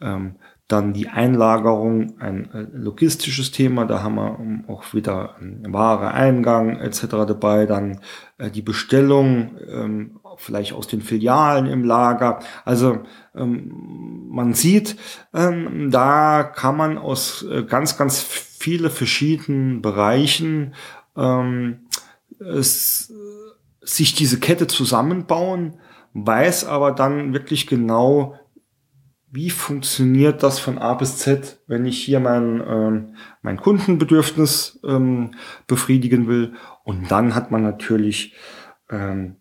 Ähm, 0.00 0.36
dann 0.68 0.94
die 0.94 1.08
Einlagerung, 1.08 2.18
ein 2.18 2.50
äh, 2.52 2.66
logistisches 2.72 3.50
Thema, 3.50 3.84
da 3.84 4.02
haben 4.02 4.14
wir 4.14 4.38
ähm, 4.40 4.64
auch 4.68 4.94
wieder 4.94 5.36
ähm, 5.40 5.60
Ware, 5.68 6.12
Eingang 6.12 6.78
etc. 6.78 7.06
dabei. 7.08 7.66
Dann 7.66 8.00
äh, 8.38 8.50
die 8.50 8.62
Bestellung, 8.62 9.50
ähm, 9.68 10.18
vielleicht 10.38 10.72
aus 10.72 10.86
den 10.86 11.02
Filialen 11.02 11.66
im 11.66 11.84
Lager. 11.84 12.40
Also 12.64 13.00
man 13.34 14.54
sieht, 14.54 14.96
da 15.32 16.42
kann 16.44 16.76
man 16.76 16.98
aus 16.98 17.44
äh, 17.50 17.62
ganz, 17.62 17.96
ganz 17.96 18.20
viele 18.20 18.90
verschiedenen 18.90 19.80
Bereichen 19.80 20.74
es, 22.38 23.12
sich 23.80 24.14
diese 24.14 24.38
Kette 24.38 24.66
zusammenbauen, 24.66 25.78
weiß 26.14 26.64
aber 26.64 26.92
dann 26.92 27.32
wirklich 27.32 27.66
genau, 27.66 28.38
wie 29.30 29.50
funktioniert 29.50 30.42
das 30.42 30.58
von 30.58 30.78
A 30.78 30.94
bis 30.94 31.16
Z, 31.18 31.60
wenn 31.66 31.86
ich 31.86 32.02
hier 32.02 32.20
mein, 32.20 32.62
ähm, 32.66 33.16
mein 33.40 33.56
Kundenbedürfnis 33.56 34.78
ähm, 34.86 35.32
befriedigen 35.66 36.28
will. 36.28 36.52
Und 36.84 37.10
dann 37.10 37.34
hat 37.34 37.50
man 37.50 37.62
natürlich 37.62 38.34
ähm, 38.90 39.36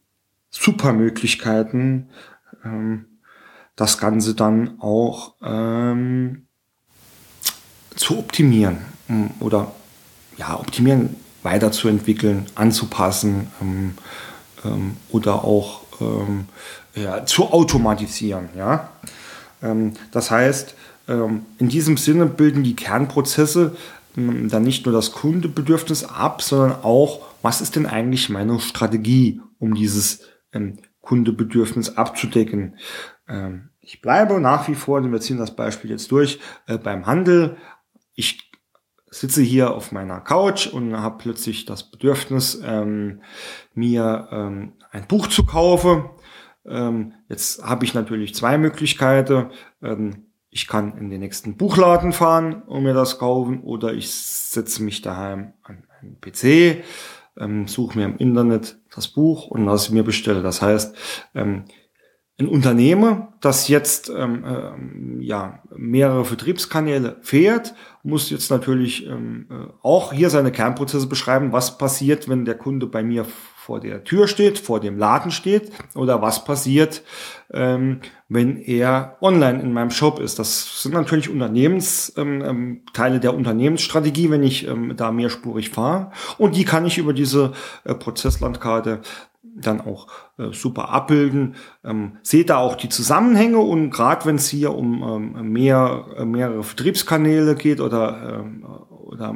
super 0.52 0.94
Möglichkeiten, 0.94 2.10
ähm, 2.64 3.06
das 3.76 3.98
Ganze 3.98 4.36
dann 4.36 4.80
auch 4.80 5.36
ähm, 5.42 6.46
zu 7.96 8.20
optimieren 8.20 8.78
ähm, 9.10 9.32
oder 9.40 9.72
ja, 10.38 10.60
optimieren, 10.60 11.16
weiterzuentwickeln, 11.44 12.46
anzupassen 12.54 13.48
ähm, 13.62 13.94
ähm, 14.64 14.98
oder 15.10 15.44
auch 15.44 15.82
ähm, 16.00 16.46
ja, 16.94 17.26
zu 17.26 17.52
automatisieren. 17.52 18.50
Ja. 18.56 18.90
Ähm, 19.64 19.94
das 20.12 20.30
heißt, 20.30 20.76
ähm, 21.08 21.46
in 21.58 21.70
diesem 21.70 21.98
Sinne 21.98 22.26
bilden 22.26 22.64
die 22.64 22.76
Kernprozesse 22.76 23.76
dann 24.14 24.64
nicht 24.64 24.86
nur 24.86 24.94
das 24.94 25.14
Kundebedürfnis 25.14 26.04
ab, 26.04 26.42
sondern 26.42 26.84
auch, 26.84 27.22
was 27.42 27.62
ist 27.62 27.78
denn 27.78 27.86
eigentlich 27.86 28.28
meine 28.28 28.60
Strategie, 28.60 29.40
um 29.58 29.74
dieses 29.74 30.20
Kundebedürfnis 31.02 31.98
abzudecken. 31.98 32.76
Ich 33.80 34.02
bleibe 34.02 34.40
nach 34.40 34.68
wie 34.68 34.76
vor, 34.76 35.02
wir 35.04 35.20
ziehen 35.22 35.38
das 35.38 35.56
Beispiel 35.56 35.90
jetzt 35.90 36.12
durch, 36.12 36.40
äh, 36.68 36.78
beim 36.78 37.06
Handel. 37.06 37.58
Ich 38.14 38.52
sitze 39.10 39.42
hier 39.42 39.74
auf 39.74 39.92
meiner 39.92 40.20
Couch 40.20 40.68
und 40.68 40.96
habe 40.96 41.18
plötzlich 41.18 41.66
das 41.66 41.90
Bedürfnis, 41.90 42.62
mir 43.74 44.74
ein 44.92 45.08
Buch 45.08 45.28
zu 45.28 45.46
kaufen 45.46 46.10
ähm, 46.66 47.14
jetzt 47.28 47.64
habe 47.64 47.86
ich 47.86 47.94
natürlich 47.94 48.36
zwei 48.36 48.58
Möglichkeiten. 48.58 49.48
Ähm, 49.82 50.26
ich 50.50 50.68
kann 50.68 50.98
in 50.98 51.10
den 51.10 51.22
nächsten 51.22 51.58
Buchladen 51.58 52.12
fahren 52.12 52.62
und 52.64 52.84
mir 52.84 52.94
das 52.94 53.20
kaufen 53.20 53.62
oder 53.62 53.94
ich 53.94 54.12
setze 54.12 54.84
mich 54.84 55.02
daheim 55.02 55.54
an 55.64 55.84
einen 56.02 56.20
PC, 56.20 56.84
ähm, 57.38 57.68
suche 57.68 57.98
mir 57.98 58.06
im 58.06 58.18
Internet 58.18 58.78
das 58.94 59.08
Buch 59.08 59.48
und 59.48 59.66
lasse 59.66 59.94
mir 59.94 60.04
bestellen. 60.04 60.44
Das 60.44 60.62
heißt, 60.62 60.96
ähm, 61.36 61.66
ein 62.40 62.48
Unternehmen, 62.48 63.28
das 63.40 63.68
jetzt 63.68 64.10
ähm, 64.10 64.44
ähm, 64.46 65.22
ja 65.22 65.62
mehrere 65.76 66.26
Vertriebskanäle 66.26 67.18
fährt, 67.22 67.76
muss 68.04 68.30
jetzt 68.30 68.50
natürlich 68.50 69.06
ähm, 69.06 69.48
äh, 69.50 69.72
auch 69.84 70.12
hier 70.12 70.30
seine 70.30 70.52
Kernprozesse 70.52 71.08
beschreiben, 71.08 71.52
was 71.52 71.78
passiert, 71.78 72.28
wenn 72.28 72.46
der 72.46 72.58
Kunde 72.58 72.88
bei 72.88 73.04
mir 73.04 73.26
vor 73.72 73.80
der 73.80 74.04
Tür 74.04 74.28
steht, 74.28 74.60
vor 74.60 74.82
dem 74.82 74.98
Laden 74.98 75.32
steht 75.32 75.72
oder 75.96 76.22
was 76.22 76.44
passiert, 76.44 77.04
ähm, 77.54 78.02
wenn 78.28 78.58
er 78.58 79.16
online 79.22 79.62
in 79.62 79.72
meinem 79.72 79.92
Shop 79.92 80.20
ist. 80.20 80.40
Das 80.40 80.84
sind 80.84 80.94
natürlich 80.94 81.30
Unternehmens, 81.30 82.12
ähm, 82.18 82.82
ähm, 82.98 83.20
der 83.22 83.34
Unternehmensstrategie, 83.34 84.30
wenn 84.30 84.44
ich 84.44 84.68
ähm, 84.68 84.98
da 84.98 85.14
mehrspurig 85.14 85.70
fahre. 85.70 86.12
Und 86.38 86.58
die 86.58 86.66
kann 86.66 86.86
ich 86.86 86.98
über 86.98 87.14
diese 87.14 87.54
äh, 87.86 87.96
Prozesslandkarte 87.96 89.00
dann 89.42 89.80
auch 89.80 90.08
äh, 90.38 90.52
super 90.52 90.90
abbilden. 90.90 91.56
Ähm, 91.86 92.18
seht 92.24 92.50
da 92.50 92.58
auch 92.58 92.76
die 92.76 92.90
Zusammenhänge 92.90 93.60
und 93.60 93.90
gerade 93.92 94.26
wenn 94.26 94.36
es 94.36 94.50
hier 94.50 94.76
um 94.76 95.34
ähm, 95.36 95.50
mehr, 95.54 96.08
mehrere 96.26 96.64
Vertriebskanäle 96.64 97.56
geht 97.56 97.80
oder, 97.80 98.42
ähm, 98.42 98.66
oder 98.90 99.34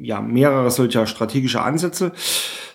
ja, 0.00 0.20
mehrere 0.20 0.70
solcher 0.70 1.06
strategischer 1.06 1.64
Ansätze, 1.64 2.12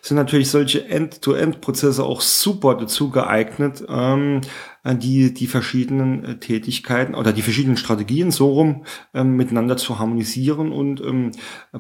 sind 0.01 0.17
natürlich 0.17 0.51
solche 0.51 0.87
End-to-End-Prozesse 0.87 2.03
auch 2.03 2.21
super 2.21 2.75
dazu 2.75 3.09
geeignet, 3.09 3.83
ähm, 3.89 4.41
die 4.85 5.33
die 5.33 5.47
verschiedenen 5.47 6.23
äh, 6.23 6.37
Tätigkeiten 6.37 7.15
oder 7.15 7.33
die 7.33 7.41
verschiedenen 7.41 7.77
Strategien 7.77 8.29
so 8.29 8.51
rum 8.51 8.85
ähm, 9.15 9.35
miteinander 9.35 9.77
zu 9.77 9.97
harmonisieren 9.97 10.71
und 10.71 11.01
ähm, 11.01 11.31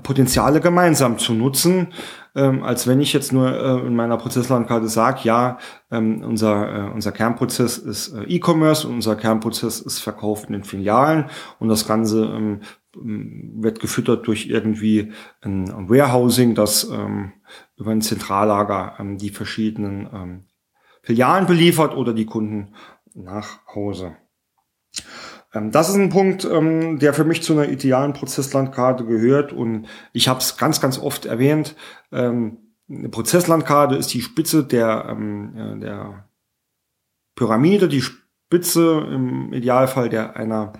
Potenziale 0.01 0.59
gemeinsam 0.59 1.19
zu 1.19 1.33
nutzen, 1.33 1.89
ähm, 2.33 2.63
als 2.63 2.87
wenn 2.87 2.99
ich 2.99 3.13
jetzt 3.13 3.31
nur 3.31 3.51
äh, 3.51 3.85
in 3.85 3.95
meiner 3.95 4.17
Prozesslandkarte 4.17 4.89
sage, 4.89 5.19
ja, 5.23 5.59
ähm, 5.91 6.23
unser, 6.23 6.87
äh, 6.87 6.91
unser 6.91 7.11
Kernprozess 7.11 7.77
ist 7.77 8.13
äh, 8.13 8.23
E-Commerce 8.23 8.87
und 8.87 8.95
unser 8.95 9.15
Kernprozess 9.15 9.79
ist 9.81 9.99
Verkauf 9.99 10.45
in 10.47 10.53
den 10.53 10.63
Filialen 10.63 11.25
und 11.59 11.69
das 11.69 11.87
Ganze 11.87 12.25
ähm, 12.25 12.61
wird 13.01 13.79
gefüttert 13.79 14.27
durch 14.27 14.47
irgendwie 14.47 15.11
ein 15.41 15.89
Warehousing, 15.89 16.55
das 16.55 16.89
ähm, 16.89 17.33
über 17.77 17.91
ein 17.91 18.01
Zentrallager 18.01 18.95
ähm, 18.99 19.17
die 19.17 19.29
verschiedenen 19.29 20.09
ähm, 20.13 20.45
Filialen 21.01 21.45
beliefert 21.45 21.95
oder 21.95 22.13
die 22.13 22.25
Kunden 22.25 22.73
nach 23.13 23.65
Hause. 23.73 24.15
Ähm, 25.53 25.71
das 25.71 25.89
ist 25.89 25.95
ein 25.95 26.09
Punkt, 26.09 26.45
ähm, 26.45 26.99
der 26.99 27.13
für 27.13 27.25
mich 27.25 27.43
zu 27.43 27.53
einer 27.53 27.69
idealen 27.69 28.13
Prozesslandkarte 28.13 29.05
gehört 29.05 29.53
und 29.53 29.87
ich 30.13 30.27
habe 30.27 30.39
es 30.39 30.57
ganz, 30.57 30.81
ganz 30.81 30.99
oft 30.99 31.25
erwähnt. 31.25 31.75
Ähm, 32.11 32.57
eine 32.89 33.09
Prozesslandkarte 33.09 33.95
ist 33.95 34.13
die 34.13 34.21
Spitze 34.21 34.63
der, 34.63 35.15
der 35.81 36.29
Pyramide, 37.33 37.87
die 37.87 38.03
Spitze 38.03 39.07
im 39.11 39.53
Idealfall 39.53 40.07
der 40.09 40.35
einer 40.35 40.73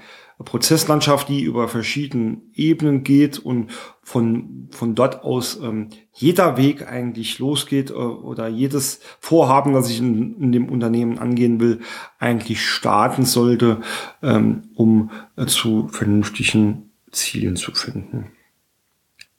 Prozesslandschaft, 0.44 1.30
die 1.30 1.44
über 1.44 1.68
verschiedene 1.68 2.42
Ebenen 2.54 3.04
geht 3.04 3.40
und 3.40 3.72
von, 4.02 4.68
von 4.72 4.94
dort 4.94 5.24
aus 5.24 5.60
ähm, 5.62 5.90
jeder 6.14 6.58
Weg 6.58 6.88
eigentlich 6.88 7.40
losgeht 7.40 7.90
äh, 7.90 7.94
oder 7.94 8.48
jedes 8.48 9.00
Vorhaben, 9.20 9.74
das 9.74 9.90
ich 9.90 10.00
in, 10.00 10.36
in, 10.40 10.52
dem 10.52 10.70
Unternehmen 10.70 11.18
angehen 11.18 11.60
will, 11.60 11.80
eigentlich 12.20 12.68
starten 12.68 13.24
sollte, 13.24 13.82
ähm, 14.22 14.64
um 14.76 15.12
äh, 15.38 15.46
zu 15.46 15.88
vernünftigen 15.88 16.92
Zielen 17.12 17.56
zu 17.56 17.72
finden. 17.72 18.32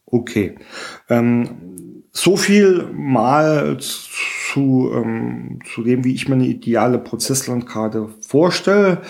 Okay. 0.07 0.57
Ähm, 1.11 1.86
so 2.17 2.39
viel 2.39 2.89
mal 2.95 3.77
zu, 3.79 4.91
ähm, 4.95 5.59
zu 5.75 5.83
dem, 5.83 6.03
wie 6.03 6.15
ich 6.15 6.29
mir 6.29 6.37
eine 6.37 6.47
ideale 6.47 6.99
Prozesslandkarte 6.99 8.09
vorstelle, 8.21 9.03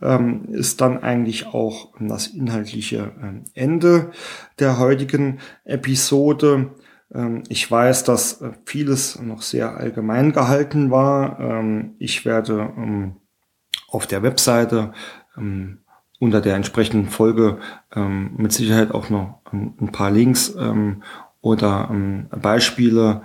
ähm, 0.00 0.46
ist 0.46 0.80
dann 0.80 1.02
eigentlich 1.02 1.46
auch 1.46 1.92
das 2.00 2.28
inhaltliche 2.28 3.12
ähm, 3.22 3.44
Ende 3.52 4.12
der 4.60 4.78
heutigen 4.78 5.40
Episode. 5.64 6.70
Ähm, 7.14 7.42
ich 7.50 7.70
weiß, 7.70 8.04
dass 8.04 8.40
äh, 8.40 8.52
vieles 8.64 9.20
noch 9.20 9.42
sehr 9.42 9.76
allgemein 9.76 10.32
gehalten 10.32 10.90
war. 10.90 11.38
Ähm, 11.40 11.96
ich 11.98 12.24
werde 12.24 12.72
ähm, 12.78 13.16
auf 13.88 14.06
der 14.06 14.22
Webseite 14.22 14.92
unter 16.18 16.40
der 16.40 16.54
entsprechenden 16.54 17.08
Folge 17.08 17.58
mit 17.96 18.52
Sicherheit 18.52 18.92
auch 18.92 19.10
noch 19.10 19.40
ein, 19.52 19.90
paar 19.92 20.10
Links 20.12 20.54
oder 21.44 21.90
Beispiele 22.40 23.22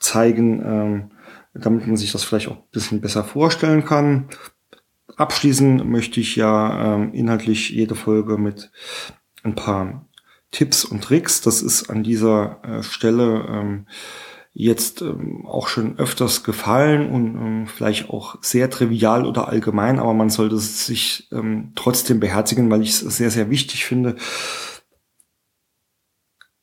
zeigen, 0.00 0.62
ähm, 0.64 1.10
damit 1.54 1.86
man 1.86 1.96
sich 1.96 2.12
das 2.12 2.24
vielleicht 2.24 2.48
auch 2.48 2.56
ein 2.56 2.70
bisschen 2.70 3.00
besser 3.00 3.24
vorstellen 3.24 3.84
kann. 3.84 4.28
Abschließen 5.16 5.88
möchte 5.88 6.20
ich 6.20 6.36
ja 6.36 6.94
ähm, 6.94 7.12
inhaltlich 7.14 7.70
jede 7.70 7.94
Folge 7.94 8.36
mit 8.36 8.70
ein 9.42 9.54
paar 9.54 10.06
Tipps 10.50 10.84
und 10.84 11.02
Tricks. 11.02 11.40
Das 11.40 11.62
ist 11.62 11.88
an 11.88 12.02
dieser 12.02 12.60
äh, 12.62 12.82
Stelle 12.82 13.46
ähm, 13.48 13.86
jetzt 14.52 15.02
ähm, 15.02 15.46
auch 15.46 15.68
schon 15.68 15.98
öfters 15.98 16.44
gefallen 16.44 17.10
und 17.10 17.34
ähm, 17.36 17.66
vielleicht 17.66 18.10
auch 18.10 18.36
sehr 18.42 18.70
trivial 18.70 19.26
oder 19.26 19.48
allgemein, 19.48 19.98
aber 19.98 20.14
man 20.14 20.30
sollte 20.30 20.58
sich 20.58 21.28
ähm, 21.30 21.72
trotzdem 21.74 22.20
beherzigen, 22.20 22.70
weil 22.70 22.82
ich 22.82 22.90
es 22.90 23.00
sehr, 23.00 23.30
sehr 23.30 23.50
wichtig 23.50 23.84
finde, 23.84 24.16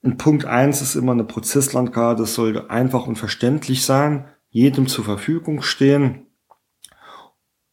und 0.04 0.18
Punkt 0.18 0.46
eins 0.46 0.82
ist 0.82 0.96
immer 0.96 1.14
eine 1.14 1.24
Prozesslandkarte, 1.24 2.24
es 2.24 2.36
sollte 2.36 2.70
einfach 2.70 3.08
und 3.08 3.16
verständlich 3.16 3.86
sein, 3.86 4.28
jedem 4.50 4.88
zur 4.88 5.06
Verfügung 5.06 5.62
stehen 5.62 6.28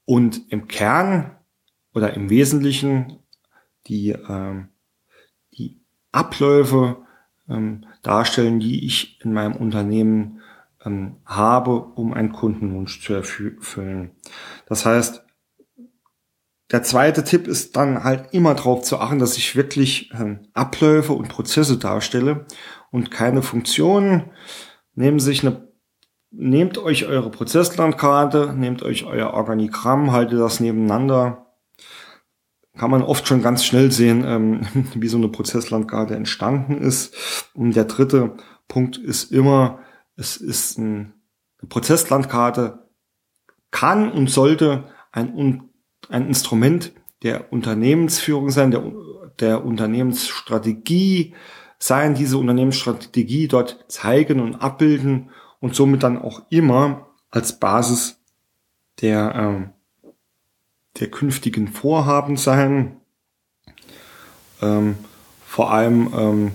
und 0.05 0.51
im 0.51 0.69
Kern 0.69 1.37
oder 1.93 2.15
im 2.15 2.31
Wesentlichen 2.31 3.19
die, 3.89 4.11
ähm, 4.11 4.69
die 5.55 5.83
Abläufe 6.13 6.99
ähm, 7.49 7.85
darstellen, 8.03 8.61
die 8.61 8.87
ich 8.87 9.21
in 9.25 9.33
meinem 9.33 9.57
Unternehmen 9.57 10.41
ähm, 10.85 11.17
habe, 11.27 11.81
um 11.81 12.15
einen 12.15 12.31
Kundenwunsch 12.31 13.03
zu 13.03 13.13
erfüllen. 13.13 14.13
Das 14.67 14.87
heißt, 14.87 15.25
der 16.73 16.83
zweite 16.85 17.25
Tipp 17.25 17.49
ist 17.49 17.77
dann 17.77 18.05
halt 18.05 18.33
immer 18.33 18.55
darauf 18.55 18.83
zu 18.83 18.99
achten, 18.99 19.19
dass 19.19 19.37
ich 19.37 19.57
wirklich 19.57 20.11
ähm, 20.15 20.47
Abläufe 20.55 21.13
und 21.13 21.29
Prozesse 21.29 21.79
darstelle 21.79 22.47
und 22.91 23.11
keine 23.11 23.43
Funktionen. 23.43 24.31
Nehmen 24.95 25.19
sich 25.19 25.45
eine, 25.45 25.69
nehmt 26.31 26.79
euch 26.79 27.07
eure 27.07 27.31
Prozesslandkarte, 27.31 28.55
nehmt 28.57 28.83
euch 28.83 29.05
euer 29.05 29.33
Organigramm, 29.33 30.13
haltet 30.13 30.39
das 30.39 30.61
nebeneinander. 30.61 31.47
Kann 32.77 32.91
man 32.91 33.03
oft 33.03 33.27
schon 33.27 33.43
ganz 33.43 33.65
schnell 33.65 33.91
sehen, 33.91 34.25
ähm, 34.25 34.67
wie 34.95 35.09
so 35.09 35.17
eine 35.17 35.29
Prozesslandkarte 35.29 36.15
entstanden 36.15 36.79
ist. 36.79 37.51
Und 37.53 37.75
der 37.75 37.85
dritte 37.85 38.37
Punkt 38.69 38.97
ist 38.97 39.33
immer, 39.33 39.81
es 40.15 40.37
ist 40.37 40.79
ein, 40.79 41.15
eine 41.59 41.69
Prozesslandkarte 41.69 42.87
kann 43.73 44.11
und 44.13 44.31
sollte 44.31 44.85
ein 45.13 45.35
ein 46.09 46.27
Instrument 46.27 46.93
der 47.23 47.53
Unternehmensführung 47.53 48.51
sein, 48.51 48.71
der, 48.71 48.83
der 49.39 49.65
Unternehmensstrategie 49.65 51.35
sein, 51.79 52.15
diese 52.15 52.39
Unternehmensstrategie 52.39 53.49
dort 53.49 53.85
zeigen 53.89 54.41
und 54.41 54.57
abbilden 54.57 55.31
und 55.61 55.75
somit 55.75 56.03
dann 56.03 56.19
auch 56.19 56.43
immer 56.51 57.09
als 57.31 57.59
Basis 57.59 58.21
der, 59.01 59.35
ähm, 59.35 59.71
der 60.99 61.11
künftigen 61.11 61.69
Vorhaben 61.69 62.37
sein. 62.37 62.97
Ähm, 64.61 64.97
vor 65.47 65.73
allem 65.73 66.13
ähm, 66.17 66.53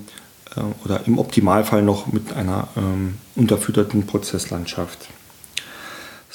äh, 0.55 0.61
oder 0.83 1.05
im 1.07 1.17
Optimalfall 1.17 1.81
noch 1.81 2.11
mit 2.11 2.33
einer 2.33 2.67
ähm, 2.77 3.17
unterfütterten 3.35 4.05
Prozesslandschaft. 4.05 5.09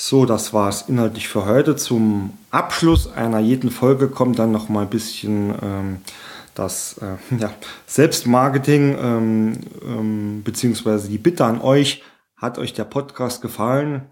So, 0.02 0.24
das 0.24 0.54
war's 0.54 0.88
inhaltlich 0.88 1.28
für 1.28 1.44
heute. 1.44 1.76
Zum 1.76 2.32
Abschluss 2.50 3.12
einer 3.12 3.38
jeden 3.38 3.70
Folge 3.70 4.08
kommt 4.08 4.38
dann 4.38 4.50
noch 4.50 4.70
mal 4.70 4.84
ein 4.84 4.88
bisschen 4.88 5.54
ähm, 5.62 5.98
das 6.54 6.96
äh, 7.02 7.18
ja, 7.38 7.52
Selbstmarketing 7.84 8.96
ähm, 8.98 9.60
ähm, 9.84 10.42
beziehungsweise 10.42 11.10
die 11.10 11.18
Bitte 11.18 11.44
an 11.44 11.60
euch. 11.60 12.02
Hat 12.34 12.56
euch 12.56 12.72
der 12.72 12.84
Podcast 12.84 13.42
gefallen? 13.42 14.06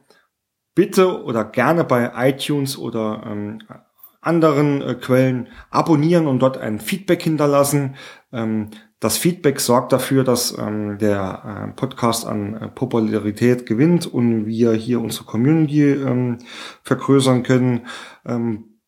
Bitte 0.74 1.24
oder 1.24 1.42
gerne 1.42 1.84
bei 1.84 2.12
iTunes 2.16 2.76
oder 2.76 3.22
ähm, 3.24 3.62
anderen 4.20 4.82
äh, 4.82 4.94
Quellen 4.94 5.48
abonnieren 5.70 6.26
und 6.26 6.40
dort 6.40 6.58
ein 6.58 6.80
Feedback 6.80 7.22
hinterlassen. 7.22 7.96
Ähm, 8.30 8.72
das 9.00 9.16
Feedback 9.16 9.60
sorgt 9.60 9.92
dafür, 9.92 10.24
dass 10.24 10.56
ähm, 10.58 10.98
der 10.98 11.68
äh, 11.68 11.72
Podcast 11.74 12.26
an 12.26 12.54
äh, 12.54 12.68
Popularität 12.68 13.64
gewinnt 13.66 14.06
und 14.06 14.46
wir 14.46 14.72
hier 14.72 15.00
unsere 15.00 15.24
Community 15.24 15.92
ähm, 15.92 16.38
vergrößern 16.82 17.44
können. 17.44 17.86
Ähm, 18.26 18.80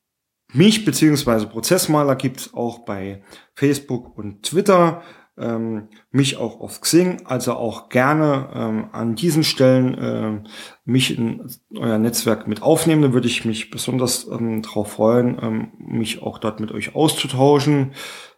mich 0.52 0.84
beziehungsweise 0.84 1.46
Prozessmaler 1.46 2.16
gibt's 2.16 2.52
auch 2.54 2.80
bei 2.80 3.22
Facebook 3.54 4.18
und 4.18 4.42
Twitter, 4.42 5.02
ähm, 5.38 5.88
mich 6.10 6.36
auch 6.36 6.60
auf 6.60 6.80
Xing, 6.80 7.22
also 7.24 7.54
auch 7.54 7.88
gerne 7.88 8.50
ähm, 8.52 8.88
an 8.92 9.14
diesen 9.14 9.44
Stellen 9.44 9.94
äh, 9.94 10.48
mich 10.84 11.16
in 11.16 11.48
euer 11.76 11.98
Netzwerk 11.98 12.48
mit 12.48 12.62
aufnehmen. 12.62 13.02
Da 13.02 13.12
würde 13.12 13.28
ich 13.28 13.44
mich 13.44 13.70
besonders 13.70 14.26
ähm, 14.26 14.62
darauf 14.62 14.92
freuen, 14.92 15.38
ähm, 15.40 15.72
mich 15.78 16.22
auch 16.22 16.38
dort 16.38 16.58
mit 16.58 16.72
euch 16.72 16.94
auszutauschen. 16.94 17.92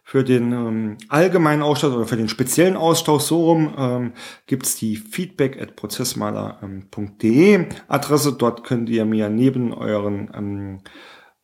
Für 0.05 0.23
den 0.23 0.51
ähm, 0.51 0.97
allgemeinen 1.07 1.61
Austausch 1.61 1.93
oder 1.93 2.05
für 2.05 2.17
den 2.17 2.27
speziellen 2.27 2.75
Austausch 2.75 3.23
so 3.23 3.45
rum 3.45 3.73
ähm, 3.77 4.13
gibt 4.47 4.81
die 4.81 4.97
feedback 4.97 5.61
at 5.61 5.75
prozessmaler.de 5.77 7.65
Adresse. 7.87 8.33
Dort 8.33 8.65
könnt 8.65 8.89
ihr 8.89 9.05
mir 9.05 9.29
neben 9.29 9.73
euren 9.73 10.29
ähm, 10.35 10.81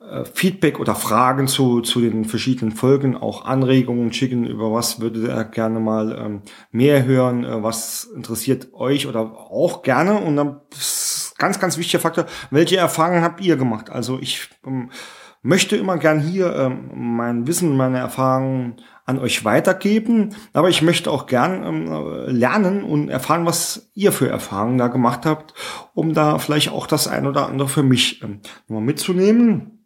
äh, 0.02 0.26
Feedback 0.26 0.80
oder 0.80 0.96
Fragen 0.96 1.48
zu, 1.48 1.82
zu 1.82 2.02
den 2.02 2.26
verschiedenen 2.26 2.72
Folgen, 2.72 3.16
auch 3.16 3.46
Anregungen 3.46 4.14
schicken, 4.14 4.46
über 4.46 4.74
was 4.74 5.00
würdet 5.00 5.28
ihr 5.28 5.44
gerne 5.46 5.80
mal 5.80 6.18
ähm, 6.18 6.42
mehr 6.72 7.06
hören, 7.06 7.44
äh, 7.44 7.64
was 7.64 8.06
interessiert 8.06 8.74
euch 8.74 9.08
oder 9.08 9.22
auch 9.22 9.84
gerne. 9.84 10.20
Und 10.20 10.36
dann 10.36 10.62
ganz, 11.38 11.60
ganz 11.60 11.78
wichtiger 11.78 12.00
Faktor, 12.00 12.26
welche 12.50 12.78
Erfahrungen 12.78 13.24
habt 13.24 13.42
ihr 13.42 13.58
gemacht? 13.58 13.90
Also 13.90 14.20
ich 14.20 14.50
ähm, 14.66 14.90
möchte 15.42 15.78
immer 15.78 15.98
gern 15.98 16.20
hier 16.20 16.56
ähm, 16.56 16.92
mein 16.94 17.48
Wissen, 17.48 17.78
meine 17.78 18.00
Erfahrungen 18.00 18.78
an 19.06 19.20
euch 19.20 19.46
weitergeben. 19.46 20.36
Aber 20.54 20.70
ich 20.70 20.82
möchte 20.82 21.10
auch 21.12 21.26
gern 21.26 21.64
ähm, 21.64 22.26
lernen 22.28 22.84
und 22.84 23.10
erfahren, 23.10 23.46
was 23.46 23.90
ihr 23.94 24.12
für 24.12 24.30
Erfahrungen 24.30 24.78
da 24.78 24.88
gemacht 24.88 25.26
habt, 25.26 25.54
um 25.94 26.14
da 26.14 26.38
vielleicht 26.40 26.72
auch 26.72 26.88
das 26.88 27.08
ein 27.08 27.26
oder 27.26 27.48
andere 27.48 27.70
für 27.70 27.84
mich 27.84 28.22
ähm, 28.24 28.42
mitzunehmen. 28.68 29.80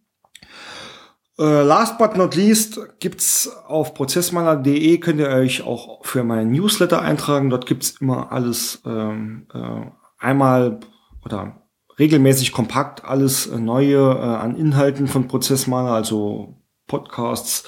Äh, 1.40 1.64
last 1.64 1.98
but 1.98 2.16
not 2.16 2.36
least 2.36 2.80
gibt's 3.00 3.50
auf 3.68 3.96
prozessmaler.de 3.96 5.00
könnt 5.00 5.20
ihr 5.20 5.30
euch 5.30 5.64
auch 5.64 6.06
für 6.06 6.24
meinen 6.24 6.52
Newsletter 6.52 7.02
eintragen. 7.02 7.50
Dort 7.50 7.66
gibt's 7.66 8.02
immer 8.02 8.32
alles 8.32 8.82
ähm, 8.86 9.48
äh, 9.54 9.86
einmal 10.20 10.80
oder 11.26 11.63
regelmäßig 12.00 12.52
kompakt 12.52 13.06
alles 13.06 13.48
äh, 13.48 13.58
Neue 13.58 13.98
äh, 13.98 14.20
an 14.20 14.56
Inhalten 14.56 15.08
von 15.08 15.28
Prozessmaler, 15.28 15.92
also 15.92 16.56
Podcasts, 16.88 17.64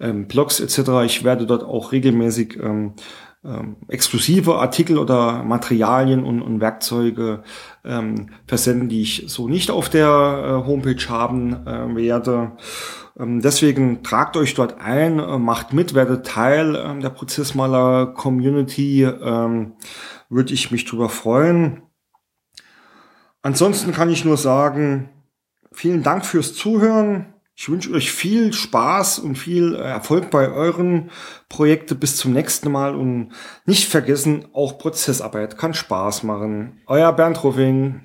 ähm, 0.00 0.26
Blogs 0.26 0.60
etc. 0.60 1.04
Ich 1.04 1.24
werde 1.24 1.46
dort 1.46 1.62
auch 1.62 1.92
regelmäßig 1.92 2.58
ähm, 2.60 2.94
ähm, 3.44 3.76
exklusive 3.88 4.56
Artikel 4.56 4.98
oder 4.98 5.42
Materialien 5.42 6.24
und, 6.24 6.40
und 6.40 6.60
Werkzeuge 6.60 7.42
ähm, 7.84 8.30
versenden, 8.46 8.88
die 8.88 9.02
ich 9.02 9.24
so 9.26 9.48
nicht 9.48 9.70
auf 9.70 9.88
der 9.88 10.06
äh, 10.64 10.66
Homepage 10.66 11.08
haben 11.08 11.66
äh, 11.66 11.94
werde. 11.94 12.52
Ähm, 13.18 13.40
deswegen 13.42 14.02
tragt 14.02 14.36
euch 14.36 14.54
dort 14.54 14.80
ein, 14.80 15.18
äh, 15.18 15.38
macht 15.38 15.72
mit, 15.72 15.94
werdet 15.94 16.26
Teil 16.26 16.74
äh, 16.74 17.00
der 17.00 17.10
Prozessmaler-Community. 17.10 19.04
Ähm, 19.04 19.74
Würde 20.30 20.54
ich 20.54 20.70
mich 20.70 20.86
drüber 20.86 21.08
freuen. 21.08 21.82
Ansonsten 23.44 23.92
kann 23.92 24.08
ich 24.08 24.24
nur 24.24 24.38
sagen, 24.38 25.10
vielen 25.70 26.02
Dank 26.02 26.24
fürs 26.24 26.54
Zuhören. 26.54 27.34
Ich 27.54 27.68
wünsche 27.68 27.92
euch 27.92 28.10
viel 28.10 28.54
Spaß 28.54 29.18
und 29.18 29.36
viel 29.36 29.74
äh, 29.74 29.80
Erfolg 29.80 30.30
bei 30.30 30.50
euren 30.50 31.10
Projekten. 31.50 32.00
Bis 32.00 32.16
zum 32.16 32.32
nächsten 32.32 32.72
Mal 32.72 32.94
und 32.94 33.32
nicht 33.66 33.86
vergessen, 33.86 34.46
auch 34.54 34.78
Prozessarbeit 34.78 35.58
kann 35.58 35.74
Spaß 35.74 36.22
machen. 36.22 36.80
Euer 36.86 37.12
Bernd 37.12 37.44
Ruffing. 37.44 38.00